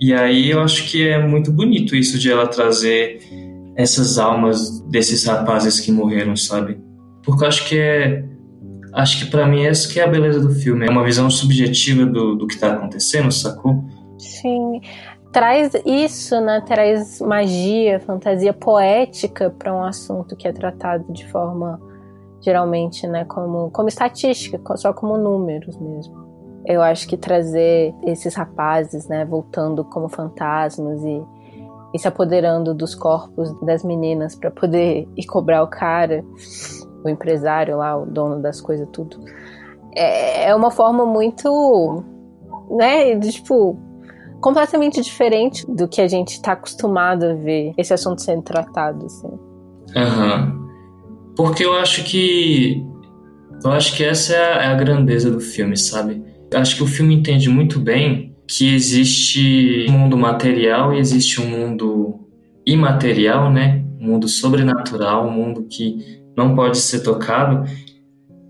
E 0.00 0.12
aí 0.12 0.50
eu 0.50 0.60
acho 0.60 0.88
que 0.88 1.08
é 1.08 1.26
muito 1.26 1.50
bonito 1.50 1.96
isso 1.96 2.18
de 2.18 2.30
ela 2.30 2.46
trazer 2.46 3.20
essas 3.76 4.18
almas 4.18 4.80
desses 4.82 5.24
rapazes 5.24 5.80
que 5.80 5.90
morreram, 5.90 6.36
sabe? 6.36 6.78
Porque 7.24 7.44
eu 7.44 7.48
acho 7.48 7.68
que 7.68 7.78
é. 7.78 8.24
Acho 8.98 9.24
que 9.24 9.30
para 9.30 9.46
mim 9.46 9.64
essa 9.64 9.88
que 9.88 10.00
é 10.00 10.04
a 10.04 10.08
beleza 10.08 10.40
do 10.40 10.50
filme. 10.50 10.84
É 10.84 10.90
uma 10.90 11.04
visão 11.04 11.30
subjetiva 11.30 12.04
do, 12.04 12.34
do 12.34 12.48
que 12.48 12.58
tá 12.58 12.72
acontecendo, 12.72 13.30
sacou? 13.30 13.84
Sim. 14.18 14.80
Traz 15.32 15.72
isso, 15.86 16.40
né? 16.40 16.60
Traz 16.66 17.20
magia, 17.20 18.00
fantasia 18.00 18.52
poética 18.52 19.54
para 19.56 19.72
um 19.72 19.84
assunto 19.84 20.34
que 20.34 20.48
é 20.48 20.52
tratado 20.52 21.12
de 21.12 21.24
forma 21.28 21.80
geralmente, 22.40 23.06
né, 23.06 23.24
como, 23.24 23.70
como 23.70 23.88
estatística, 23.88 24.60
só 24.76 24.92
como 24.92 25.16
números 25.16 25.76
mesmo. 25.76 26.26
Eu 26.66 26.82
acho 26.82 27.08
que 27.08 27.16
trazer 27.16 27.94
esses 28.04 28.34
rapazes, 28.34 29.06
né, 29.08 29.24
voltando 29.24 29.84
como 29.84 30.08
fantasmas 30.08 31.02
e, 31.04 31.22
e 31.94 31.98
se 31.98 32.06
apoderando 32.06 32.74
dos 32.74 32.94
corpos 32.94 33.52
das 33.62 33.84
meninas 33.84 34.34
para 34.34 34.50
poder 34.50 35.08
ir 35.16 35.26
cobrar 35.26 35.62
o 35.62 35.68
cara, 35.68 36.24
o 37.04 37.08
empresário 37.08 37.76
lá, 37.76 37.96
o 37.96 38.06
dono 38.06 38.40
das 38.40 38.60
coisas, 38.60 38.88
tudo. 38.92 39.18
É, 39.94 40.48
é 40.48 40.54
uma 40.54 40.70
forma 40.70 41.04
muito, 41.06 42.04
né, 42.70 43.14
de, 43.14 43.32
tipo, 43.32 43.78
completamente 44.40 45.00
diferente 45.00 45.64
do 45.66 45.88
que 45.88 46.00
a 46.00 46.08
gente 46.08 46.34
está 46.34 46.52
acostumado 46.52 47.24
a 47.24 47.34
ver 47.34 47.72
esse 47.76 47.92
assunto 47.92 48.22
sendo 48.22 48.42
tratado, 48.42 49.06
assim. 49.06 49.28
Uhum. 49.96 50.68
Porque 51.36 51.64
eu 51.64 51.74
acho 51.74 52.04
que. 52.04 52.84
Eu 53.64 53.72
acho 53.72 53.96
que 53.96 54.04
essa 54.04 54.34
é 54.34 54.36
a, 54.36 54.62
é 54.64 54.66
a 54.68 54.74
grandeza 54.74 55.30
do 55.30 55.40
filme, 55.40 55.76
sabe? 55.76 56.22
Acho 56.54 56.76
que 56.76 56.82
o 56.82 56.86
filme 56.86 57.14
entende 57.14 57.48
muito 57.48 57.80
bem 57.80 58.36
que 58.46 58.74
existe 58.74 59.86
um 59.88 59.92
mundo 59.92 60.16
material 60.16 60.94
e 60.94 60.98
existe 60.98 61.40
um 61.40 61.46
mundo 61.46 62.20
imaterial, 62.64 63.52
né? 63.52 63.84
Um 64.00 64.12
mundo 64.12 64.28
sobrenatural, 64.28 65.26
um 65.26 65.32
mundo 65.32 65.64
que 65.64 66.17
não 66.38 66.54
pode 66.54 66.78
ser 66.78 67.00
tocado, 67.00 67.68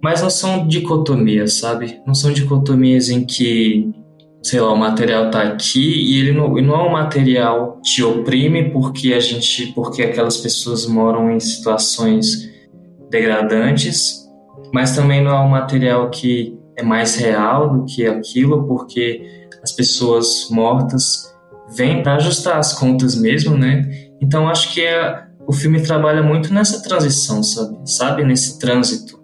mas 0.02 0.20
não 0.20 0.28
são 0.28 0.68
dicotomias, 0.68 1.54
sabe? 1.54 2.00
Não 2.06 2.14
são 2.14 2.30
dicotomias 2.30 3.08
em 3.08 3.24
que, 3.24 3.90
sei 4.42 4.60
lá, 4.60 4.72
o 4.72 4.76
material 4.76 5.30
tá 5.30 5.42
aqui 5.42 5.80
e 5.80 6.20
ele 6.20 6.32
não, 6.32 6.50
não 6.50 6.74
é 6.74 6.82
um 6.86 6.92
material 6.92 7.80
te 7.82 8.04
oprime 8.04 8.70
porque 8.70 9.14
a 9.14 9.20
gente, 9.20 9.72
porque 9.72 10.02
aquelas 10.02 10.36
pessoas 10.36 10.86
moram 10.86 11.30
em 11.30 11.40
situações 11.40 12.48
degradantes, 13.10 14.28
mas 14.72 14.94
também 14.94 15.24
não 15.24 15.32
é 15.32 15.40
um 15.40 15.48
material 15.48 16.10
que 16.10 16.58
é 16.76 16.82
mais 16.82 17.16
real 17.16 17.70
do 17.72 17.84
que 17.86 18.06
aquilo, 18.06 18.68
porque 18.68 19.48
as 19.62 19.72
pessoas 19.72 20.48
mortas 20.50 21.34
vêm 21.74 22.02
para 22.02 22.16
ajustar 22.16 22.58
as 22.58 22.72
contas 22.74 23.16
mesmo, 23.16 23.56
né? 23.56 23.82
Então 24.20 24.48
acho 24.48 24.72
que 24.72 24.82
é, 24.82 25.27
o 25.48 25.52
filme 25.54 25.80
trabalha 25.80 26.22
muito 26.22 26.52
nessa 26.52 26.82
transição, 26.82 27.42
sabe? 27.42 27.78
sabe? 27.86 28.22
Nesse 28.22 28.58
trânsito 28.58 29.18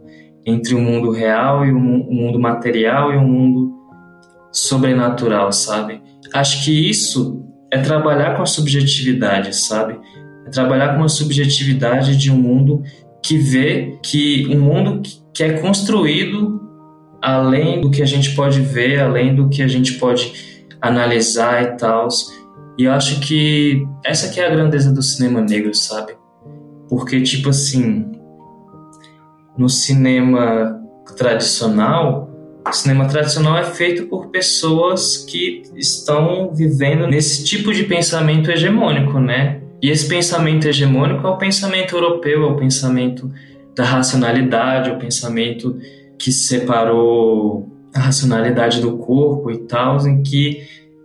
entre 0.46 0.74
o 0.74 0.80
mundo 0.80 1.10
real 1.10 1.66
e 1.66 1.70
o, 1.70 1.78
mundo 1.78 2.40
material 2.40 3.12
e 3.12 3.16
o 3.16 3.20
mundo 3.20 3.74
sobrenatural, 4.50 5.52
sabe? 5.52 6.00
Acho 6.32 6.64
que 6.64 6.88
isso 6.88 7.44
é 7.70 7.78
trabalhar 7.78 8.36
com 8.36 8.42
a 8.42 8.46
subjetividade, 8.46 9.54
sabe? 9.54 10.00
É 10.46 10.50
trabalhar 10.50 10.96
com 10.96 11.04
a 11.04 11.08
subjetividade 11.08 12.16
de 12.16 12.32
um 12.32 12.36
mundo 12.36 12.82
que 13.22 13.36
vê 13.36 13.98
que 14.02 14.46
um 14.50 14.60
mundo 14.60 15.02
que 15.34 15.42
é 15.42 15.58
construído 15.58 16.58
além 17.20 17.82
do 17.82 17.90
que 17.90 18.02
a 18.02 18.06
gente 18.06 18.34
pode 18.34 18.60
ver, 18.60 19.00
além 19.00 19.34
do 19.34 19.50
que 19.50 19.62
a 19.62 19.68
gente 19.68 19.94
pode 19.94 20.32
analisar 20.80 21.62
e 21.62 21.76
tal. 21.76 22.08
E 22.76 22.84
eu 22.84 22.92
acho 22.92 23.20
que 23.20 23.86
essa 24.04 24.28
que 24.30 24.40
é 24.40 24.46
a 24.46 24.50
grandeza 24.50 24.92
do 24.92 25.02
cinema 25.02 25.40
negro, 25.40 25.74
sabe? 25.74 26.14
Porque, 26.88 27.20
tipo 27.22 27.50
assim, 27.50 28.12
no 29.56 29.68
cinema 29.68 30.80
tradicional, 31.16 32.30
o 32.66 32.72
cinema 32.72 33.06
tradicional 33.06 33.58
é 33.58 33.64
feito 33.64 34.06
por 34.06 34.28
pessoas 34.28 35.18
que 35.18 35.62
estão 35.76 36.52
vivendo 36.52 37.06
nesse 37.06 37.44
tipo 37.44 37.72
de 37.72 37.84
pensamento 37.84 38.50
hegemônico, 38.50 39.20
né? 39.20 39.60
E 39.80 39.90
esse 39.90 40.08
pensamento 40.08 40.66
hegemônico 40.66 41.26
é 41.26 41.30
o 41.30 41.36
pensamento 41.36 41.94
europeu, 41.94 42.42
é 42.42 42.46
o 42.46 42.56
pensamento 42.56 43.30
da 43.76 43.84
racionalidade, 43.84 44.90
é 44.90 44.92
o 44.92 44.98
pensamento 44.98 45.78
que 46.18 46.32
separou 46.32 47.68
a 47.94 48.00
racionalidade 48.00 48.80
do 48.80 48.96
corpo 48.96 49.50
e 49.50 49.58
tal, 49.58 49.98
em 50.06 50.22
que 50.22 50.62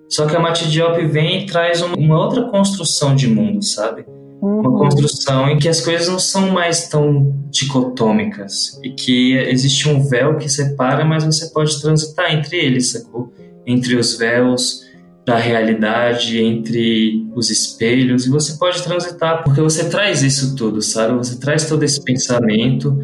só 0.10 0.26
que 0.26 0.36
a 0.36 0.40
Mati 0.40 0.68
Diop 0.70 1.06
vem 1.06 1.44
e 1.44 1.46
traz 1.46 1.82
uma 1.82 2.20
outra 2.20 2.50
construção 2.50 3.16
de 3.16 3.28
mundo, 3.28 3.64
sabe? 3.64 4.06
Uhum. 4.42 4.62
Uma 4.62 4.80
construção 4.80 5.50
em 5.50 5.60
que 5.60 5.70
as 5.70 5.82
coisas 5.82 6.08
não 6.08 6.18
são 6.18 6.50
mais 6.50 6.88
tão 6.88 7.36
dicotômicas 7.52 8.80
e 8.84 8.90
que 8.90 9.34
existe 9.34 9.88
um 9.88 10.02
véu 10.08 10.38
que 10.38 10.50
separa, 10.50 11.06
mas 11.06 11.24
você 11.24 11.48
pode 11.52 11.80
transitar 11.80 12.34
entre 12.34 12.58
eles, 12.58 12.92
sacou? 12.92 13.32
Entre 13.68 13.96
os 13.96 14.18
véus 14.18 14.88
da 15.26 15.36
realidade, 15.36 16.42
entre 16.42 17.28
os 17.36 17.52
espelhos, 17.52 18.26
e 18.26 18.30
você 18.30 18.58
pode 18.58 18.82
transitar 18.82 19.44
porque 19.44 19.62
você 19.62 19.90
traz 19.90 20.24
isso 20.24 20.56
tudo, 20.56 20.82
sabe? 20.82 21.16
Você 21.18 21.40
traz 21.40 21.68
todo 21.68 21.84
esse 21.84 22.04
pensamento 22.04 23.00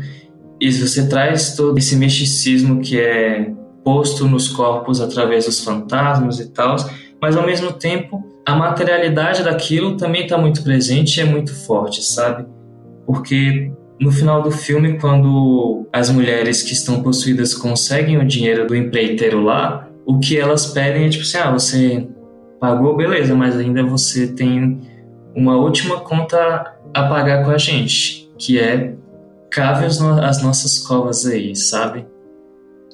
e 0.60 0.72
você 0.72 1.08
traz 1.08 1.56
todo 1.56 1.78
esse 1.78 1.96
misticismo 1.96 2.82
que 2.82 3.00
é 3.00 3.54
posto 3.86 4.28
nos 4.28 4.50
corpos 4.50 5.00
através 5.00 5.46
dos 5.46 5.64
fantasmas 5.64 6.40
e 6.40 6.50
tal, 6.50 6.76
mas 7.22 7.38
ao 7.38 7.46
mesmo 7.46 7.72
tempo 7.72 8.22
a 8.44 8.56
materialidade 8.56 9.44
daquilo 9.44 9.96
também 9.96 10.24
está 10.24 10.38
muito 10.38 10.64
presente 10.64 11.18
e 11.18 11.22
é 11.22 11.26
muito 11.26 11.54
forte, 11.54 12.04
sabe? 12.04 12.48
Porque 13.06 13.72
no 14.02 14.12
final 14.12 14.42
do 14.42 14.52
filme, 14.52 15.00
quando 15.00 15.88
as 15.94 16.10
mulheres 16.10 16.64
que 16.64 16.74
estão 16.74 17.02
possuídas 17.02 17.54
conseguem 17.54 18.18
o 18.18 18.26
dinheiro 18.26 18.66
do 18.68 18.76
empreiteiro 18.76 19.42
lá, 19.42 19.88
o 20.06 20.20
que 20.20 20.38
elas 20.38 20.66
pedem 20.66 21.06
é 21.06 21.10
tipo 21.10 21.24
assim: 21.24 21.38
ah, 21.38 21.52
você 21.52 22.08
pagou, 22.60 22.98
beleza, 22.98 23.36
mas 23.36 23.56
ainda 23.56 23.84
você 23.84 24.28
tem 24.28 24.82
uma 25.36 25.56
última 25.58 26.00
conta 26.00 26.74
a 26.94 27.04
pagar 27.04 27.46
com 27.46 27.52
a 27.52 27.58
gente, 27.58 28.32
que 28.38 28.60
é 28.60 28.96
no 30.02 30.22
as 30.22 30.44
nossas 30.44 30.80
covas 30.80 31.26
aí, 31.26 31.56
sabe? 31.56 32.06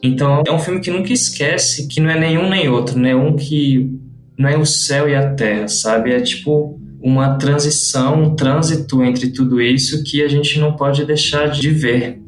Então 0.04 0.44
é 0.46 0.52
um 0.52 0.60
filme 0.60 0.82
que 0.82 0.90
nunca 0.90 1.14
esquece 1.14 1.88
que 1.88 2.00
não 2.00 2.10
é 2.10 2.20
nenhum 2.20 2.50
nem 2.50 2.68
outro, 2.70 2.98
né? 2.98 3.16
Um 3.16 3.36
que 3.36 3.90
não 4.38 4.50
é 4.50 4.58
o 4.58 4.66
céu 4.66 5.08
e 5.08 5.16
a 5.16 5.34
terra, 5.34 5.68
sabe? 5.68 6.12
É 6.12 6.22
tipo 6.22 6.80
uma 7.02 7.38
transição, 7.38 8.24
um 8.24 8.36
trânsito 8.36 9.04
entre 9.04 9.32
tudo 9.32 9.62
isso 9.62 10.04
que 10.04 10.24
a 10.24 10.28
gente 10.28 10.60
não 10.60 10.76
pode 10.76 11.06
deixar 11.06 11.50
de 11.50 11.70
ver. 11.70 12.22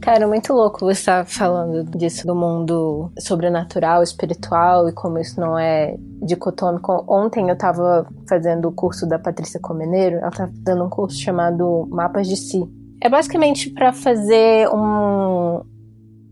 Cara, 0.00 0.26
muito 0.26 0.52
louco 0.52 0.80
você 0.80 0.98
estar 0.98 1.24
falando 1.24 1.84
disso 1.96 2.26
do 2.26 2.34
mundo 2.34 3.12
sobrenatural, 3.20 4.02
espiritual 4.02 4.88
e 4.88 4.92
como 4.92 5.16
isso 5.16 5.40
não 5.40 5.56
é 5.56 5.94
dicotômico. 6.20 7.04
Ontem 7.08 7.48
eu 7.48 7.56
tava 7.56 8.04
fazendo 8.28 8.66
o 8.66 8.72
curso 8.72 9.06
da 9.06 9.16
Patrícia 9.16 9.60
Comeneiro, 9.60 10.16
ela 10.16 10.30
tá 10.30 10.48
dando 10.52 10.84
um 10.84 10.90
curso 10.90 11.20
chamado 11.20 11.86
Mapas 11.88 12.26
de 12.26 12.36
Si. 12.36 12.60
É 13.00 13.08
basicamente 13.08 13.70
para 13.70 13.92
fazer 13.92 14.68
um, 14.70 15.41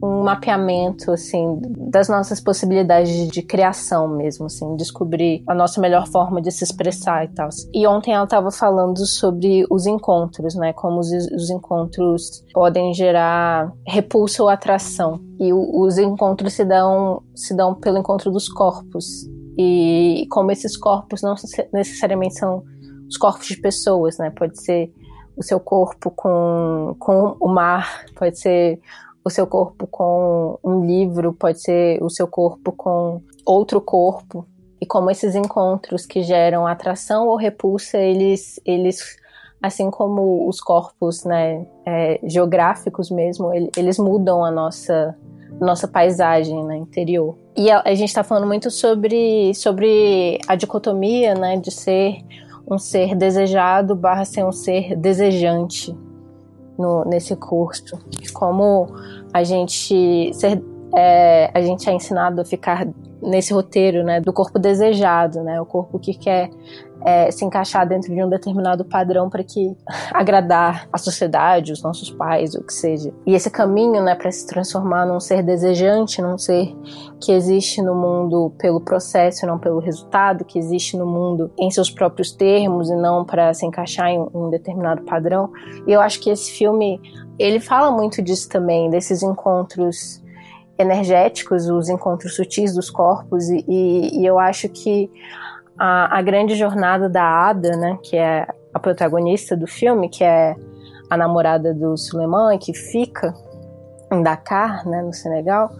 um 0.02 0.22
mapeamento 0.22 1.10
assim 1.10 1.58
das 1.76 2.08
nossas 2.08 2.40
possibilidades 2.40 3.28
de, 3.28 3.42
criação 3.42 4.08
mesmo, 4.08 4.46
assim, 4.46 4.76
descobrir 4.76 5.42
a 5.46 5.54
nossa 5.54 5.80
melhor 5.80 6.06
forma 6.06 6.40
de 6.40 6.50
se 6.50 6.64
expressar 6.64 7.24
e 7.24 7.28
tal. 7.28 7.48
E 7.74 7.86
ontem 7.86 8.12
ela 8.12 8.24
estava 8.24 8.50
falando 8.50 9.04
sobre 9.06 9.66
os 9.70 9.86
encontros, 9.86 10.54
né? 10.54 10.72
Como 10.72 11.00
os, 11.00 11.10
os, 11.10 11.50
encontros 11.50 12.44
podem 12.52 12.94
gerar 12.94 13.72
repulsa 13.86 14.42
ou 14.42 14.48
atração. 14.48 15.20
E 15.38 15.52
o, 15.52 15.80
os 15.80 15.98
encontros 15.98 16.54
se 16.54 16.64
dão 16.64 17.22
se 17.34 17.54
dão 17.54 17.74
pelo 17.74 17.98
encontro 17.98 18.30
dos 18.30 18.48
corpos. 18.48 19.28
E 19.58 20.26
como 20.30 20.50
esses 20.50 20.76
corpos 20.76 21.22
não 21.22 21.34
necessariamente 21.72 22.38
são 22.38 22.62
os 23.08 23.16
corpos 23.16 23.48
de 23.48 23.60
pessoas, 23.60 24.16
né? 24.18 24.30
Pode 24.30 24.62
ser 24.62 24.92
o 25.36 25.42
seu 25.42 25.58
corpo 25.58 26.10
com, 26.10 26.94
com 26.98 27.36
o 27.40 27.48
mar, 27.48 28.04
pode 28.14 28.38
ser 28.38 28.78
o 29.24 29.30
seu 29.30 29.46
corpo 29.46 29.86
com 29.86 30.58
um 30.64 30.84
livro, 30.84 31.32
pode 31.32 31.60
ser 31.60 32.02
o 32.02 32.08
seu 32.08 32.26
corpo 32.26 32.72
com 32.72 33.20
outro 33.44 33.80
corpo. 33.80 34.46
E 34.80 34.86
como 34.86 35.10
esses 35.10 35.34
encontros 35.34 36.06
que 36.06 36.22
geram 36.22 36.66
atração 36.66 37.28
ou 37.28 37.36
repulsa, 37.36 37.98
eles, 37.98 38.58
eles 38.64 39.16
assim 39.62 39.90
como 39.90 40.48
os 40.48 40.60
corpos 40.60 41.24
né, 41.24 41.66
é, 41.84 42.18
geográficos 42.24 43.10
mesmo, 43.10 43.52
eles 43.76 43.98
mudam 43.98 44.42
a 44.42 44.50
nossa, 44.50 45.14
nossa 45.60 45.86
paisagem 45.86 46.64
né, 46.64 46.78
interior. 46.78 47.36
E 47.54 47.70
a, 47.70 47.82
a 47.84 47.94
gente 47.94 48.08
está 48.08 48.24
falando 48.24 48.46
muito 48.46 48.70
sobre, 48.70 49.52
sobre 49.54 50.38
a 50.48 50.54
dicotomia 50.54 51.34
né, 51.34 51.58
de 51.58 51.70
ser 51.70 52.24
um 52.66 52.78
ser 52.78 53.14
desejado 53.14 53.94
barra 53.94 54.24
ser 54.24 54.44
um 54.44 54.52
ser 54.52 54.96
desejante 54.96 55.94
no, 56.80 57.04
nesse 57.04 57.36
curso. 57.36 57.98
Como 58.32 58.88
a 59.32 59.44
gente 59.44 60.32
ser, 60.34 60.62
é, 60.96 61.50
a 61.54 61.60
gente 61.60 61.88
é 61.88 61.92
ensinado 61.92 62.40
a 62.40 62.44
ficar 62.44 62.86
nesse 63.22 63.52
roteiro, 63.52 64.02
né, 64.02 64.20
do 64.20 64.32
corpo 64.32 64.58
desejado, 64.58 65.42
né, 65.42 65.60
o 65.60 65.66
corpo 65.66 65.98
que 65.98 66.14
quer 66.14 66.50
é, 67.04 67.30
se 67.30 67.44
encaixar 67.44 67.88
dentro 67.88 68.14
de 68.14 68.22
um 68.22 68.28
determinado 68.28 68.84
padrão 68.84 69.30
para 69.30 69.42
que 69.42 69.74
agradar 70.12 70.88
a 70.92 70.98
sociedade, 70.98 71.72
os 71.72 71.82
nossos 71.82 72.10
pais, 72.10 72.54
o 72.54 72.62
que 72.62 72.72
seja. 72.72 73.12
E 73.26 73.34
esse 73.34 73.50
caminho, 73.50 74.02
né, 74.02 74.14
para 74.14 74.30
se 74.30 74.46
transformar 74.46 75.06
num 75.06 75.20
ser 75.20 75.42
desejante, 75.42 76.20
num 76.20 76.36
ser 76.36 76.74
que 77.20 77.32
existe 77.32 77.82
no 77.82 77.94
mundo 77.94 78.52
pelo 78.58 78.80
processo, 78.80 79.46
não 79.46 79.58
pelo 79.58 79.78
resultado, 79.78 80.44
que 80.44 80.58
existe 80.58 80.96
no 80.96 81.06
mundo 81.06 81.50
em 81.58 81.70
seus 81.70 81.90
próprios 81.90 82.32
termos 82.32 82.90
e 82.90 82.96
não 82.96 83.24
para 83.24 83.52
se 83.54 83.64
encaixar 83.64 84.08
em 84.08 84.26
um 84.34 84.50
determinado 84.50 85.02
padrão. 85.02 85.50
E 85.86 85.92
eu 85.92 86.00
acho 86.00 86.20
que 86.20 86.30
esse 86.30 86.50
filme 86.52 87.00
ele 87.38 87.58
fala 87.58 87.90
muito 87.90 88.20
disso 88.20 88.48
também, 88.50 88.90
desses 88.90 89.22
encontros 89.22 90.19
energéticos, 90.80 91.68
os 91.68 91.88
encontros 91.88 92.34
sutis 92.34 92.74
dos 92.74 92.90
corpos, 92.90 93.48
e, 93.48 93.64
e, 93.68 94.20
e 94.20 94.26
eu 94.26 94.38
acho 94.38 94.68
que 94.68 95.10
a, 95.78 96.18
a 96.18 96.22
grande 96.22 96.54
jornada 96.54 97.08
da 97.08 97.22
Ada, 97.22 97.76
né, 97.76 97.98
que 98.02 98.16
é 98.16 98.46
a 98.72 98.78
protagonista 98.78 99.56
do 99.56 99.66
filme, 99.66 100.08
que 100.08 100.24
é 100.24 100.54
a 101.08 101.16
namorada 101.16 101.74
do 101.74 101.96
Suleiman, 101.96 102.58
que 102.58 102.72
fica 102.72 103.34
em 104.12 104.22
Dakar, 104.22 104.86
né, 104.86 105.02
no 105.02 105.12
Senegal, 105.12 105.70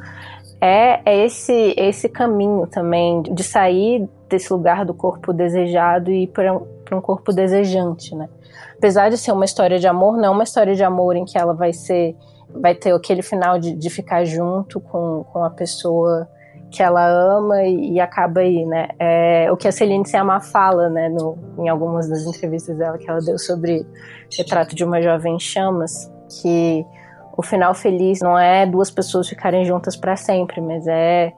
é, 0.61 1.01
é 1.05 1.25
esse, 1.25 1.75
esse 1.77 2.09
caminho 2.09 2.67
também 2.67 3.23
de 3.23 3.43
sair 3.43 4.09
desse 4.29 4.53
lugar 4.53 4.85
do 4.85 4.93
corpo 4.93 5.33
desejado 5.33 6.11
e 6.11 6.25
ir 6.25 6.27
para 6.29 6.53
um, 6.53 6.67
um 6.93 7.01
corpo 7.01 7.33
desejante, 7.33 8.15
né? 8.15 8.29
Apesar 8.77 9.09
de 9.09 9.19
ser 9.19 9.33
uma 9.33 9.45
história 9.45 9.79
de 9.79 9.87
amor, 9.87 10.17
não 10.17 10.25
é 10.25 10.31
uma 10.31 10.45
história 10.45 10.75
de 10.75 10.83
amor 10.83 11.17
em 11.17 11.25
que 11.25 11.39
ela 11.39 11.55
vai 11.55 11.73
ser, 11.73 12.15
vai 12.55 12.75
ter 12.75 12.93
aquele 12.93 13.23
final 13.23 13.59
de, 13.59 13.75
de 13.75 13.91
ficar 13.91 14.25
junto 14.25 14.81
com, 14.81 15.25
com 15.33 15.45
a 15.45 15.51
pessoa 15.51 16.29
que 16.71 16.83
ela 16.83 17.05
ama 17.05 17.63
e, 17.65 17.95
e, 17.95 18.01
acaba 18.01 18.41
aí, 18.41 18.65
né? 18.65 18.89
É, 18.99 19.51
o 19.51 19.57
que 19.57 19.67
a 19.67 19.73
Celine 19.73 20.07
Sciamma 20.07 20.41
fala, 20.41 20.89
né, 20.89 21.09
no, 21.09 21.37
em 21.59 21.69
algumas 21.69 22.09
das 22.09 22.23
entrevistas 22.23 22.79
dela 22.79 22.97
que 22.97 23.11
ela 23.11 23.21
deu 23.21 23.39
sobre 23.39 23.85
Retrato 24.37 24.75
de 24.77 24.85
uma 24.85 25.03
Jovem 25.03 25.39
Chamas, 25.41 26.11
que 26.41 26.87
o 27.37 27.43
final 27.43 27.75
feliz 27.75 28.21
não 28.21 28.39
é 28.39 28.67
duas 28.67 28.91
pessoas 28.91 29.29
ficarem 29.29 29.65
juntas 29.65 29.97
para 29.97 30.15
sempre, 30.15 30.61
mas 30.61 30.87
é 30.87 31.33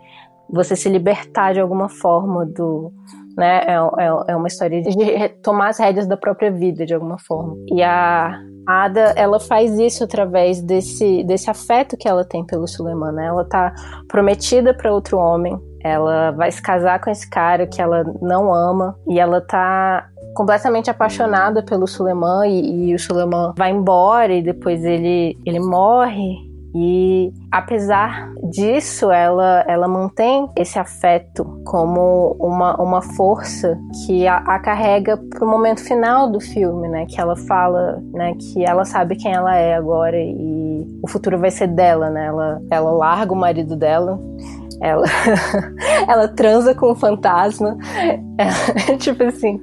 você 0.51 0.77
se 0.77 0.89
libertar 0.91 1.55
de 1.55 1.61
alguma 1.61 1.89
forma 1.89 2.45
do, 2.45 2.93
né? 3.37 3.63
É, 3.67 3.73
é, 3.75 4.33
é 4.33 4.37
uma 4.37 4.49
história 4.49 4.83
de 4.83 5.29
tomar 5.43 5.69
as 5.69 5.79
rédeas 5.79 6.07
da 6.07 6.17
própria 6.17 6.51
vida 6.51 6.85
de 6.85 6.95
alguma 6.95 7.19
forma. 7.19 7.57
E 7.69 7.83
a 7.83 8.39
Ada, 8.67 9.13
ela 9.17 9.41
faz 9.41 9.79
isso 9.79 10.05
através 10.05 10.63
desse, 10.63 11.25
desse 11.25 11.51
afeto 11.51 11.97
que 11.97 12.09
ela 12.09 12.25
tem 12.25 12.45
pelo 12.45 12.67
Suleiman, 12.69 13.13
né? 13.13 13.27
Ela 13.27 13.45
tá 13.45 13.75
prometida 14.09 14.73
para 14.73 14.93
outro 14.93 15.19
homem, 15.19 15.59
ela 15.83 16.31
vai 16.31 16.51
se 16.51 16.63
casar 16.63 17.01
com 17.01 17.11
esse 17.11 17.29
cara 17.29 17.67
que 17.67 17.83
ela 17.83 18.05
não 18.21 18.55
ama 18.55 18.97
e 19.09 19.19
ela 19.19 19.41
tá 19.41 20.09
completamente 20.35 20.89
apaixonada 20.89 21.63
pelo 21.63 21.87
Suleiman 21.87 22.47
e, 22.47 22.91
e 22.91 22.95
o 22.95 22.99
Suleiman 22.99 23.53
vai 23.57 23.71
embora 23.73 24.33
e 24.33 24.43
depois 24.43 24.83
ele, 24.85 25.37
ele 25.45 25.59
morre 25.59 26.37
e 26.75 27.33
apesar 27.53 28.33
disso, 28.51 29.11
ela, 29.11 29.63
ela 29.69 29.87
mantém 29.87 30.49
esse 30.57 30.79
afeto 30.79 31.45
como 31.67 32.35
uma, 32.41 32.81
uma 32.81 33.03
força 33.03 33.79
que 34.07 34.27
a, 34.27 34.39
a 34.39 34.59
carrega 34.59 35.19
para 35.19 35.45
o 35.45 35.49
momento 35.49 35.85
final 35.85 36.31
do 36.31 36.41
filme, 36.41 36.89
né? 36.89 37.05
Que 37.07 37.21
ela 37.21 37.37
fala, 37.37 38.03
né? 38.15 38.35
Que 38.35 38.65
ela 38.65 38.87
sabe 38.87 39.17
quem 39.17 39.35
ela 39.35 39.55
é 39.55 39.75
agora 39.75 40.19
e 40.19 40.99
o 41.03 41.09
futuro 41.09 41.39
vai 41.39 41.51
ser 41.51 41.67
dela, 41.67 42.09
né? 42.09 42.27
Ela, 42.27 42.63
ela 42.71 42.91
larga 42.91 43.35
o 43.35 43.37
marido 43.37 43.77
dela 43.77 44.19
ela, 44.83 45.07
ela 46.09 46.29
transa 46.29 46.75
com 46.75 46.91
o 46.91 46.95
fantasma. 46.95 47.79
É, 48.37 48.97
tipo 48.99 49.23
assim, 49.23 49.61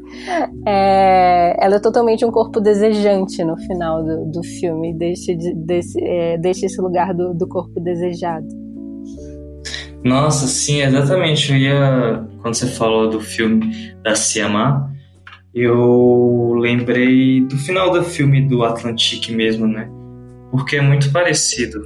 é, 0.65 1.57
ela 1.59 1.75
é 1.75 1.79
totalmente 1.79 2.23
um 2.23 2.31
corpo 2.31 2.61
desejante 2.61 3.43
no 3.43 3.57
final 3.57 4.01
do, 4.01 4.25
do 4.31 4.43
filme. 4.43 4.93
Deixa, 4.93 5.33
desse, 5.55 6.01
é, 6.01 6.37
deixa 6.37 6.65
esse 6.65 6.79
lugar 6.79 7.13
do, 7.13 7.33
do 7.33 7.45
corpo 7.47 7.78
desejado. 7.79 8.47
Nossa, 10.03 10.47
sim, 10.47 10.81
exatamente. 10.81 11.51
Eu 11.51 11.57
ia. 11.57 12.25
Quando 12.41 12.55
você 12.55 12.67
falou 12.67 13.09
do 13.09 13.19
filme 13.19 13.93
da 14.01 14.15
Siamá, 14.15 14.89
eu 15.53 16.55
lembrei 16.57 17.41
do 17.41 17.57
final 17.57 17.91
do 17.91 18.03
filme 18.03 18.47
do 18.47 18.63
Atlantique 18.63 19.33
mesmo, 19.33 19.67
né? 19.67 19.89
Porque 20.51 20.77
é 20.77 20.81
muito 20.81 21.11
parecido. 21.11 21.81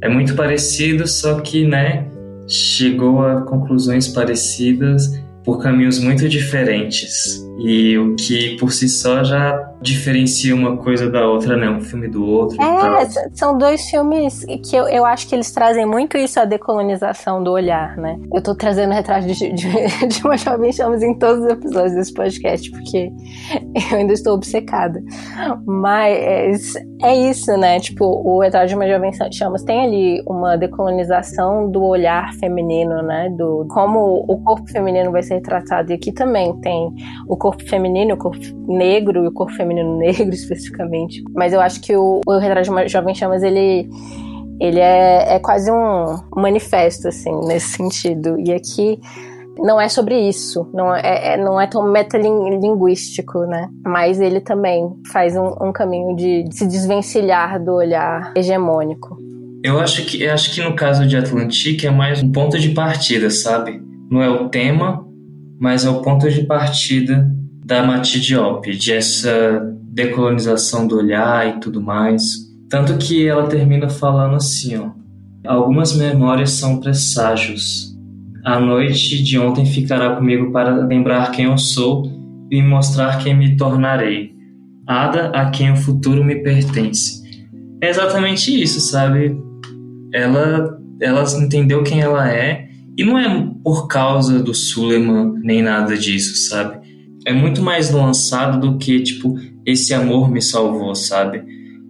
É 0.00 0.08
muito 0.08 0.36
parecido, 0.36 1.08
só 1.08 1.40
que, 1.40 1.66
né, 1.66 2.06
chegou 2.46 3.26
a 3.26 3.42
conclusões 3.42 4.06
parecidas 4.06 5.20
por 5.44 5.60
caminhos 5.60 5.98
muito 5.98 6.28
diferentes. 6.28 7.44
E 7.58 7.98
o 7.98 8.14
que 8.14 8.56
por 8.56 8.72
si 8.72 8.88
só 8.88 9.24
já 9.24 9.68
diferencia 9.80 10.54
uma 10.54 10.76
coisa 10.76 11.10
da 11.10 11.26
outra, 11.26 11.56
né? 11.56 11.68
Um 11.68 11.80
filme 11.80 12.08
do 12.08 12.24
outro. 12.24 12.56
É, 12.60 13.06
são 13.32 13.56
dois 13.56 13.88
filmes 13.88 14.44
que 14.68 14.76
eu, 14.76 14.88
eu 14.88 15.04
acho 15.04 15.28
que 15.28 15.34
eles 15.34 15.50
trazem 15.50 15.86
muito 15.86 16.16
isso, 16.16 16.38
a 16.38 16.44
decolonização 16.44 17.42
do 17.42 17.52
olhar, 17.52 17.96
né? 17.96 18.18
Eu 18.32 18.42
tô 18.42 18.54
trazendo 18.54 18.92
retrato 18.92 19.26
de, 19.26 19.52
de, 19.52 19.68
de 20.06 20.22
uma 20.24 20.36
jovem 20.36 20.72
chamas 20.72 21.02
em 21.02 21.14
todos 21.14 21.44
os 21.44 21.50
episódios 21.50 21.94
desse 21.94 22.14
podcast, 22.14 22.70
porque 22.70 23.10
eu 23.90 23.98
ainda 23.98 24.12
estou 24.12 24.34
obcecada. 24.34 25.00
Mas 25.66 26.74
é 27.02 27.16
isso, 27.16 27.56
né? 27.56 27.78
Tipo, 27.80 28.04
o 28.04 28.40
retrato 28.40 28.68
de 28.68 28.74
uma 28.74 28.88
jovem 28.88 29.10
chamas 29.32 29.62
tem 29.62 29.80
ali 29.80 30.22
uma 30.26 30.56
decolonização 30.56 31.70
do 31.70 31.82
olhar 31.82 32.32
feminino, 32.34 33.02
né? 33.02 33.30
Do 33.36 33.66
como 33.70 34.24
o 34.28 34.42
corpo 34.42 34.68
feminino 34.70 35.10
vai 35.12 35.22
ser 35.22 35.34
retratado. 35.34 35.92
E 35.92 35.94
aqui 35.94 36.12
também 36.12 36.58
tem 36.60 36.92
o 37.28 37.36
corpo 37.36 37.47
feminino, 37.68 38.14
o 38.14 38.18
corpo 38.18 38.38
negro 38.66 39.24
e 39.24 39.28
o 39.28 39.32
corpo 39.32 39.52
feminino 39.54 39.96
negro 39.98 40.34
especificamente. 40.34 41.22
Mas 41.34 41.52
eu 41.52 41.60
acho 41.60 41.80
que 41.80 41.96
o, 41.96 42.20
o 42.26 42.38
Retrato 42.38 42.64
de 42.64 42.70
uma 42.70 42.88
Jovem 42.88 43.14
Chamas, 43.14 43.42
ele, 43.42 43.88
ele 44.60 44.80
é, 44.80 45.34
é 45.34 45.38
quase 45.38 45.70
um 45.70 46.16
manifesto, 46.36 47.08
assim, 47.08 47.34
nesse 47.46 47.76
sentido. 47.76 48.38
E 48.38 48.52
aqui 48.52 48.98
não 49.58 49.80
é 49.80 49.88
sobre 49.88 50.16
isso, 50.28 50.68
não 50.72 50.94
é, 50.94 51.34
é 51.34 51.36
não 51.36 51.60
é 51.60 51.66
tão 51.66 51.90
metalinguístico, 51.90 53.40
né? 53.40 53.68
Mas 53.84 54.20
ele 54.20 54.40
também 54.40 54.92
faz 55.12 55.36
um, 55.36 55.48
um 55.60 55.72
caminho 55.72 56.14
de, 56.14 56.44
de 56.44 56.56
se 56.56 56.66
desvencilhar 56.66 57.62
do 57.62 57.74
olhar 57.74 58.32
hegemônico. 58.36 59.16
Eu 59.64 59.80
acho 59.80 60.04
que 60.06 60.22
eu 60.22 60.32
acho 60.32 60.54
que 60.54 60.62
no 60.62 60.76
caso 60.76 61.06
de 61.06 61.16
Atlantique 61.16 61.86
é 61.86 61.90
mais 61.90 62.22
um 62.22 62.30
ponto 62.30 62.58
de 62.58 62.70
partida, 62.70 63.28
sabe? 63.30 63.82
Não 64.08 64.22
é 64.22 64.30
o 64.30 64.48
tema, 64.48 65.04
mas 65.60 65.84
é 65.84 65.90
o 65.90 66.00
ponto 66.00 66.30
de 66.30 66.42
partida 66.46 67.28
da 67.68 67.82
Mati 67.82 68.18
Diop, 68.18 68.74
de 68.78 68.94
essa 68.94 69.60
decolonização 69.92 70.88
do 70.88 70.96
olhar 70.96 71.46
e 71.46 71.60
tudo 71.60 71.82
mais. 71.82 72.48
Tanto 72.70 72.96
que 72.96 73.28
ela 73.28 73.46
termina 73.46 73.90
falando 73.90 74.36
assim, 74.36 74.78
ó. 74.78 74.88
Algumas 75.46 75.94
memórias 75.94 76.52
são 76.52 76.80
presságios. 76.80 77.94
A 78.42 78.58
noite 78.58 79.22
de 79.22 79.38
ontem 79.38 79.66
ficará 79.66 80.16
comigo 80.16 80.50
para 80.50 80.86
lembrar 80.86 81.30
quem 81.30 81.44
eu 81.44 81.58
sou 81.58 82.10
e 82.50 82.62
mostrar 82.62 83.22
quem 83.22 83.36
me 83.36 83.54
tornarei. 83.54 84.32
Ada 84.86 85.28
a 85.28 85.50
quem 85.50 85.70
o 85.70 85.76
futuro 85.76 86.24
me 86.24 86.36
pertence. 86.36 87.22
É 87.82 87.90
exatamente 87.90 88.62
isso, 88.62 88.80
sabe? 88.80 89.38
Ela, 90.14 90.78
ela 91.02 91.22
entendeu 91.38 91.82
quem 91.82 92.00
ela 92.00 92.32
é 92.32 92.66
e 92.96 93.04
não 93.04 93.18
é 93.18 93.46
por 93.62 93.88
causa 93.88 94.42
do 94.42 94.54
Suleiman 94.54 95.34
nem 95.42 95.60
nada 95.60 95.98
disso, 95.98 96.48
sabe? 96.48 96.87
É 97.28 97.32
muito 97.32 97.60
mais 97.60 97.90
lançado 97.90 98.58
do 98.58 98.78
que, 98.78 99.02
tipo, 99.02 99.38
esse 99.66 99.92
amor 99.92 100.30
me 100.30 100.40
salvou, 100.40 100.94
sabe? 100.94 101.44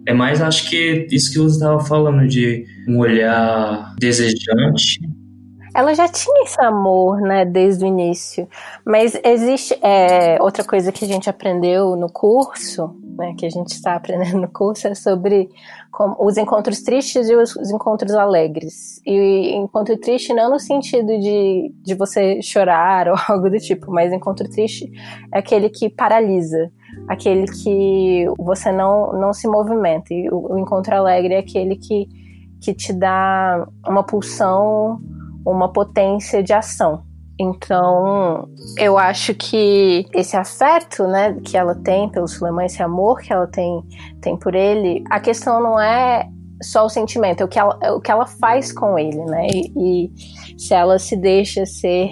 É 0.05 0.13
mais, 0.13 0.41
acho 0.41 0.69
que 0.69 1.07
isso 1.09 1.31
que 1.31 1.39
você 1.39 1.55
estava 1.55 1.79
falando, 1.79 2.27
de 2.27 2.65
um 2.85 2.97
olhar 2.97 3.95
desejante 3.97 4.99
ela 5.73 5.93
já 5.93 6.07
tinha 6.07 6.43
esse 6.43 6.59
amor, 6.61 7.21
né, 7.21 7.45
desde 7.45 7.85
o 7.85 7.87
início. 7.87 8.47
Mas 8.85 9.19
existe 9.23 9.77
é, 9.81 10.41
outra 10.41 10.63
coisa 10.63 10.91
que 10.91 11.05
a 11.05 11.07
gente 11.07 11.29
aprendeu 11.29 11.95
no 11.95 12.11
curso, 12.11 12.95
né, 13.17 13.33
que 13.37 13.45
a 13.45 13.49
gente 13.49 13.71
está 13.71 13.95
aprendendo 13.95 14.37
no 14.41 14.47
curso, 14.47 14.87
é 14.87 14.95
sobre 14.95 15.49
como, 15.91 16.15
os 16.19 16.37
encontros 16.37 16.81
tristes 16.81 17.29
e 17.29 17.35
os, 17.35 17.55
os, 17.55 17.69
encontros 17.69 18.13
alegres. 18.13 19.01
E 19.05 19.53
encontro 19.55 19.97
triste 19.97 20.33
não 20.33 20.49
no 20.49 20.59
sentido 20.59 21.19
de, 21.19 21.73
de 21.83 21.93
você 21.95 22.41
chorar 22.41 23.07
ou 23.09 23.15
algo 23.27 23.49
do 23.49 23.57
tipo, 23.57 23.91
mas 23.91 24.11
encontro 24.11 24.49
triste 24.49 24.89
é 25.33 25.39
aquele 25.39 25.69
que 25.69 25.89
paralisa, 25.89 26.71
aquele 27.07 27.45
que 27.45 28.25
você 28.37 28.71
não, 28.71 29.13
não 29.13 29.33
se 29.33 29.47
movimenta. 29.47 30.13
E 30.13 30.29
o, 30.29 30.53
o 30.53 30.59
encontro 30.59 30.95
alegre 30.95 31.35
é 31.35 31.39
aquele 31.39 31.75
que, 31.75 32.07
que 32.61 32.73
te 32.73 32.91
dá 32.91 33.67
uma 33.87 34.03
pulsão 34.03 34.99
uma 35.45 35.71
potência 35.71 36.43
de 36.43 36.53
ação. 36.53 37.03
Então, 37.39 38.49
eu 38.77 38.97
acho 38.97 39.33
que 39.33 40.05
esse 40.13 40.35
afeto, 40.35 41.07
né, 41.07 41.37
que 41.41 41.57
ela 41.57 41.73
tem 41.73 42.09
pelo 42.09 42.27
Suleiman, 42.27 42.65
esse 42.65 42.83
amor 42.83 43.21
que 43.21 43.31
ela 43.31 43.47
tem, 43.47 43.81
tem 44.21 44.37
por 44.37 44.53
ele, 44.53 45.03
a 45.09 45.21
questão 45.21 45.61
não 45.61 45.79
é 45.79 46.27
só 46.61 46.85
o 46.85 46.89
sentimento, 46.89 47.41
é 47.41 47.45
o 47.45 47.47
que 47.47 47.57
ela, 47.57 47.79
é 47.81 47.91
o 47.91 48.01
que 48.01 48.11
ela 48.11 48.25
faz 48.25 48.73
com 48.73 48.99
ele, 48.99 49.23
né? 49.23 49.47
E, 49.47 49.71
e 49.77 50.59
se 50.59 50.73
ela 50.73 50.99
se 50.99 51.15
deixa 51.15 51.65
ser 51.65 52.09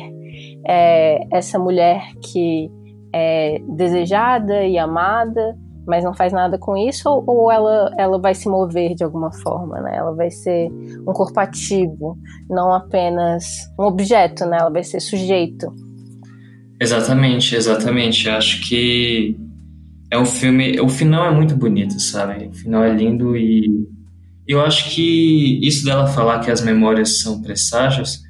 é, 0.66 1.28
essa 1.30 1.60
mulher 1.60 2.02
que 2.24 2.72
é 3.14 3.60
desejada 3.68 4.64
e 4.64 4.78
amada, 4.78 5.58
mas 5.88 6.04
não 6.04 6.14
faz 6.14 6.34
nada 6.34 6.58
com 6.58 6.76
isso, 6.76 7.10
ou, 7.10 7.24
ou, 7.26 7.52
ela, 7.52 7.94
ela 7.98 8.20
vai 8.20 8.36
se 8.36 8.50
mover 8.50 8.94
de 8.94 9.04
alguma 9.04 9.32
forma, 9.32 9.80
né? 9.80 9.96
Ela 9.96 10.14
vai 10.14 10.30
ser 10.30 10.70
um 11.08 11.14
corpo 11.14 11.40
ativo, 11.40 12.18
não 12.50 12.74
apenas 12.74 13.46
um 13.80 13.84
objeto, 13.84 14.46
né? 14.46 14.58
Ela 14.60 14.70
vai 14.70 14.84
ser 14.84 15.00
sujeito. 15.00 15.74
Exatamente, 16.80 17.56
exatamente. 17.56 18.30
Acho 18.30 18.68
que 18.68 19.36
é 20.12 20.20
um 20.20 20.26
filme. 20.26 20.80
O 20.80 20.90
final 20.90 21.26
é 21.26 21.32
muito 21.32 21.56
bonito, 21.56 22.00
sabe? 22.00 22.48
O 22.48 22.54
final 22.54 22.84
é 22.84 22.94
lindo 22.94 23.36
e 23.36 23.88
eu 24.48 24.62
acho 24.62 24.90
que 24.92 25.60
isso 25.62 25.84
dela 25.84 26.08
falar 26.08 26.40
que 26.40 26.50
as 26.50 26.62
memórias 26.62 27.20
são 27.20 27.42
presságios, 27.42 28.22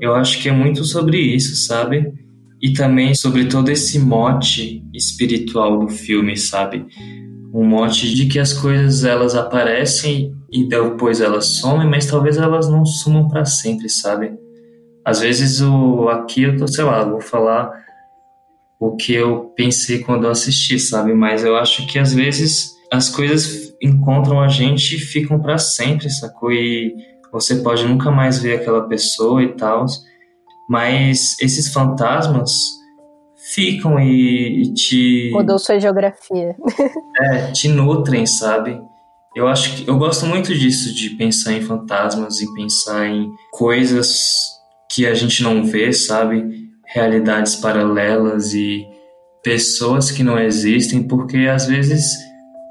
eu 0.00 0.14
acho 0.14 0.42
que 0.42 0.48
é 0.48 0.52
muito 0.52 0.84
sobre 0.84 1.18
isso, 1.18 1.54
sabe? 1.54 2.12
E 2.60 2.72
também 2.72 3.14
sobre 3.14 3.46
todo 3.46 3.70
esse 3.70 3.98
mote 3.98 4.84
espiritual 4.92 5.78
do 5.78 5.88
filme, 5.88 6.36
sabe? 6.36 6.86
Um 7.52 7.64
mote 7.64 8.14
de 8.14 8.26
que 8.26 8.38
as 8.38 8.52
coisas 8.52 9.02
elas 9.04 9.34
aparecem 9.34 10.34
e 10.52 10.68
depois 10.68 11.20
elas 11.20 11.46
somem, 11.46 11.88
mas 11.88 12.06
talvez 12.06 12.36
elas 12.36 12.68
não 12.68 12.84
sumam 12.84 13.28
para 13.28 13.44
sempre, 13.44 13.88
sabe? 13.88 14.32
Às 15.04 15.20
vezes 15.20 15.60
o 15.60 16.08
aqui 16.08 16.42
eu 16.42 16.56
tô, 16.56 16.68
sei 16.68 16.84
lá, 16.84 17.02
vou 17.02 17.20
falar 17.20 17.72
o 18.78 18.96
que 18.96 19.14
eu 19.14 19.52
pensei 19.56 20.00
quando 20.00 20.24
eu 20.24 20.30
assisti, 20.30 20.78
sabe? 20.78 21.14
Mas 21.14 21.42
eu 21.44 21.56
acho 21.56 21.86
que 21.86 21.98
às 21.98 22.12
vezes 22.12 22.74
as 22.92 23.08
coisas 23.08 23.74
encontram 23.80 24.40
a 24.40 24.48
gente 24.48 24.96
e 24.96 24.98
ficam 24.98 25.40
para 25.40 25.56
sempre, 25.56 26.10
sacou? 26.10 26.52
E 26.52 26.94
você 27.32 27.56
pode 27.56 27.86
nunca 27.86 28.10
mais 28.10 28.38
ver 28.38 28.56
aquela 28.56 28.86
pessoa 28.86 29.42
e 29.42 29.54
tal 29.54 29.86
mas 30.70 31.36
esses 31.40 31.72
fantasmas 31.72 32.52
ficam 33.52 33.98
e, 33.98 34.62
e 34.62 34.72
te. 34.72 35.30
Mudou 35.32 35.58
sua 35.58 35.80
geografia. 35.80 36.54
é, 37.20 37.50
te 37.50 37.66
nutrem, 37.66 38.24
sabe? 38.24 38.80
Eu 39.34 39.48
acho 39.48 39.74
que 39.74 39.90
eu 39.90 39.98
gosto 39.98 40.26
muito 40.26 40.56
disso, 40.56 40.94
de 40.94 41.10
pensar 41.10 41.54
em 41.54 41.60
fantasmas 41.60 42.40
e 42.40 42.54
pensar 42.54 43.04
em 43.08 43.28
coisas 43.50 44.46
que 44.88 45.06
a 45.06 45.14
gente 45.14 45.42
não 45.42 45.64
vê, 45.64 45.92
sabe? 45.92 46.70
Realidades 46.86 47.56
paralelas 47.56 48.54
e 48.54 48.86
pessoas 49.42 50.12
que 50.12 50.22
não 50.22 50.38
existem, 50.38 51.02
porque 51.02 51.48
às 51.48 51.66
vezes 51.66 52.04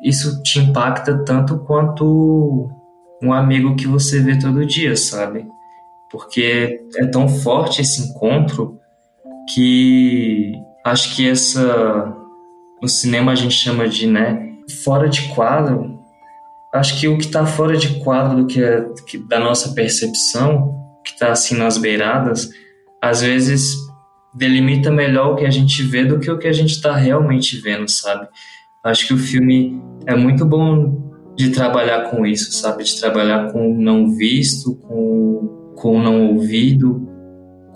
isso 0.05 0.41
te 0.41 0.59
impacta 0.59 1.25
tanto 1.25 1.59
quanto 1.65 2.69
um 3.21 3.33
amigo 3.33 3.75
que 3.75 3.87
você 3.87 4.21
vê 4.21 4.39
todo 4.39 4.65
dia, 4.65 4.95
sabe? 4.95 5.45
Porque 6.11 6.79
é 6.95 7.05
tão 7.05 7.27
forte 7.27 7.81
esse 7.81 8.01
encontro 8.01 8.79
que 9.53 10.53
acho 10.85 11.15
que 11.15 11.27
essa 11.27 12.15
no 12.81 12.87
cinema 12.87 13.31
a 13.31 13.35
gente 13.35 13.53
chama 13.53 13.87
de 13.87 14.07
né 14.07 14.47
fora 14.83 15.09
de 15.09 15.27
quadro. 15.29 15.99
Acho 16.73 16.99
que 16.99 17.07
o 17.07 17.17
que 17.17 17.25
está 17.25 17.45
fora 17.45 17.75
de 17.75 17.99
quadro 17.99 18.43
do 18.43 18.47
que, 18.47 18.63
é, 18.63 18.85
que 19.07 19.17
da 19.17 19.39
nossa 19.39 19.73
percepção 19.73 20.77
que 21.03 21.13
está 21.13 21.31
assim 21.31 21.55
nas 21.55 21.77
beiradas 21.77 22.49
às 23.01 23.21
vezes 23.21 23.75
delimita 24.35 24.91
melhor 24.91 25.33
o 25.33 25.35
que 25.35 25.45
a 25.45 25.49
gente 25.49 25.81
vê 25.81 26.05
do 26.05 26.19
que 26.19 26.29
o 26.29 26.37
que 26.37 26.47
a 26.47 26.53
gente 26.53 26.71
está 26.71 26.95
realmente 26.95 27.59
vendo 27.59 27.89
sabe? 27.89 28.27
Acho 28.83 29.07
que 29.07 29.13
o 29.13 29.17
filme 29.17 29.81
é 30.05 30.15
muito 30.15 30.45
bom 30.45 31.09
de 31.35 31.49
trabalhar 31.49 32.11
com 32.11 32.25
isso 32.25 32.51
sabe? 32.51 32.83
De 32.83 32.99
trabalhar 32.99 33.51
com 33.51 33.71
o 33.71 33.81
não 33.81 34.15
visto 34.15 34.75
com 34.75 35.58
com 35.79 35.97
o 35.97 36.03
não 36.03 36.33
ouvido, 36.33 37.07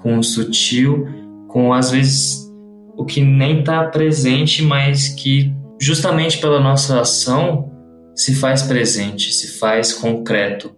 com 0.01 0.18
o 0.18 0.24
sutil, 0.24 1.08
com 1.47 1.74
às 1.74 1.89
vezes 1.89 2.51
o 2.97 3.06
que 3.06 3.22
nem 3.22 3.62
está 3.62 3.86
presente, 3.86 4.62
mas 4.62 5.10
que 5.10 5.54
justamente 5.80 6.39
pela 6.39 6.60
nossa 6.60 6.99
ação 6.99 7.72
se 8.14 8.36
faz 8.36 8.64
presente, 8.64 9.34
se 9.34 9.58
faz 9.58 9.93
concreto, 9.93 10.76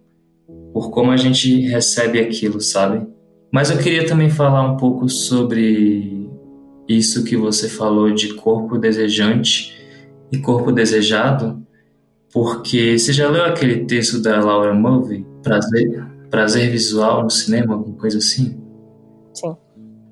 por 0.72 0.90
como 0.90 1.10
a 1.10 1.16
gente 1.16 1.62
recebe 1.66 2.20
aquilo, 2.20 2.60
sabe? 2.60 3.06
Mas 3.52 3.70
eu 3.70 3.78
queria 3.78 4.06
também 4.06 4.30
falar 4.30 4.62
um 4.62 4.76
pouco 4.76 5.08
sobre 5.08 6.28
isso 6.88 7.24
que 7.24 7.36
você 7.36 7.68
falou 7.68 8.12
de 8.12 8.34
corpo 8.34 8.78
desejante 8.78 9.76
e 10.30 10.38
corpo 10.38 10.70
desejado, 10.70 11.60
porque 12.32 12.98
você 12.98 13.12
já 13.12 13.28
leu 13.28 13.44
aquele 13.44 13.84
texto 13.84 14.20
da 14.20 14.40
Laura 14.40 14.72
Mulvey, 14.72 15.24
Prazer, 15.42 16.15
prazer 16.30 16.70
visual 16.70 17.22
no 17.22 17.30
cinema, 17.30 17.74
alguma 17.74 17.96
coisa 17.96 18.18
assim? 18.18 18.60
Sim. 19.34 19.54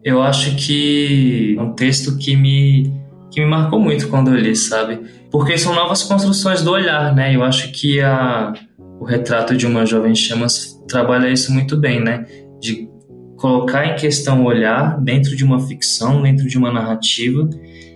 Eu 0.02 0.22
acho 0.22 0.56
que 0.56 1.56
é 1.58 1.62
um 1.62 1.72
texto 1.72 2.16
que 2.18 2.36
me 2.36 2.92
que 3.30 3.40
me 3.40 3.46
marcou 3.46 3.80
muito 3.80 4.08
quando 4.08 4.30
eu 4.30 4.36
li, 4.36 4.54
sabe? 4.54 5.00
Porque 5.28 5.58
são 5.58 5.74
novas 5.74 6.04
construções 6.04 6.62
do 6.62 6.70
olhar, 6.70 7.12
né? 7.12 7.34
Eu 7.34 7.42
acho 7.42 7.72
que 7.72 8.00
a, 8.00 8.52
o 9.00 9.04
retrato 9.04 9.56
de 9.56 9.66
uma 9.66 9.84
jovem 9.84 10.14
chamas 10.14 10.80
trabalha 10.86 11.28
isso 11.28 11.52
muito 11.52 11.76
bem, 11.76 12.00
né? 12.00 12.26
De 12.60 12.88
colocar 13.36 13.86
em 13.86 13.96
questão 13.96 14.42
o 14.42 14.46
olhar 14.46 15.00
dentro 15.00 15.34
de 15.34 15.44
uma 15.44 15.58
ficção, 15.58 16.22
dentro 16.22 16.46
de 16.46 16.56
uma 16.56 16.72
narrativa, 16.72 17.48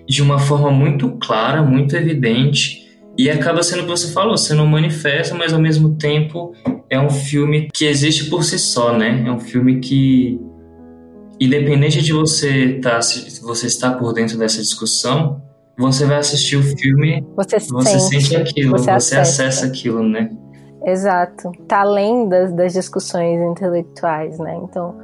de 0.08 0.20
uma 0.20 0.40
forma 0.40 0.72
muito 0.72 1.12
clara, 1.20 1.62
muito 1.62 1.94
evidente, 1.94 2.88
e 3.16 3.30
acaba 3.30 3.62
sendo 3.62 3.80
o 3.80 3.82
que 3.84 3.90
você 3.90 4.12
falou, 4.12 4.36
sendo 4.36 4.62
um 4.62 4.66
manifesto, 4.66 5.34
mas 5.36 5.52
ao 5.52 5.60
mesmo 5.60 5.96
tempo 5.96 6.52
é 6.90 6.98
um 6.98 7.10
filme 7.10 7.68
que 7.72 7.84
existe 7.86 8.30
por 8.30 8.44
si 8.44 8.58
só, 8.58 8.96
né? 8.96 9.24
É 9.26 9.30
um 9.30 9.40
filme 9.40 9.80
que, 9.80 10.40
independente 11.40 12.02
de 12.02 12.12
você 12.12 12.78
tá, 12.80 13.00
você 13.42 13.66
estar 13.66 13.92
por 13.94 14.12
dentro 14.12 14.38
dessa 14.38 14.60
discussão, 14.60 15.42
você 15.76 16.04
vai 16.04 16.18
assistir 16.18 16.56
o 16.56 16.62
filme, 16.62 17.24
você, 17.36 17.58
você 17.60 18.00
sente, 18.00 18.24
sente 18.24 18.36
aquilo, 18.36 18.72
você, 18.72 18.92
você 18.92 19.16
acessa 19.16 19.66
aquilo, 19.66 20.02
né? 20.02 20.30
Exato. 20.84 21.52
Tá 21.66 21.80
além 21.80 22.28
das, 22.28 22.52
das 22.52 22.72
discussões 22.72 23.40
intelectuais, 23.40 24.38
né? 24.38 24.58
Então, 24.62 24.96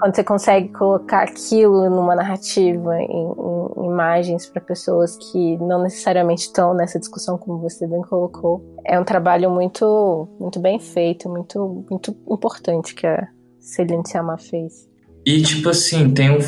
quando 0.00 0.16
você 0.16 0.24
consegue 0.24 0.68
colocar 0.70 1.22
aquilo 1.24 1.90
numa 1.90 2.16
narrativa, 2.16 2.96
em, 2.98 3.06
em 3.06 3.86
imagens 3.86 4.46
para 4.46 4.60
pessoas 4.60 5.16
que 5.16 5.58
não 5.58 5.82
necessariamente 5.82 6.42
estão 6.46 6.72
nessa 6.72 6.98
discussão, 6.98 7.36
como 7.36 7.58
você 7.58 7.86
bem 7.86 8.00
colocou, 8.00 8.64
é 8.84 8.98
um 8.98 9.04
trabalho 9.04 9.50
muito, 9.50 10.26
muito 10.40 10.58
bem 10.58 10.80
feito, 10.80 11.28
muito, 11.28 11.84
muito 11.90 12.16
importante 12.28 12.94
que 12.94 13.06
a 13.06 13.28
Celine 13.60 14.02
Sciamma 14.06 14.38
fez. 14.38 14.88
E 15.26 15.42
tipo 15.42 15.68
assim, 15.68 16.12
tem 16.14 16.30
um, 16.30 16.38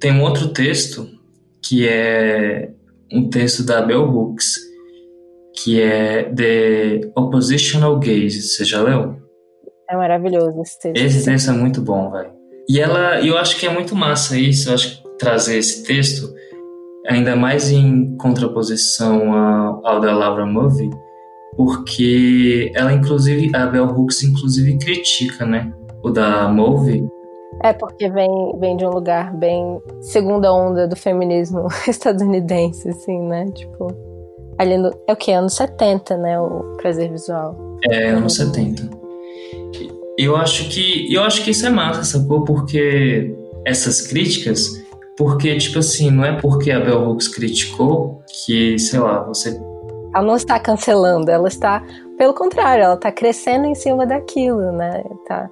tem 0.00 0.12
um 0.12 0.22
outro 0.22 0.52
texto 0.52 1.06
que 1.62 1.88
é 1.88 2.72
um 3.12 3.30
texto 3.30 3.62
da 3.64 3.80
Bell 3.80 4.02
Hooks, 4.02 4.54
que 5.62 5.80
é 5.80 6.24
The 6.24 7.12
Oppositional 7.16 7.96
Gaze. 8.00 8.42
Você 8.42 8.64
já 8.64 8.82
leu? 8.82 9.16
É 9.88 9.96
maravilhoso 9.96 10.60
esse 10.60 10.78
texto. 10.80 11.04
Esse 11.04 11.24
texto 11.24 11.50
é 11.50 11.54
muito 11.54 11.80
bom, 11.80 12.10
velho. 12.10 12.37
E 12.68 12.78
ela, 12.78 13.24
eu 13.24 13.38
acho 13.38 13.58
que 13.58 13.66
é 13.66 13.70
muito 13.70 13.96
massa 13.96 14.38
isso, 14.38 14.68
eu 14.68 14.74
acho 14.74 15.02
que 15.02 15.08
trazer 15.18 15.56
esse 15.56 15.84
texto, 15.84 16.28
ainda 17.06 17.34
mais 17.34 17.70
em 17.70 18.14
contraposição 18.18 19.32
ao, 19.32 19.86
ao 19.86 20.00
da 20.00 20.14
Laura 20.14 20.44
Movie, 20.44 20.90
porque 21.56 22.70
ela 22.74 22.92
inclusive, 22.92 23.50
a 23.56 23.64
Bell 23.64 23.86
Hooks 23.86 24.22
inclusive 24.22 24.76
critica, 24.78 25.46
né, 25.46 25.72
o 26.02 26.10
da 26.10 26.46
Movie. 26.48 27.08
É 27.64 27.72
porque 27.72 28.10
vem, 28.10 28.28
vem 28.60 28.76
de 28.76 28.84
um 28.84 28.90
lugar 28.90 29.34
bem 29.34 29.80
segunda 30.02 30.52
onda 30.52 30.86
do 30.86 30.94
feminismo 30.94 31.68
estadunidense, 31.88 32.90
assim, 32.90 33.18
né, 33.18 33.46
tipo, 33.46 33.88
ali 34.58 34.76
no, 34.76 34.90
é 35.08 35.12
o 35.14 35.16
que, 35.16 35.32
anos 35.32 35.54
70, 35.54 36.18
né, 36.18 36.38
o 36.38 36.76
prazer 36.76 37.10
visual. 37.10 37.56
É, 37.90 38.10
anos 38.10 38.36
70. 38.36 39.07
Eu 40.18 40.36
acho 40.36 40.68
que, 40.68 41.12
eu 41.14 41.22
acho 41.22 41.44
que 41.44 41.52
isso 41.52 41.64
é 41.64 41.70
massa, 41.70 42.02
sacou? 42.02 42.44
Porque 42.44 43.32
essas 43.64 44.08
críticas, 44.08 44.84
porque, 45.16 45.56
tipo 45.56 45.78
assim, 45.78 46.10
não 46.10 46.24
é 46.24 46.32
porque 46.40 46.72
a 46.72 46.80
Bell 46.80 47.08
Hooks 47.08 47.28
criticou 47.28 48.20
que, 48.44 48.76
sei 48.78 48.98
lá, 48.98 49.22
você 49.22 49.56
ela 50.14 50.26
não 50.26 50.36
está 50.36 50.58
cancelando, 50.58 51.30
ela 51.30 51.48
está, 51.48 51.84
pelo 52.16 52.34
contrário, 52.34 52.82
ela 52.82 52.94
está 52.94 53.12
crescendo 53.12 53.66
em 53.66 53.74
cima 53.74 54.06
daquilo, 54.06 54.72
né? 54.72 55.04
Tá 55.26 55.48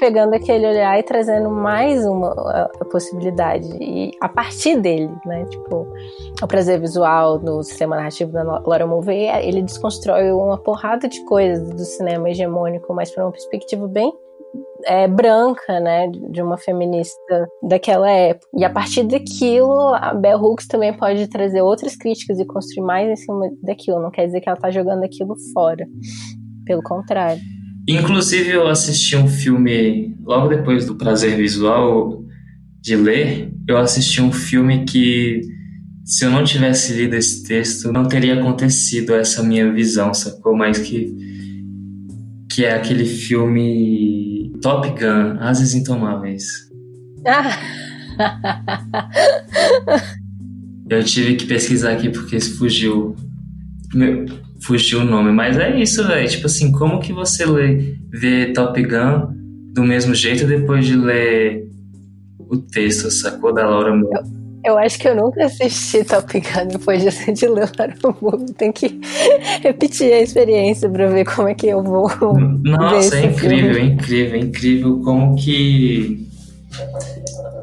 pegando 0.00 0.32
aquele 0.34 0.66
olhar 0.66 0.98
e 0.98 1.02
trazendo 1.02 1.50
mais 1.50 2.06
uma 2.06 2.32
a, 2.32 2.84
possibilidade 2.86 3.68
e 3.78 4.10
a 4.18 4.28
partir 4.30 4.80
dele, 4.80 5.10
né? 5.26 5.44
Tipo, 5.44 5.86
o 6.42 6.46
prazer 6.46 6.80
visual 6.80 7.38
no 7.38 7.62
sistema 7.62 7.96
narrativo 7.96 8.32
da 8.32 8.42
Laura 8.42 8.86
Mulvey, 8.86 9.28
ele 9.46 9.60
desconstrói 9.60 10.32
uma 10.32 10.56
porrada 10.56 11.06
de 11.06 11.22
coisas 11.26 11.68
do 11.68 11.84
cinema 11.84 12.30
hegemônico, 12.30 12.94
mas 12.94 13.10
para 13.10 13.26
uma 13.26 13.30
perspectiva 13.30 13.86
bem 13.86 14.10
é, 14.86 15.06
branca, 15.06 15.78
né, 15.78 16.08
de 16.08 16.40
uma 16.42 16.56
feminista 16.56 17.46
daquela 17.62 18.10
época. 18.10 18.48
E 18.56 18.64
a 18.64 18.70
partir 18.70 19.04
daquilo, 19.04 19.94
a 19.94 20.14
Bell 20.14 20.38
Hooks 20.38 20.66
também 20.66 20.96
pode 20.96 21.28
trazer 21.28 21.60
outras 21.60 21.94
críticas 21.94 22.40
e 22.40 22.46
construir 22.46 22.86
mais 22.86 23.08
em 23.10 23.16
cima 23.16 23.50
daquilo. 23.62 24.00
Não 24.00 24.10
quer 24.10 24.24
dizer 24.24 24.40
que 24.40 24.48
ela 24.48 24.56
está 24.56 24.70
jogando 24.70 25.04
aquilo 25.04 25.34
fora. 25.52 25.86
Pelo 26.64 26.82
contrário. 26.82 27.40
Inclusive, 27.90 28.50
eu 28.50 28.68
assisti 28.68 29.16
um 29.16 29.26
filme 29.26 30.16
logo 30.22 30.46
depois 30.46 30.86
do 30.86 30.94
prazer 30.94 31.36
visual 31.36 32.24
de 32.80 32.94
ler. 32.94 33.52
Eu 33.66 33.78
assisti 33.78 34.22
um 34.22 34.30
filme 34.30 34.84
que, 34.84 35.40
se 36.04 36.24
eu 36.24 36.30
não 36.30 36.44
tivesse 36.44 36.92
lido 36.92 37.16
esse 37.16 37.42
texto, 37.42 37.90
não 37.90 38.06
teria 38.06 38.38
acontecido 38.38 39.12
essa 39.12 39.42
minha 39.42 39.72
visão, 39.72 40.14
sacou? 40.14 40.56
Mas 40.56 40.78
que, 40.78 41.12
que 42.48 42.64
é 42.64 42.74
aquele 42.74 43.04
filme 43.04 44.52
Top 44.62 44.88
Gun, 44.88 45.40
Asas 45.40 45.74
Intomáveis. 45.74 46.70
Eu 50.88 51.02
tive 51.02 51.34
que 51.34 51.44
pesquisar 51.44 51.92
aqui 51.92 52.08
porque 52.08 52.38
fugiu. 52.38 53.16
Meu, 53.92 54.26
fugiu 54.62 55.00
o 55.00 55.04
nome. 55.04 55.32
Mas 55.32 55.58
é 55.58 55.78
isso, 55.78 56.06
velho. 56.06 56.28
Tipo 56.28 56.46
assim, 56.46 56.72
como 56.72 57.00
que 57.00 57.12
você 57.12 57.44
lê, 57.44 57.94
vê 58.10 58.52
Top 58.52 58.80
Gun 58.82 59.28
do 59.72 59.82
mesmo 59.84 60.14
jeito 60.14 60.46
depois 60.46 60.86
de 60.86 60.96
ler 60.96 61.68
o 62.38 62.56
texto, 62.56 63.10
sacou? 63.10 63.52
Da 63.54 63.68
Laura 63.68 63.94
Moore? 63.94 64.40
Eu 64.62 64.76
acho 64.76 64.98
que 64.98 65.08
eu 65.08 65.16
nunca 65.16 65.46
assisti 65.46 66.04
Top 66.04 66.38
Gun 66.38 66.68
depois 66.68 67.02
de, 67.02 67.32
de 67.32 67.48
ler 67.48 67.70
o 68.02 68.52
Tem 68.54 68.70
que 68.70 69.00
repetir 69.62 70.12
a 70.12 70.20
experiência 70.20 70.88
para 70.88 71.08
ver 71.08 71.24
como 71.24 71.48
é 71.48 71.54
que 71.54 71.68
eu 71.68 71.82
vou. 71.82 72.10
Nossa, 72.62 73.18
é 73.18 73.26
incrível, 73.26 73.76
é 73.76 73.84
incrível, 73.84 74.34
é 74.34 74.38
incrível 74.38 75.00
como 75.00 75.34
que. 75.36 76.28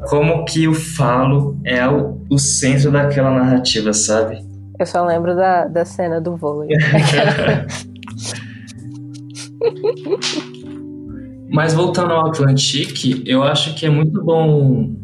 Como 0.08 0.44
que 0.44 0.66
o 0.66 0.74
falo 0.74 1.58
é 1.64 1.86
o, 1.86 2.20
o 2.30 2.38
centro 2.38 2.90
daquela 2.90 3.30
narrativa, 3.30 3.92
sabe? 3.92 4.47
Eu 4.78 4.86
só 4.86 5.04
lembro 5.04 5.34
da, 5.34 5.66
da 5.66 5.84
cena 5.84 6.20
do 6.20 6.36
vôlei. 6.36 6.68
Mas 11.50 11.74
voltando 11.74 12.12
ao 12.12 12.28
Atlantique, 12.28 13.24
eu 13.26 13.42
acho 13.42 13.74
que 13.74 13.86
é 13.86 13.90
muito 13.90 14.22
bom 14.22 14.94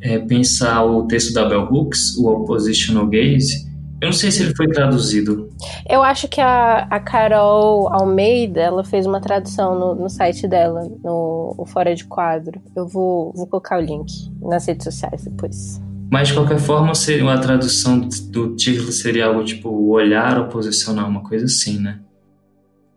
é, 0.00 0.18
pensar 0.20 0.84
o 0.84 1.06
texto 1.06 1.34
da 1.34 1.44
Bell 1.44 1.68
Hooks, 1.70 2.16
o 2.16 2.28
Oppositional 2.28 3.06
Gaze, 3.06 3.64
eu 4.04 4.08
não 4.08 4.12
sei 4.12 4.30
se 4.30 4.42
ele 4.42 4.54
foi 4.54 4.68
traduzido. 4.68 5.48
Eu 5.88 6.02
acho 6.02 6.28
que 6.28 6.38
a, 6.38 6.80
a 6.90 7.00
Carol 7.00 7.88
Almeida, 7.90 8.60
ela 8.60 8.84
fez 8.84 9.06
uma 9.06 9.18
tradução 9.18 9.78
no, 9.78 9.94
no 9.94 10.10
site 10.10 10.46
dela, 10.46 10.86
no 11.02 11.64
Fora 11.66 11.94
de 11.94 12.04
Quadro. 12.04 12.60
Eu 12.76 12.86
vou, 12.86 13.32
vou 13.34 13.46
colocar 13.46 13.78
o 13.78 13.80
link 13.80 14.12
nas 14.42 14.66
redes 14.66 14.84
sociais 14.84 15.24
depois. 15.24 15.80
Mas 16.14 16.28
de 16.28 16.34
qualquer 16.34 16.60
forma, 16.60 16.94
seria 16.94 17.28
a 17.28 17.38
tradução 17.38 17.98
do 17.98 18.54
título 18.54 18.92
seria 18.92 19.26
algo 19.26 19.42
tipo 19.42 19.68
olhar 19.90 20.38
ou 20.38 20.44
posicionar, 20.44 21.08
uma 21.08 21.24
coisa 21.24 21.46
assim, 21.46 21.80
né? 21.80 21.98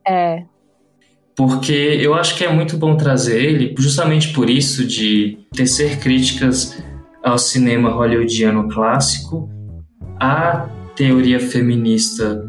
É. 0.08 0.44
Porque 1.36 1.74
eu 1.74 2.14
acho 2.14 2.38
que 2.38 2.46
é 2.46 2.54
muito 2.54 2.78
bom 2.78 2.96
trazer 2.96 3.44
ele, 3.44 3.74
justamente 3.76 4.32
por 4.34 4.52
isso 4.52 4.86
de 4.86 5.40
tecer 5.52 5.98
críticas 5.98 6.80
ao 7.24 7.40
cinema 7.40 7.90
hollywoodiano 7.90 8.70
clássico, 8.70 9.50
à 10.20 10.70
teoria 10.96 11.40
feminista 11.40 12.48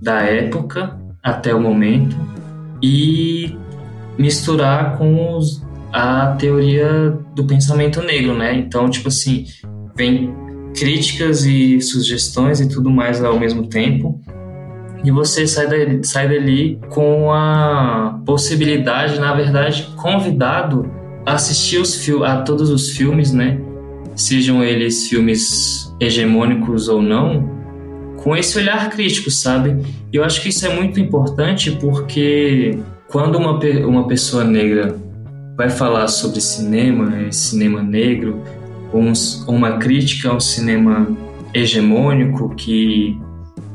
da 0.00 0.22
época 0.22 0.98
até 1.22 1.54
o 1.54 1.60
momento 1.60 2.16
e 2.82 3.54
misturar 4.16 4.96
com 4.96 5.36
os, 5.36 5.62
a 5.92 6.28
teoria 6.38 7.10
do 7.34 7.44
pensamento 7.44 8.00
negro, 8.00 8.34
né? 8.34 8.54
Então, 8.54 8.88
tipo 8.88 9.08
assim, 9.08 9.44
vem 9.98 10.34
críticas 10.74 11.44
e 11.44 11.80
sugestões 11.82 12.60
e 12.60 12.68
tudo 12.68 12.90
mais 12.90 13.22
ao 13.22 13.38
mesmo 13.38 13.66
tempo. 13.66 14.18
E 15.04 15.10
você 15.10 15.46
sai 15.46 15.68
dali, 15.68 16.00
sai 16.04 16.28
dali 16.28 16.78
com 16.88 17.30
a 17.30 18.20
possibilidade, 18.24 19.20
na 19.20 19.34
verdade, 19.34 19.92
convidado 19.96 20.90
a 21.26 21.34
assistir 21.34 21.78
os 21.78 22.08
a 22.24 22.42
todos 22.42 22.70
os 22.70 22.90
filmes, 22.90 23.32
né? 23.32 23.60
sejam 24.18 24.64
eles 24.64 25.08
filmes 25.08 25.94
hegemônicos 26.00 26.88
ou 26.88 27.00
não, 27.00 27.48
com 28.16 28.36
esse 28.36 28.58
olhar 28.58 28.90
crítico, 28.90 29.30
sabe? 29.30 29.80
E 30.12 30.16
eu 30.16 30.24
acho 30.24 30.42
que 30.42 30.48
isso 30.48 30.66
é 30.66 30.74
muito 30.74 30.98
importante 30.98 31.70
porque 31.80 32.78
quando 33.06 33.38
uma, 33.38 33.58
uma 33.86 34.08
pessoa 34.08 34.42
negra 34.42 34.96
vai 35.56 35.70
falar 35.70 36.08
sobre 36.08 36.40
cinema, 36.40 37.30
cinema 37.30 37.80
negro, 37.80 38.42
uma 38.92 39.78
crítica 39.78 40.30
ao 40.30 40.40
cinema 40.40 41.08
hegemônico 41.52 42.54
que, 42.54 43.18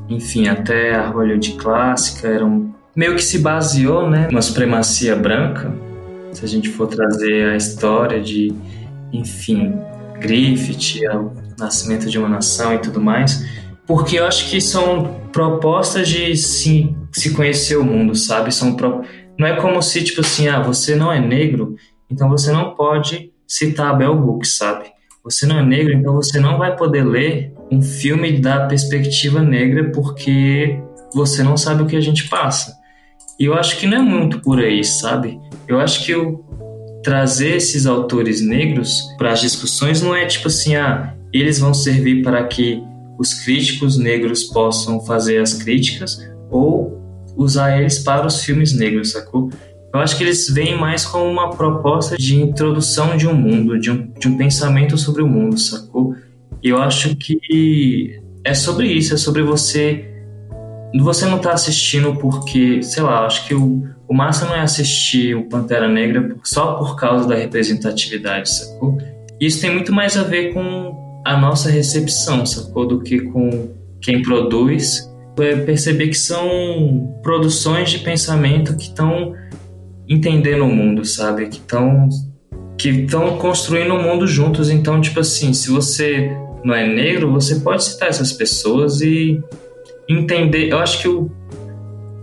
enfim, 0.09 0.47
até 0.47 0.95
a 0.95 1.07
Hollywood 1.09 1.53
clássica 1.53 2.27
eram 2.27 2.73
meio 2.95 3.15
que 3.15 3.23
se 3.23 3.39
baseou, 3.39 4.09
né, 4.09 4.27
numa 4.29 4.41
supremacia 4.41 5.15
branca. 5.15 5.75
Se 6.31 6.43
a 6.43 6.47
gente 6.47 6.69
for 6.69 6.87
trazer 6.87 7.49
a 7.49 7.55
história 7.55 8.21
de, 8.21 8.53
enfim, 9.11 9.73
Griffith, 10.19 11.01
o 11.13 11.31
nascimento 11.59 12.09
de 12.09 12.17
uma 12.17 12.29
nação 12.29 12.73
e 12.73 12.79
tudo 12.79 12.99
mais, 13.01 13.45
porque 13.85 14.17
eu 14.17 14.25
acho 14.25 14.49
que 14.49 14.61
são 14.61 15.19
propostas 15.31 16.07
de 16.07 16.35
se, 16.35 16.95
conhecer 17.35 17.75
o 17.77 17.83
mundo, 17.83 18.15
sabe? 18.15 18.53
São 18.53 18.75
pro... 18.75 19.01
Não 19.37 19.47
é 19.47 19.55
como 19.59 19.81
se, 19.81 20.03
tipo 20.03 20.21
assim, 20.21 20.47
ah, 20.47 20.61
você 20.61 20.95
não 20.95 21.11
é 21.11 21.19
negro, 21.19 21.75
então 22.09 22.29
você 22.29 22.51
não 22.51 22.75
pode 22.75 23.31
citar 23.47 23.89
a 23.89 23.93
Bell 23.93 24.13
Hooks, 24.13 24.57
sabe? 24.57 24.85
Você 25.23 25.45
não 25.45 25.57
é 25.57 25.65
negro, 25.65 25.93
então 25.93 26.15
você 26.15 26.37
não 26.37 26.57
vai 26.57 26.75
poder 26.75 27.03
ler 27.05 27.53
um 27.71 27.81
filme 27.81 28.39
da 28.39 28.67
perspectiva 28.67 29.41
negra 29.41 29.89
porque 29.91 30.77
você 31.13 31.41
não 31.41 31.55
sabe 31.55 31.81
o 31.81 31.85
que 31.85 31.95
a 31.95 32.01
gente 32.01 32.27
passa. 32.27 32.77
E 33.39 33.45
eu 33.45 33.53
acho 33.53 33.77
que 33.77 33.87
não 33.87 33.99
é 33.99 34.01
muito 34.01 34.41
por 34.41 34.59
aí, 34.59 34.83
sabe? 34.83 35.39
Eu 35.65 35.79
acho 35.79 36.03
que 36.05 36.13
o, 36.13 36.43
trazer 37.03 37.55
esses 37.55 37.85
autores 37.85 38.41
negros 38.41 39.01
para 39.17 39.31
as 39.31 39.39
discussões 39.39 40.01
não 40.01 40.13
é 40.13 40.25
tipo 40.25 40.47
assim, 40.47 40.75
ah, 40.75 41.15
eles 41.31 41.57
vão 41.57 41.73
servir 41.73 42.21
para 42.21 42.43
que 42.43 42.83
os 43.17 43.33
críticos 43.33 43.97
negros 43.97 44.43
possam 44.43 44.99
fazer 44.99 45.37
as 45.39 45.53
críticas 45.53 46.19
ou 46.51 47.01
usar 47.37 47.79
eles 47.79 47.99
para 47.99 48.27
os 48.27 48.43
filmes 48.43 48.73
negros, 48.73 49.13
sacou? 49.13 49.49
Eu 49.93 49.99
acho 49.99 50.17
que 50.17 50.23
eles 50.23 50.49
vêm 50.49 50.75
mais 50.75 51.05
como 51.05 51.29
uma 51.29 51.51
proposta 51.51 52.17
de 52.17 52.41
introdução 52.41 53.15
de 53.15 53.27
um 53.27 53.35
mundo, 53.35 53.79
de 53.79 53.91
um, 53.91 54.11
de 54.19 54.27
um 54.27 54.35
pensamento 54.35 54.97
sobre 54.97 55.21
o 55.21 55.27
mundo, 55.27 55.55
sacou? 55.59 56.15
E 56.63 56.69
eu 56.69 56.81
acho 56.81 57.15
que 57.15 58.19
é 58.43 58.55
sobre 58.55 58.87
isso, 58.87 59.13
é 59.13 59.17
sobre 59.17 59.43
você. 59.43 60.09
Você 60.99 61.27
não 61.27 61.37
está 61.37 61.53
assistindo 61.53 62.15
porque, 62.15 62.81
sei 62.81 63.03
lá, 63.03 63.25
acho 63.27 63.47
que 63.47 63.53
o, 63.53 63.87
o 64.07 64.13
massa 64.15 64.47
não 64.47 64.55
é 64.55 64.61
assistir 64.61 65.35
o 65.35 65.47
Pantera 65.47 65.87
Negra 65.87 66.37
só 66.43 66.73
por 66.73 66.95
causa 66.95 67.27
da 67.27 67.35
representatividade, 67.35 68.49
sacou? 68.49 68.97
Isso 69.39 69.61
tem 69.61 69.71
muito 69.71 69.93
mais 69.93 70.17
a 70.17 70.23
ver 70.23 70.53
com 70.53 71.21
a 71.23 71.37
nossa 71.37 71.69
recepção, 71.69 72.47
sacou? 72.47 72.87
Do 72.87 73.01
que 73.01 73.19
com 73.21 73.69
quem 74.01 74.23
produz 74.23 75.07
é 75.39 75.55
perceber 75.55 76.07
que 76.09 76.17
são 76.17 77.19
produções 77.21 77.89
de 77.89 77.99
pensamento 77.99 78.75
que 78.75 78.83
estão 78.83 79.33
entendendo 80.07 80.63
o 80.63 80.67
mundo, 80.67 81.05
sabe? 81.05 81.47
Que 81.47 81.57
estão 81.57 82.09
que 82.77 82.89
estão 82.89 83.37
construindo 83.37 83.93
o 83.93 84.01
mundo 84.01 84.27
juntos. 84.27 84.69
Então, 84.69 84.99
tipo 84.99 85.19
assim, 85.19 85.53
se 85.53 85.69
você 85.69 86.35
não 86.63 86.73
é 86.73 86.87
negro, 86.87 87.31
você 87.31 87.59
pode 87.59 87.83
citar 87.83 88.09
essas 88.09 88.33
pessoas 88.33 89.01
e 89.01 89.41
entender. 90.09 90.69
Eu 90.69 90.79
acho 90.79 91.01
que 91.01 91.07
o, 91.07 91.31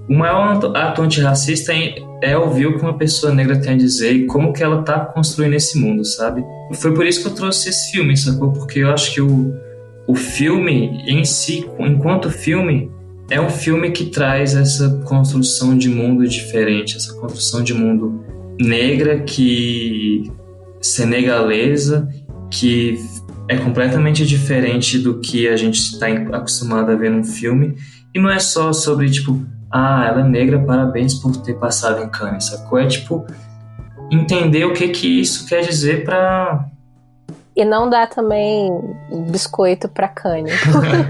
o 0.08 0.14
maior 0.14 0.76
ato 0.76 1.02
antirracista 1.02 1.72
é, 1.72 1.94
é 2.22 2.36
ouvir 2.36 2.66
o 2.66 2.76
que 2.76 2.82
uma 2.82 2.96
pessoa 2.96 3.32
negra 3.32 3.60
tem 3.60 3.74
a 3.74 3.76
dizer 3.76 4.12
e 4.12 4.26
como 4.26 4.52
que 4.52 4.62
ela 4.62 4.82
tá 4.82 5.00
construindo 5.00 5.54
esse 5.54 5.78
mundo, 5.78 6.04
sabe? 6.04 6.44
Foi 6.74 6.92
por 6.94 7.06
isso 7.06 7.22
que 7.22 7.28
eu 7.28 7.34
trouxe 7.34 7.68
esse 7.68 7.92
filme, 7.92 8.16
sacou? 8.16 8.52
Porque 8.52 8.80
eu 8.80 8.90
acho 8.90 9.14
que 9.14 9.20
o, 9.20 9.54
o 10.06 10.14
filme 10.14 11.02
em 11.06 11.24
si, 11.24 11.66
enquanto 11.78 12.30
filme, 12.30 12.90
é 13.30 13.40
um 13.40 13.48
filme 13.48 13.92
que 13.92 14.06
traz 14.06 14.54
essa 14.54 15.00
construção 15.06 15.78
de 15.78 15.88
mundo 15.88 16.26
diferente, 16.26 16.96
essa 16.96 17.14
construção 17.14 17.62
de 17.62 17.72
mundo 17.72 18.24
negra 18.58 19.20
que 19.20 20.30
senegalesa 20.82 22.08
que 22.50 22.98
é 23.48 23.56
completamente 23.56 24.26
diferente 24.26 24.98
do 24.98 25.20
que 25.20 25.48
a 25.48 25.56
gente 25.56 25.78
está 25.78 26.08
acostumado 26.08 26.90
a 26.90 26.96
ver 26.96 27.10
num 27.10 27.24
filme. 27.24 27.76
E 28.12 28.18
não 28.18 28.28
é 28.28 28.40
só 28.40 28.72
sobre 28.72 29.08
tipo 29.08 29.40
ah 29.70 30.04
ela 30.08 30.22
é 30.22 30.28
negra 30.28 30.58
parabéns 30.58 31.14
por 31.14 31.36
ter 31.36 31.54
passado 31.54 32.02
em 32.02 32.08
Cannes 32.08 32.46
sacou? 32.46 32.78
É 32.78 32.86
tipo 32.86 33.24
entender 34.10 34.64
o 34.64 34.72
que 34.72 34.88
que 34.88 35.20
isso 35.20 35.46
quer 35.46 35.60
dizer 35.60 36.04
para 36.04 36.68
e 37.60 37.64
não 37.64 37.90
dá 37.90 38.06
também 38.06 38.70
biscoito 39.30 39.88
pra 39.88 40.08
Kanye. 40.08 40.50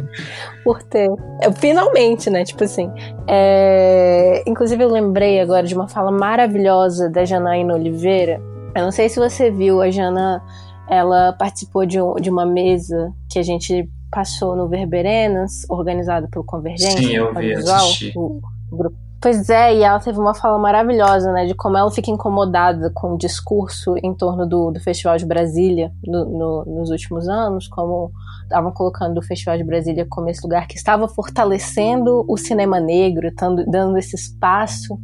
por 0.64 0.82
ter. 0.82 1.08
Finalmente, 1.56 2.28
né? 2.28 2.44
Tipo 2.44 2.64
assim. 2.64 2.90
É... 3.28 4.42
Inclusive, 4.46 4.82
eu 4.82 4.88
lembrei 4.88 5.40
agora 5.40 5.66
de 5.66 5.74
uma 5.74 5.88
fala 5.88 6.10
maravilhosa 6.10 7.08
da 7.08 7.24
Janaína 7.24 7.74
Oliveira. 7.74 8.40
Eu 8.74 8.82
não 8.82 8.90
sei 8.90 9.08
se 9.08 9.18
você 9.18 9.50
viu, 9.50 9.80
a 9.80 9.90
Jana 9.90 10.42
ela 10.88 11.32
participou 11.34 11.86
de, 11.86 12.00
um, 12.00 12.14
de 12.14 12.28
uma 12.28 12.44
mesa 12.44 13.12
que 13.30 13.38
a 13.38 13.42
gente 13.42 13.88
passou 14.10 14.56
no 14.56 14.68
Verberenas, 14.68 15.64
organizado 15.68 16.28
pelo 16.28 16.44
Convergência. 16.44 16.98
Sim, 16.98 17.14
eu 17.14 17.32
vi, 17.32 17.52
assisti. 17.54 18.12
O, 18.16 18.40
o 18.72 18.76
grupo 18.76 18.96
Pois 19.22 19.50
é, 19.50 19.76
e 19.76 19.82
ela 19.82 20.00
teve 20.00 20.18
uma 20.18 20.32
fala 20.32 20.58
maravilhosa, 20.58 21.30
né, 21.30 21.44
de 21.44 21.54
como 21.54 21.76
ela 21.76 21.90
fica 21.90 22.10
incomodada 22.10 22.90
com 22.94 23.14
o 23.14 23.18
discurso 23.18 23.94
em 24.02 24.14
torno 24.14 24.48
do, 24.48 24.70
do 24.70 24.80
Festival 24.80 25.18
de 25.18 25.26
Brasília 25.26 25.92
no, 26.02 26.24
no, 26.24 26.64
nos 26.64 26.88
últimos 26.88 27.28
anos, 27.28 27.68
como 27.68 28.10
estavam 28.44 28.72
colocando 28.72 29.18
o 29.18 29.22
Festival 29.22 29.58
de 29.58 29.64
Brasília 29.64 30.06
como 30.08 30.30
esse 30.30 30.42
lugar 30.42 30.66
que 30.66 30.76
estava 30.76 31.06
fortalecendo 31.06 32.24
o 32.26 32.38
cinema 32.38 32.80
negro, 32.80 33.30
tando, 33.36 33.66
dando 33.66 33.98
esse 33.98 34.16
espaço 34.16 34.98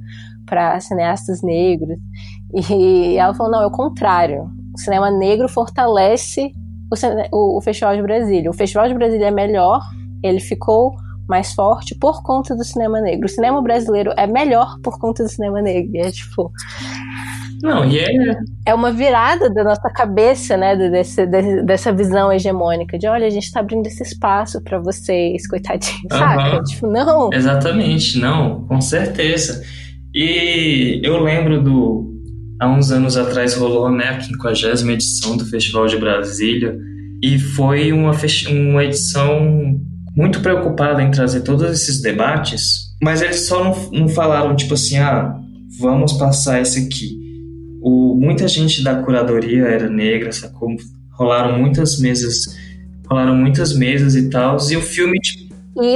para 0.47 0.81
cineastas 0.81 1.43
negros. 1.43 1.99
E 2.71 3.17
ela 3.19 3.35
falou: 3.35 3.53
não, 3.53 3.63
é 3.63 3.67
o 3.67 3.71
contrário. 3.71 4.51
O 4.75 4.79
cinema 4.79 5.11
negro 5.11 5.47
fortalece 5.47 6.53
o, 6.91 7.37
o, 7.37 7.59
o 7.59 7.61
Festival 7.61 7.95
de 7.95 8.03
Brasília. 8.03 8.49
O 8.49 8.55
Festival 8.55 8.89
de 8.89 8.95
Brasília 8.95 9.27
é 9.27 9.31
melhor, 9.31 9.81
ele 10.23 10.41
ficou 10.41 10.95
mais 11.29 11.53
forte 11.53 11.95
por 11.95 12.23
conta 12.23 12.55
do 12.55 12.65
cinema 12.65 13.01
negro. 13.01 13.27
O 13.27 13.29
cinema 13.29 13.61
brasileiro 13.63 14.13
é 14.17 14.27
melhor 14.27 14.79
por 14.83 14.99
conta 14.99 15.23
do 15.23 15.29
cinema 15.29 15.61
negro. 15.61 15.91
E 15.95 16.01
é 16.01 16.11
tipo. 16.11 16.53
Não, 17.63 17.85
e 17.85 17.99
é. 17.99 18.39
É 18.67 18.75
uma 18.75 18.93
virada 18.93 19.49
da 19.49 19.65
nossa 19.65 19.89
cabeça, 19.91 20.57
né? 20.57 20.77
Desse, 20.77 21.27
dessa 21.65 21.93
visão 21.93 22.33
hegemônica 22.33 22.99
de 22.99 23.07
olha, 23.07 23.27
a 23.27 23.31
gente 23.31 23.51
tá 23.51 23.61
abrindo 23.61 23.87
esse 23.87 24.03
espaço 24.03 24.63
para 24.63 24.79
vocês, 24.79 25.47
coitadinhos, 25.49 26.03
uhum. 26.13 26.19
saca? 26.19 26.63
Tipo, 26.65 26.87
não. 26.87 27.31
Exatamente, 27.33 28.19
não, 28.19 28.67
com 28.67 28.81
certeza. 28.81 29.63
E 30.15 31.01
eu 31.03 31.23
lembro 31.23 31.63
do. 31.63 32.15
Há 32.61 32.69
uns 32.69 32.91
anos 32.91 33.19
atrás 33.19 33.55
rolou 33.55 33.91
né, 33.91 34.09
a 34.09 34.21
50 34.21 34.93
edição 34.93 35.37
do 35.37 35.45
Festival 35.45 35.87
de 35.87 35.99
Brasília. 35.99 36.77
E 37.23 37.39
foi 37.39 37.93
uma, 37.93 38.13
uma 38.51 38.85
edição 38.85 39.79
muito 40.17 40.41
preocupada 40.41 41.03
em 41.03 41.11
trazer 41.11 41.43
todos 41.43 41.71
esses 41.71 42.01
debates, 42.01 42.95
mas 43.03 43.21
eles 43.21 43.41
só 43.41 43.63
não, 43.63 43.91
não 43.91 44.09
falaram, 44.09 44.57
tipo 44.57 44.73
assim, 44.73 44.97
ah, 44.97 45.39
vamos 45.79 46.15
passar 46.15 46.61
esse 46.63 46.87
aqui. 46.87 47.21
O, 47.83 48.15
muita 48.15 48.49
gente 48.49 48.83
da 48.83 49.03
curadoria 49.03 49.65
era 49.65 49.91
negra, 49.91 50.33
sacou? 50.33 50.75
Rolaram 51.13 51.59
muitas 51.59 52.01
mesas, 52.01 52.57
rolaram 53.07 53.37
muitas 53.37 53.77
mesas 53.77 54.17
e 54.17 54.31
tal, 54.31 54.57
e 54.71 54.77
o 54.77 54.81
filme, 54.81 55.21
tipo... 55.21 55.55
E 55.83 55.95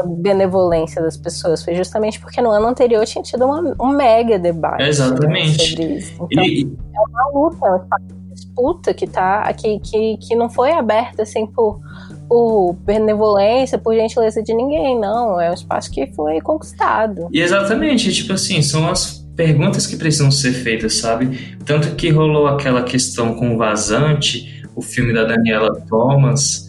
a 0.00 0.02
benevolência 0.08 1.00
das 1.00 1.16
pessoas 1.16 1.64
foi 1.64 1.76
justamente 1.76 2.18
porque 2.18 2.42
no 2.42 2.50
ano 2.50 2.66
anterior 2.66 3.06
tinha 3.06 3.22
tido 3.22 3.44
uma, 3.44 3.74
um 3.80 3.96
mega 3.96 4.36
debate 4.38 4.82
Exatamente. 4.82 5.58
Né, 5.58 5.64
sobre 5.68 5.98
isso. 5.98 6.12
Então, 6.30 6.44
e... 6.44 6.76
é 6.94 7.00
uma 7.00 7.30
luta, 7.32 7.66
é 7.66 7.70
uma 7.70 8.34
disputa 8.34 8.92
que, 8.92 9.06
tá, 9.06 9.50
que, 9.52 9.78
que, 9.78 10.16
que 10.18 10.34
não 10.34 10.50
foi 10.50 10.72
aberta 10.72 11.22
assim 11.22 11.46
por 11.46 11.80
por 12.28 12.74
benevolência, 12.84 13.78
por 13.78 13.94
gentileza 13.94 14.42
de 14.42 14.54
ninguém, 14.54 14.98
não. 14.98 15.40
É 15.40 15.50
um 15.50 15.54
espaço 15.54 15.90
que 15.90 16.06
foi 16.08 16.40
conquistado. 16.40 17.28
E 17.32 17.40
exatamente, 17.40 18.12
tipo 18.12 18.32
assim, 18.32 18.62
são 18.62 18.88
as 18.88 19.24
perguntas 19.36 19.86
que 19.86 19.96
precisam 19.96 20.30
ser 20.30 20.52
feitas, 20.52 20.94
sabe? 20.94 21.56
Tanto 21.64 21.94
que 21.94 22.10
rolou 22.10 22.46
aquela 22.46 22.82
questão 22.82 23.34
com 23.34 23.54
o 23.54 23.58
Vazante, 23.58 24.62
o 24.74 24.82
filme 24.82 25.12
da 25.12 25.24
Daniela 25.24 25.74
Thomas, 25.88 26.66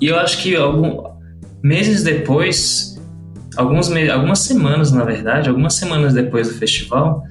e 0.00 0.06
eu 0.06 0.18
acho 0.18 0.42
que 0.42 0.56
algum, 0.56 1.04
meses 1.62 2.02
depois, 2.02 2.98
alguns 3.56 3.88
me 3.88 4.08
algumas 4.08 4.38
semanas, 4.38 4.90
na 4.90 5.04
verdade, 5.04 5.48
algumas 5.48 5.74
semanas 5.74 6.14
depois 6.14 6.48
do 6.48 6.54
festival, 6.54 7.22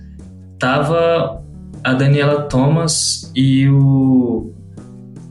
tava 0.60 1.44
a 1.84 1.94
Daniela 1.94 2.44
Thomas 2.44 3.32
e 3.36 3.68
o 3.68 4.54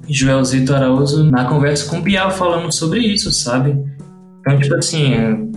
Joelzito 0.08 0.74
Araújo 0.74 1.24
na 1.24 1.44
conversa 1.44 1.88
com 1.88 1.98
o 1.98 2.02
Bial 2.02 2.30
falando 2.30 2.72
sobre 2.72 3.00
isso, 3.00 3.30
sabe? 3.30 3.76
Então, 4.40 4.58
tipo 4.58 4.74
assim, 4.76 5.50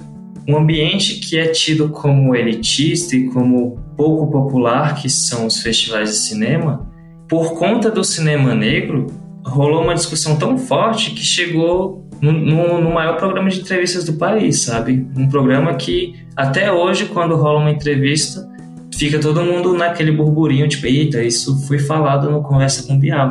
um 0.47 0.58
ambiente 0.58 1.20
que 1.20 1.38
é 1.38 1.47
tido 1.47 1.89
como 1.89 2.36
elitista 2.36 3.16
e 3.16 3.26
como 3.30 3.80
pouco 3.95 4.32
popular, 4.32 4.95
que 4.95 5.10
são 5.10 5.45
os 5.45 5.62
festivais 5.62 6.10
de 6.10 6.16
cinema, 6.18 6.89
por 7.30 7.58
conta 7.58 7.89
do 7.89 8.04
cinema 8.04 8.54
negro, 8.54 9.08
rolou 9.45 9.84
uma 9.84 9.93
discussão 9.93 10.38
tão 10.38 10.58
forte 10.58 11.12
que 11.12 11.24
chegou 11.24 12.06
no, 12.22 12.32
no, 12.32 12.82
no, 12.82 12.91
maior 12.91 13.18
programa 13.18 13.49
de 13.49 13.62
entrevistas 13.62 14.04
do 14.04 14.14
país, 14.14 14.62
sabe? 14.62 15.08
Um 15.18 15.28
programa 15.28 15.74
que 15.76 16.14
até 16.36 16.72
hoje, 16.72 17.06
quando 17.06 17.36
rola 17.36 17.60
uma 17.60 17.72
entrevista, 17.72 18.47
fica 18.93 19.18
todo 19.20 19.43
mundo 19.43 19.74
naquele 19.74 20.12
burburinho, 20.12 20.68
tipo, 20.68 20.86
eita, 20.86 21.24
isso 21.24 21.66
foi 21.68 21.80
falado 21.80 22.30
no 22.30 22.43
Conversa 22.43 22.86
com 22.86 22.99
Bial? 22.99 23.30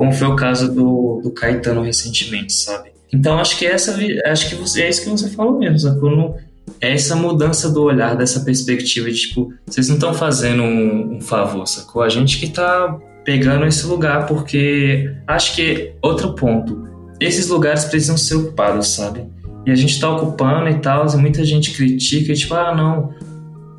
Como 0.00 0.14
foi 0.14 0.28
o 0.28 0.34
caso 0.34 0.74
do, 0.74 1.20
do 1.22 1.30
Caetano 1.30 1.82
recentemente, 1.82 2.54
sabe? 2.54 2.88
Então 3.12 3.38
acho 3.38 3.58
que 3.58 3.66
essa 3.66 3.94
acho 4.24 4.48
que 4.48 4.54
você, 4.54 4.84
é 4.84 4.88
isso 4.88 5.02
que 5.02 5.10
você 5.10 5.28
falou 5.28 5.58
mesmo? 5.58 6.00
Quando 6.00 6.36
é 6.80 6.94
essa 6.94 7.14
mudança 7.14 7.68
do 7.68 7.82
olhar, 7.82 8.16
dessa 8.16 8.40
perspectiva 8.40 9.10
de 9.10 9.18
tipo, 9.18 9.52
vocês 9.66 9.88
não 9.88 9.96
estão 9.96 10.14
fazendo 10.14 10.62
um, 10.62 11.16
um, 11.16 11.20
favor, 11.20 11.66
sacou? 11.66 12.00
A 12.00 12.08
gente 12.08 12.38
que 12.38 12.48
tá 12.48 12.98
pegando 13.26 13.66
esse 13.66 13.86
lugar, 13.86 14.26
porque 14.26 15.14
acho 15.26 15.54
que 15.54 15.92
outro 16.00 16.34
ponto, 16.34 16.88
esses 17.20 17.48
lugares 17.48 17.84
precisam 17.84 18.16
ser 18.16 18.36
ocupados, 18.36 18.88
sabe? 18.88 19.26
E 19.66 19.70
a 19.70 19.74
gente 19.74 20.00
tá 20.00 20.08
ocupando 20.08 20.70
e 20.70 20.78
tal, 20.78 21.06
e 21.06 21.16
muita 21.18 21.44
gente 21.44 21.72
critica, 21.72 22.32
tipo, 22.32 22.54
ah, 22.54 22.74
não, 22.74 23.10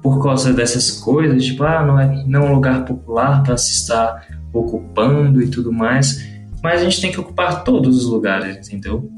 por 0.04 0.22
causa 0.22 0.54
dessas 0.54 0.92
coisas, 0.92 1.44
tipo, 1.44 1.64
ah, 1.64 1.84
não 1.84 2.00
é, 2.00 2.24
não 2.28 2.46
é 2.46 2.50
um 2.52 2.54
lugar 2.54 2.86
popular 2.86 3.42
para 3.42 3.58
se 3.58 3.72
estar 3.72 4.24
ocupando 4.54 5.42
e 5.42 5.50
tudo 5.50 5.72
mais, 5.72 6.28
mas 6.64 6.82
a 6.82 6.84
gente 6.84 7.02
tem 7.02 7.12
que 7.12 7.20
ocupar 7.20 7.64
todos 7.64 7.98
os 7.98 8.10
lugares, 8.10 8.68
entendeu? 8.68 9.10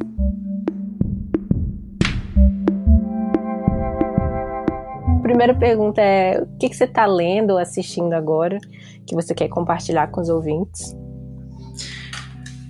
Primeira 5.22 5.56
pergunta 5.56 6.02
é: 6.02 6.42
o 6.42 6.58
que, 6.58 6.70
que 6.70 6.76
você 6.76 6.84
está 6.84 7.06
lendo 7.06 7.52
ou 7.52 7.58
assistindo 7.58 8.14
agora 8.14 8.60
que 9.06 9.16
você 9.16 9.34
quer 9.34 9.48
compartilhar 9.48 10.08
com 10.08 10.22
os 10.22 10.30
ouvintes? 10.30 10.96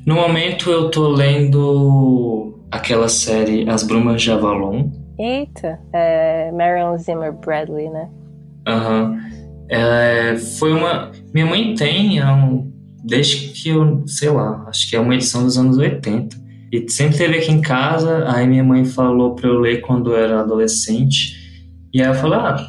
No 0.05 0.15
momento 0.15 0.69
eu 0.69 0.89
tô 0.89 1.09
lendo 1.09 2.59
aquela 2.71 3.07
série 3.07 3.69
As 3.69 3.83
Brumas 3.83 4.21
de 4.21 4.31
Avalon. 4.31 4.89
Eita, 5.17 5.79
é 5.93 6.51
Marion 6.51 6.97
Zimmer 6.97 7.31
Bradley, 7.31 7.89
né? 7.89 8.09
Aham. 8.67 9.11
Uhum. 9.11 9.33
É, 9.69 10.35
foi 10.35 10.73
uma. 10.73 11.11
Minha 11.33 11.47
mãe 11.47 11.73
tem, 11.73 12.19
desde 13.03 13.49
que 13.49 13.69
eu, 13.69 14.03
sei 14.05 14.29
lá, 14.29 14.65
acho 14.67 14.89
que 14.89 14.95
é 14.95 14.99
uma 14.99 15.15
edição 15.15 15.43
dos 15.43 15.57
anos 15.57 15.77
80. 15.77 16.43
E 16.71 16.89
sempre 16.89 17.17
teve 17.17 17.37
aqui 17.37 17.51
em 17.51 17.61
casa, 17.61 18.31
aí 18.31 18.47
minha 18.47 18.63
mãe 18.63 18.85
falou 18.85 19.35
para 19.35 19.49
eu 19.49 19.59
ler 19.59 19.81
quando 19.81 20.11
eu 20.11 20.17
era 20.17 20.41
adolescente. 20.41 21.35
E 21.93 22.01
aí 22.01 22.07
eu 22.07 22.15
falei, 22.15 22.39
ah, 22.39 22.67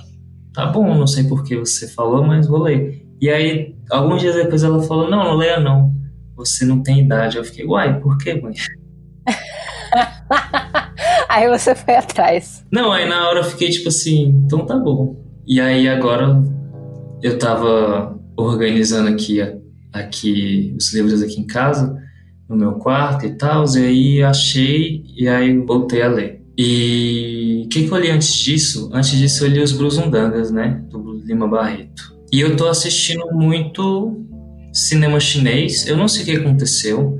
tá 0.52 0.66
bom, 0.66 0.94
não 0.94 1.06
sei 1.06 1.24
por 1.24 1.44
que 1.44 1.56
você 1.56 1.88
falou, 1.88 2.24
mas 2.24 2.46
vou 2.46 2.62
ler. 2.62 3.06
E 3.20 3.30
aí, 3.30 3.74
alguns 3.90 4.20
dias 4.20 4.34
depois 4.34 4.62
ela 4.62 4.82
falou, 4.82 5.10
não, 5.10 5.24
não 5.24 5.36
leia 5.36 5.60
não, 5.60 5.92
você 6.36 6.64
não 6.64 6.82
tem 6.82 7.00
idade. 7.00 7.36
Eu 7.36 7.44
fiquei, 7.44 7.64
uai, 7.64 8.00
por 8.00 8.18
que, 8.18 8.34
mãe? 8.34 8.54
aí 11.28 11.48
você 11.48 11.74
foi 11.74 11.96
atrás. 11.96 12.64
Não, 12.70 12.92
aí 12.92 13.08
na 13.08 13.28
hora 13.28 13.40
eu 13.40 13.44
fiquei 13.44 13.70
tipo 13.70 13.88
assim, 13.88 14.42
então 14.44 14.66
tá 14.66 14.76
bom. 14.76 15.16
E 15.46 15.60
aí 15.60 15.88
agora 15.88 16.42
eu 17.22 17.38
tava 17.38 18.18
organizando 18.36 19.08
aqui, 19.08 19.40
aqui 19.92 20.74
os 20.76 20.92
livros 20.92 21.22
aqui 21.22 21.40
em 21.40 21.46
casa, 21.46 21.96
no 22.48 22.56
meu 22.56 22.72
quarto 22.72 23.26
e 23.26 23.36
tal, 23.36 23.64
e 23.76 23.78
aí 23.78 24.22
achei 24.22 25.04
e 25.16 25.28
aí 25.28 25.56
voltei 25.58 26.02
a 26.02 26.08
ler. 26.08 26.42
E 26.56 27.62
o 27.64 27.68
que, 27.68 27.86
que 27.86 27.92
eu 27.92 27.98
li 27.98 28.10
antes 28.10 28.32
disso? 28.34 28.90
Antes 28.92 29.18
disso 29.18 29.44
eu 29.44 29.50
li 29.50 29.60
os 29.60 29.72
Brusundangas, 29.72 30.50
né? 30.50 30.84
Do 30.90 31.14
Lima 31.24 31.48
Barreto. 31.48 32.14
E 32.32 32.40
eu 32.40 32.56
tô 32.56 32.68
assistindo 32.68 33.26
muito 33.32 34.24
cinema 34.72 35.18
chinês. 35.18 35.86
Eu 35.86 35.96
não 35.96 36.06
sei 36.06 36.22
o 36.22 36.26
que 36.26 36.36
aconteceu. 36.36 37.18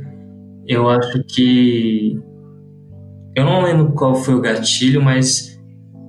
Eu 0.67 0.89
acho 0.89 1.25
que. 1.25 2.19
Eu 3.37 3.45
não 3.45 3.63
lembro 3.63 3.93
qual 3.93 4.15
foi 4.15 4.35
o 4.35 4.41
gatilho, 4.41 5.03
mas 5.03 5.59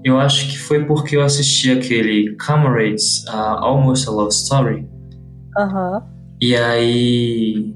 eu 0.03 0.19
acho 0.19 0.47
que 0.47 0.57
foi 0.57 0.85
porque 0.85 1.17
eu 1.17 1.23
assisti 1.23 1.71
aquele 1.71 2.35
Comrades, 2.37 3.23
uh, 3.27 3.57
Almost 3.59 4.07
a 4.07 4.11
Love 4.11 4.33
Story. 4.33 4.87
Aham. 5.57 6.03
E 6.41 6.55
aí. 6.55 7.73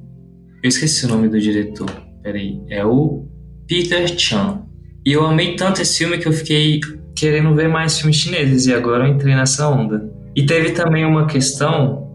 Eu 0.62 0.68
esqueci 0.68 1.06
o 1.06 1.10
nome 1.10 1.30
do 1.30 1.40
diretor. 1.40 1.90
Peraí. 2.22 2.62
É 2.70 2.86
o 2.86 3.28
Peter 3.68 4.08
Chan. 4.18 4.64
E 5.06 5.14
eu 5.14 5.26
amei 5.26 5.56
tanto 5.56 5.82
esse 5.82 5.98
filme 6.00 6.18
que 6.18 6.28
eu 6.28 6.34
fiquei 6.34 6.80
querendo 7.16 7.56
ver 7.56 7.70
mais 7.70 7.98
filmes 7.98 8.18
chineses. 8.18 8.68
E 8.68 8.74
agora 8.74 9.08
eu 9.08 9.14
entrei 9.14 9.36
nessa 9.36 9.70
onda. 9.70 10.12
E 10.36 10.46
teve 10.46 10.72
também 10.72 11.06
uma 11.06 11.28
questão 11.28 12.10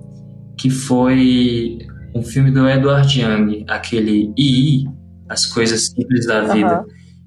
que 0.59 0.71
foi 0.71 1.79
um 2.15 2.23
filme 2.23 2.51
do 2.51 2.69
Edward 2.69 3.21
Young, 3.21 3.65
aquele 3.69 4.33
II, 4.39 4.89
As 5.29 5.47
Coisas 5.47 5.89
Simples 5.89 6.27
da 6.27 6.43
Vida, 6.43 6.81
uhum. 6.81 6.87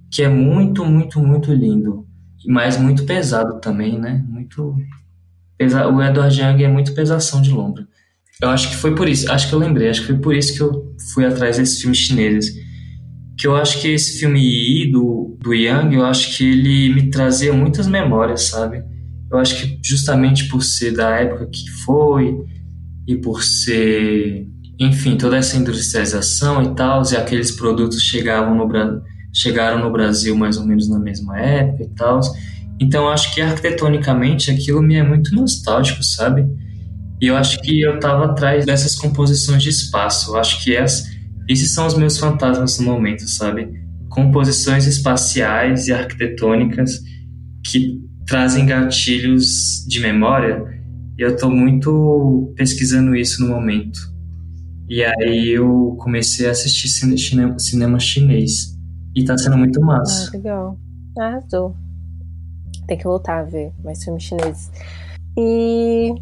que 0.09 0.23
é 0.23 0.29
muito, 0.29 0.85
muito, 0.85 1.19
muito 1.19 1.51
lindo. 1.53 2.05
Mas 2.47 2.77
muito 2.77 3.03
pesado 3.05 3.59
também, 3.59 3.99
né? 3.99 4.23
Muito. 4.27 4.75
Pesa... 5.57 5.87
O 5.87 6.01
Edward 6.01 6.39
Young 6.39 6.63
é 6.63 6.67
muito 6.67 6.93
pesação 6.93 7.41
de 7.41 7.51
lombra. 7.51 7.85
Eu 8.41 8.49
acho 8.49 8.69
que 8.69 8.75
foi 8.75 8.93
por 8.93 9.07
isso, 9.09 9.31
acho 9.31 9.49
que 9.49 9.55
eu 9.55 9.59
lembrei, 9.59 9.89
acho 9.89 10.01
que 10.01 10.07
foi 10.07 10.17
por 10.17 10.35
isso 10.35 10.55
que 10.55 10.61
eu 10.61 10.95
fui 11.13 11.25
atrás 11.25 11.57
desses 11.57 11.81
filmes 11.81 11.97
chineses. 11.97 12.53
Que 13.37 13.47
eu 13.47 13.55
acho 13.55 13.81
que 13.81 13.87
esse 13.87 14.19
filme 14.19 14.39
I 14.39 14.91
do, 14.91 15.37
do 15.39 15.53
Yang, 15.53 15.95
eu 15.95 16.05
acho 16.05 16.37
que 16.37 16.43
ele 16.43 16.93
me 16.93 17.09
trazia 17.09 17.53
muitas 17.53 17.87
memórias, 17.87 18.43
sabe? 18.43 18.83
Eu 19.31 19.37
acho 19.37 19.55
que 19.59 19.79
justamente 19.83 20.47
por 20.47 20.63
ser 20.63 20.91
da 20.91 21.09
época 21.15 21.47
que 21.47 21.69
foi 21.83 22.37
e 23.07 23.15
por 23.15 23.43
ser 23.43 24.47
enfim, 24.79 25.17
toda 25.17 25.37
essa 25.37 25.57
industrialização 25.57 26.61
e 26.61 26.75
tal, 26.75 27.01
e 27.11 27.15
aqueles 27.15 27.51
produtos 27.51 28.01
chegavam 28.01 28.55
no, 28.55 29.01
chegaram 29.33 29.79
no 29.79 29.91
Brasil 29.91 30.35
mais 30.35 30.57
ou 30.57 30.65
menos 30.65 30.87
na 30.87 30.99
mesma 30.99 31.39
época 31.39 31.83
e 31.83 31.89
tal. 31.89 32.19
Então, 32.79 33.09
acho 33.09 33.33
que 33.33 33.41
arquitetonicamente 33.41 34.51
aquilo 34.51 34.81
me 34.83 34.95
é 34.95 35.03
muito 35.03 35.33
nostálgico, 35.33 36.03
sabe? 36.03 36.45
E 37.19 37.27
eu 37.27 37.35
acho 37.35 37.59
que 37.61 37.81
eu 37.81 37.95
estava 37.95 38.25
atrás 38.25 38.65
dessas 38.65 38.95
composições 38.95 39.63
de 39.63 39.69
espaço. 39.69 40.31
Eu 40.31 40.37
acho 40.37 40.63
que 40.63 40.71
esses 41.47 41.73
são 41.73 41.87
os 41.87 41.95
meus 41.97 42.17
fantasmas 42.17 42.79
no 42.79 42.85
momento, 42.85 43.27
sabe? 43.27 43.69
Composições 44.09 44.85
espaciais 44.85 45.87
e 45.87 45.93
arquitetônicas 45.93 46.99
que 47.65 47.99
trazem 48.25 48.65
gatilhos 48.65 49.85
de 49.87 49.99
memória. 49.99 50.63
E 51.17 51.21
eu 51.23 51.29
estou 51.29 51.49
muito 51.49 52.53
pesquisando 52.55 53.15
isso 53.15 53.43
no 53.43 53.49
momento. 53.49 53.99
E 54.87 55.03
aí 55.03 55.49
eu 55.49 55.97
comecei 55.99 56.47
a 56.47 56.51
assistir 56.51 56.87
cinema, 56.87 57.57
cinema 57.57 57.99
chinês. 57.99 58.77
E 59.15 59.25
tá 59.25 59.35
sendo 59.37 59.57
muito 59.57 59.81
massa. 59.81 60.29
Ah, 60.29 60.37
legal. 60.37 60.79
Arrasou. 61.17 61.75
Tem 62.87 62.97
que 62.97 63.03
voltar 63.03 63.39
a 63.39 63.43
ver 63.43 63.71
mais 63.83 64.03
filmes 64.03 64.23
chineses. 64.23 64.71
E 65.35 66.13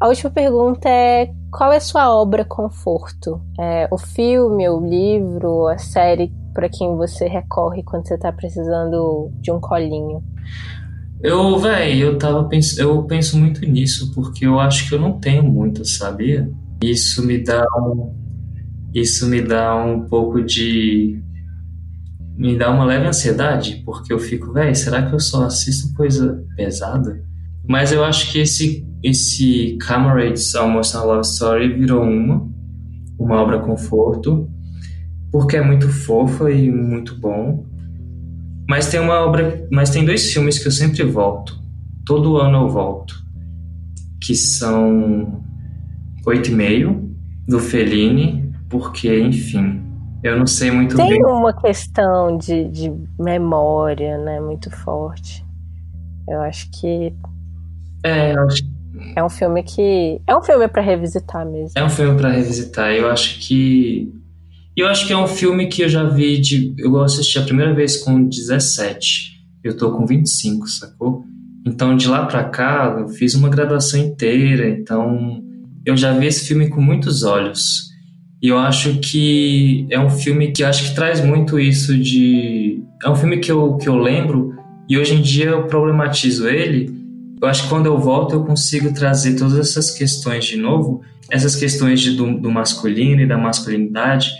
a 0.00 0.08
última 0.08 0.30
pergunta 0.30 0.88
é: 0.88 1.32
qual 1.50 1.72
é 1.72 1.76
a 1.76 1.80
sua 1.80 2.14
obra 2.14 2.44
conforto? 2.44 3.40
É, 3.58 3.88
o 3.90 3.98
filme, 3.98 4.68
o 4.68 4.80
livro, 4.80 5.66
a 5.66 5.78
série 5.78 6.32
para 6.52 6.68
quem 6.68 6.96
você 6.96 7.26
recorre 7.26 7.82
quando 7.82 8.06
você 8.06 8.16
tá 8.16 8.32
precisando 8.32 9.30
de 9.40 9.50
um 9.50 9.60
colinho? 9.60 10.22
Eu, 11.22 11.58
velho, 11.58 12.00
eu 12.00 12.18
tava 12.18 12.44
pens 12.44 12.78
eu 12.78 13.02
penso 13.04 13.38
muito 13.38 13.60
nisso 13.60 14.12
porque 14.14 14.46
eu 14.46 14.60
acho 14.60 14.88
que 14.88 14.94
eu 14.94 15.00
não 15.00 15.18
tenho 15.18 15.42
muito, 15.42 15.84
sabia? 15.84 16.50
Isso 16.82 17.26
me 17.26 17.42
dá 17.42 17.64
um, 17.78 18.14
isso 18.94 19.26
me 19.26 19.40
dá 19.42 19.76
um 19.76 20.02
pouco 20.02 20.42
de 20.42 21.22
me 22.36 22.56
dá 22.56 22.70
uma 22.70 22.84
leve 22.84 23.06
ansiedade, 23.06 23.82
porque 23.84 24.12
eu 24.12 24.18
fico, 24.18 24.52
velho, 24.52 24.74
será 24.76 25.06
que 25.06 25.14
eu 25.14 25.20
só 25.20 25.44
assisto 25.44 25.94
coisa 25.94 26.44
pesada? 26.54 27.24
Mas 27.68 27.92
eu 27.92 28.04
acho 28.04 28.32
que 28.32 28.38
esse 28.38 28.86
esse 29.02 29.78
Comrades 29.86 30.54
Almost 30.54 30.96
a 30.96 31.02
Love 31.02 31.26
Story 31.26 31.72
virou 31.74 32.02
uma 32.02 32.48
uma 33.18 33.36
obra 33.36 33.58
conforto, 33.60 34.48
porque 35.32 35.56
é 35.56 35.62
muito 35.62 35.88
fofa 35.88 36.50
e 36.50 36.70
muito 36.70 37.18
bom. 37.18 37.64
Mas 38.68 38.90
tem 38.90 39.00
uma 39.00 39.24
obra, 39.24 39.66
mas 39.70 39.90
tem 39.90 40.04
dois 40.04 40.32
filmes 40.32 40.58
que 40.58 40.66
eu 40.66 40.72
sempre 40.72 41.02
volto. 41.04 41.58
Todo 42.04 42.36
ano 42.36 42.62
eu 42.62 42.68
volto, 42.68 43.14
que 44.20 44.34
são 44.34 45.42
Oito 46.26 46.50
e 46.50 46.54
meio 46.54 47.08
do 47.46 47.60
Fellini, 47.60 48.52
porque, 48.68 49.20
enfim, 49.20 49.80
eu 50.24 50.36
não 50.36 50.46
sei 50.46 50.72
muito 50.72 50.96
Tem 50.96 51.08
bem. 51.08 51.22
Tem 51.22 51.32
uma 51.32 51.52
questão 51.52 52.36
de, 52.36 52.64
de 52.64 52.92
memória, 53.16 54.18
né, 54.18 54.40
muito 54.40 54.68
forte. 54.68 55.46
Eu 56.28 56.40
acho 56.40 56.68
que. 56.72 57.14
É, 58.04 58.34
eu 58.34 58.42
acho 58.42 58.76
é 59.14 59.22
um 59.22 59.30
filme 59.30 59.62
que. 59.62 60.20
É 60.26 60.36
um 60.36 60.42
filme 60.42 60.68
para 60.68 60.82
revisitar 60.82 61.46
mesmo. 61.46 61.72
É 61.74 61.82
um 61.82 61.88
filme 61.88 62.18
para 62.18 62.30
revisitar. 62.30 62.92
Eu 62.92 63.10
acho 63.10 63.38
que. 63.40 64.12
Eu 64.76 64.88
acho 64.88 65.06
que 65.06 65.12
é 65.12 65.16
um 65.16 65.26
filme 65.26 65.68
que 65.68 65.82
eu 65.82 65.88
já 65.88 66.04
vi 66.04 66.38
de. 66.38 66.74
Eu 66.78 67.00
assisti 67.02 67.38
a 67.38 67.42
primeira 67.42 67.74
vez 67.74 67.96
com 67.96 68.28
17. 68.28 69.36
Eu 69.64 69.76
tô 69.76 69.92
com 69.92 70.06
25, 70.06 70.68
sacou? 70.68 71.24
Então 71.66 71.96
de 71.96 72.06
lá 72.06 72.26
pra 72.26 72.44
cá 72.44 72.94
eu 73.00 73.08
fiz 73.08 73.34
uma 73.34 73.48
graduação 73.48 73.98
inteira. 73.98 74.68
Então 74.68 75.42
eu 75.84 75.96
já 75.96 76.12
vi 76.12 76.26
esse 76.26 76.46
filme 76.46 76.68
com 76.68 76.80
muitos 76.80 77.22
olhos. 77.22 77.86
E 78.42 78.48
eu 78.48 78.58
acho 78.58 78.98
que 78.98 79.86
é 79.90 79.98
um 79.98 80.10
filme 80.10 80.52
que 80.52 80.62
acho 80.62 80.90
que 80.90 80.94
traz 80.94 81.24
muito 81.24 81.58
isso 81.58 81.96
de. 81.96 82.82
É 83.02 83.08
um 83.08 83.16
filme 83.16 83.38
que 83.38 83.50
eu, 83.50 83.76
que 83.78 83.88
eu 83.88 83.96
lembro 83.96 84.54
e 84.88 84.98
hoje 84.98 85.14
em 85.14 85.22
dia 85.22 85.46
eu 85.46 85.66
problematizo 85.66 86.46
ele. 86.48 87.05
Eu 87.40 87.48
acho 87.48 87.64
que 87.64 87.68
quando 87.68 87.86
eu 87.86 87.98
volto 87.98 88.34
eu 88.34 88.44
consigo 88.44 88.92
trazer 88.92 89.36
todas 89.36 89.58
essas 89.58 89.90
questões 89.90 90.44
de 90.44 90.56
novo, 90.56 91.02
essas 91.30 91.54
questões 91.56 92.00
de, 92.00 92.16
do, 92.16 92.38
do 92.38 92.50
masculino 92.50 93.20
e 93.20 93.26
da 93.26 93.36
masculinidade, 93.36 94.30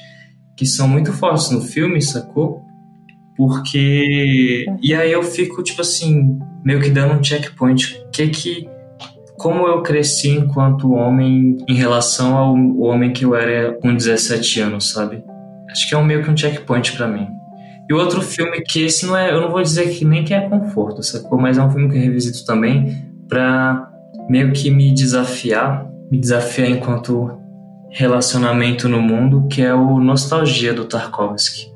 que 0.57 0.65
são 0.65 0.89
muito 0.89 1.13
fortes 1.13 1.51
no 1.51 1.61
filme, 1.61 2.01
sacou? 2.01 2.65
Porque. 3.37 4.65
E 4.83 4.95
aí 4.95 5.13
eu 5.13 5.23
fico, 5.23 5.63
tipo 5.63 5.83
assim, 5.83 6.39
meio 6.65 6.81
que 6.81 6.89
dando 6.89 7.19
um 7.19 7.23
checkpoint. 7.23 8.03
Que 8.13 8.29
que 8.29 8.69
como 9.37 9.67
eu 9.67 9.83
cresci 9.83 10.31
enquanto 10.31 10.93
homem 10.93 11.59
em 11.69 11.75
relação 11.75 12.37
ao 12.37 12.55
homem 12.79 13.13
que 13.13 13.25
eu 13.25 13.35
era 13.35 13.75
com 13.75 13.95
17 13.95 14.61
anos, 14.61 14.91
sabe? 14.91 15.23
Acho 15.71 15.87
que 15.87 15.95
é 15.95 15.99
um 15.99 16.05
meio 16.05 16.25
que 16.25 16.31
um 16.31 16.37
checkpoint 16.37 16.93
para 16.97 17.07
mim. 17.07 17.29
E 17.89 17.95
outro 17.95 18.21
filme 18.21 18.61
que 18.63 18.85
esse 18.85 19.07
não 19.07 19.17
é, 19.17 19.33
eu 19.33 19.41
não 19.41 19.51
vou 19.51 19.63
dizer 19.63 19.91
que 19.91 20.05
nem 20.05 20.25
que 20.25 20.35
é 20.35 20.49
conforto, 20.49 21.03
sacou? 21.03 21.39
Mas 21.39 21.57
é 21.57 21.63
um 21.63 21.71
filme 21.71 21.89
que 21.89 21.97
eu 21.97 22.03
revisito 22.03 22.45
também 22.45 23.05
pra 23.29 23.91
meio 24.29 24.53
que 24.53 24.71
me 24.71 24.93
desafiar, 24.93 25.89
me 26.11 26.19
desafiar 26.19 26.69
enquanto 26.69 27.31
relacionamento 27.91 28.89
no 28.89 29.01
mundo, 29.01 29.47
que 29.49 29.63
é 29.63 29.73
o 29.73 30.01
Nostalgia 30.01 30.75
do 30.75 30.85
Tarkovsky, 30.85 31.73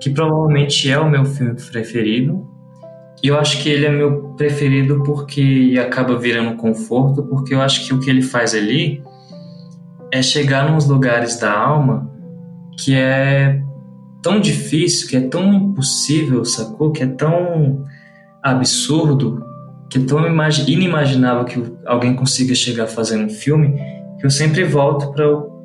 que 0.00 0.10
provavelmente 0.10 0.90
é 0.90 0.98
o 0.98 1.08
meu 1.08 1.24
filme 1.24 1.54
preferido, 1.54 2.48
e 3.22 3.28
eu 3.28 3.38
acho 3.38 3.62
que 3.62 3.68
ele 3.68 3.86
é 3.86 3.90
meu 3.90 4.34
preferido 4.36 5.02
porque 5.02 5.80
acaba 5.80 6.18
virando 6.18 6.56
conforto, 6.56 7.22
porque 7.22 7.54
eu 7.54 7.60
acho 7.60 7.86
que 7.86 7.94
o 7.94 8.00
que 8.00 8.10
ele 8.10 8.20
faz 8.20 8.54
ali 8.54 9.02
é 10.12 10.20
chegar 10.20 10.70
nos 10.70 10.86
lugares 10.86 11.38
da 11.38 11.52
alma 11.52 12.10
que 12.78 12.94
é 12.94 13.62
tão 14.24 14.40
difícil, 14.40 15.06
que 15.06 15.16
é 15.16 15.20
tão 15.20 15.52
impossível, 15.52 16.44
sacou? 16.46 16.90
Que 16.90 17.02
é 17.02 17.06
tão 17.06 17.84
absurdo, 18.42 19.44
que 19.90 19.98
é 19.98 20.04
tão 20.04 20.18
inimaginável 20.66 21.44
que 21.44 21.76
alguém 21.84 22.16
consiga 22.16 22.54
chegar 22.54 22.86
fazendo 22.86 23.26
um 23.26 23.28
filme, 23.28 23.76
que 24.18 24.24
eu 24.24 24.30
sempre 24.30 24.64
volto 24.64 25.12
para 25.12 25.24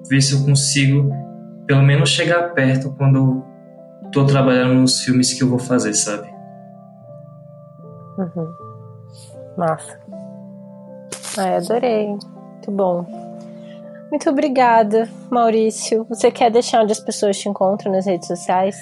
ver 0.10 0.22
se 0.22 0.34
eu 0.34 0.44
consigo 0.44 1.10
pelo 1.66 1.82
menos 1.82 2.10
chegar 2.10 2.54
perto 2.54 2.94
quando 2.98 3.18
eu 3.18 4.12
tô 4.12 4.26
trabalhando 4.26 4.74
nos 4.74 5.04
filmes 5.04 5.34
que 5.34 5.42
eu 5.42 5.48
vou 5.48 5.60
fazer, 5.60 5.94
sabe? 5.94 6.28
Uhum. 8.18 8.54
Massa. 9.58 10.00
Ai, 11.38 11.56
adorei. 11.56 12.08
Muito 12.08 12.72
bom. 12.72 13.29
Muito 14.10 14.30
obrigada, 14.30 15.08
Maurício. 15.30 16.06
Você 16.10 16.32
quer 16.32 16.52
deixar 16.52 16.82
onde 16.82 16.92
as 16.92 17.00
pessoas 17.00 17.38
te 17.38 17.48
encontram 17.48 17.92
nas 17.92 18.06
redes 18.06 18.28
sociais? 18.28 18.76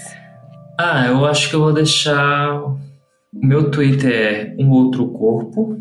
Ah, 0.80 1.08
eu 1.08 1.26
acho 1.26 1.50
que 1.50 1.56
eu 1.56 1.60
vou 1.60 1.74
deixar. 1.74 2.64
O 2.64 2.78
meu 3.34 3.70
Twitter 3.70 4.12
é 4.12 4.56
um 4.58 4.72
outro 4.72 5.08
corpo. 5.10 5.78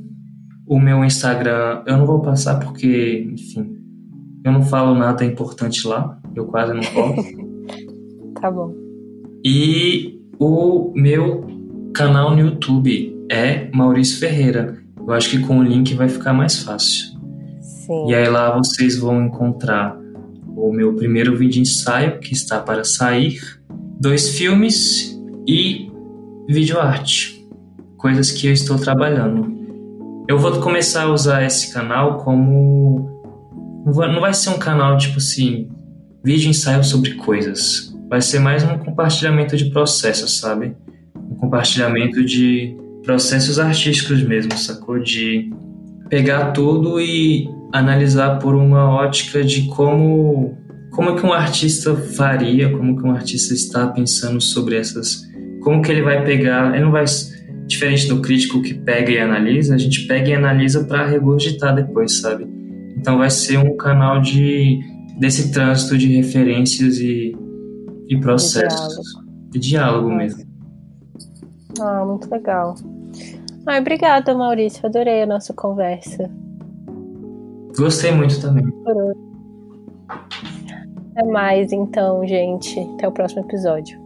O 0.66 0.80
meu 0.80 1.04
Instagram 1.04 1.82
eu 1.86 1.96
não 1.96 2.06
vou 2.06 2.20
passar 2.20 2.58
porque, 2.58 3.28
enfim, 3.32 3.76
eu 4.44 4.50
não 4.50 4.62
falo 4.62 4.94
nada 4.94 5.24
importante 5.24 5.86
lá. 5.86 6.18
Eu 6.34 6.46
quase 6.46 6.72
não 6.72 6.82
posto. 6.82 7.36
tá 8.40 8.50
bom. 8.50 8.74
E 9.44 10.20
o 10.40 10.92
meu 10.94 11.46
canal 11.94 12.32
no 12.32 12.40
YouTube 12.40 13.16
é 13.30 13.70
Maurício 13.72 14.18
Ferreira. 14.18 14.76
Eu 14.98 15.12
acho 15.12 15.30
que 15.30 15.38
com 15.38 15.58
o 15.58 15.62
link 15.62 15.94
vai 15.94 16.08
ficar 16.08 16.32
mais 16.32 16.62
fácil. 16.62 17.15
Sim. 17.86 18.08
E 18.08 18.14
aí 18.14 18.28
lá 18.28 18.56
vocês 18.56 18.98
vão 18.98 19.26
encontrar 19.26 19.96
o 20.56 20.72
meu 20.72 20.94
primeiro 20.94 21.36
vídeo 21.36 21.62
ensaio 21.62 22.18
que 22.18 22.32
está 22.32 22.58
para 22.58 22.82
sair, 22.82 23.38
dois 24.00 24.30
filmes 24.30 25.16
e 25.46 25.88
vídeo 26.48 26.80
arte, 26.80 27.46
coisas 27.96 28.32
que 28.32 28.48
eu 28.48 28.52
estou 28.52 28.76
trabalhando. 28.76 29.54
Eu 30.28 30.38
vou 30.38 30.60
começar 30.60 31.04
a 31.04 31.12
usar 31.12 31.44
esse 31.44 31.72
canal 31.72 32.18
como 32.18 33.08
não 33.84 34.20
vai 34.20 34.34
ser 34.34 34.50
um 34.50 34.58
canal 34.58 34.98
tipo 34.98 35.18
assim, 35.18 35.68
vídeo 36.24 36.50
ensaio 36.50 36.82
sobre 36.82 37.14
coisas. 37.14 37.96
Vai 38.08 38.20
ser 38.20 38.40
mais 38.40 38.64
um 38.64 38.78
compartilhamento 38.78 39.56
de 39.56 39.66
processos, 39.66 40.38
sabe? 40.38 40.74
Um 41.14 41.36
compartilhamento 41.36 42.24
de 42.24 42.76
processos 43.04 43.60
artísticos 43.60 44.22
mesmo, 44.24 44.56
sacou? 44.58 44.98
De 44.98 45.52
pegar 46.08 46.50
tudo 46.50 47.00
e 47.00 47.48
analisar 47.78 48.38
por 48.38 48.54
uma 48.54 48.90
ótica 48.90 49.42
de 49.44 49.68
como 49.68 50.56
como 50.96 51.14
que 51.14 51.26
um 51.26 51.32
artista 51.32 51.94
faria, 51.94 52.70
como 52.70 52.96
que 52.96 53.06
um 53.06 53.10
artista 53.10 53.52
está 53.52 53.86
pensando 53.86 54.40
sobre 54.40 54.78
essas, 54.78 55.22
como 55.60 55.82
que 55.82 55.92
ele 55.92 56.00
vai 56.00 56.24
pegar, 56.24 56.74
ele 56.74 56.84
não 56.84 56.90
vai 56.90 57.04
diferente 57.66 58.08
do 58.08 58.22
crítico 58.22 58.62
que 58.62 58.72
pega 58.72 59.10
e 59.10 59.18
analisa, 59.18 59.74
a 59.74 59.78
gente 59.78 60.06
pega 60.06 60.30
e 60.30 60.34
analisa 60.34 60.84
para 60.84 61.04
regurgitar 61.06 61.74
depois, 61.74 62.20
sabe? 62.20 62.46
Então 62.96 63.18
vai 63.18 63.28
ser 63.28 63.58
um 63.58 63.76
canal 63.76 64.22
de 64.22 64.80
desse 65.18 65.52
trânsito 65.52 65.98
de 65.98 66.14
referências 66.14 66.98
e, 66.98 67.36
e 68.08 68.18
processos, 68.18 69.04
de 69.50 69.58
diálogo, 69.58 70.08
de 70.08 70.08
diálogo 70.08 70.10
mesmo. 70.10 70.44
Ah, 71.78 72.04
muito 72.06 72.30
legal. 72.30 72.74
Ai, 73.66 73.80
obrigada, 73.80 74.34
Maurício. 74.34 74.86
Adorei 74.86 75.22
a 75.22 75.26
nossa 75.26 75.52
conversa. 75.52 76.30
Gostei 77.76 78.12
muito 78.12 78.40
também. 78.40 78.64
Até 81.12 81.22
mais, 81.30 81.72
então, 81.72 82.26
gente. 82.26 82.78
Até 82.94 83.08
o 83.08 83.12
próximo 83.12 83.42
episódio. 83.42 84.05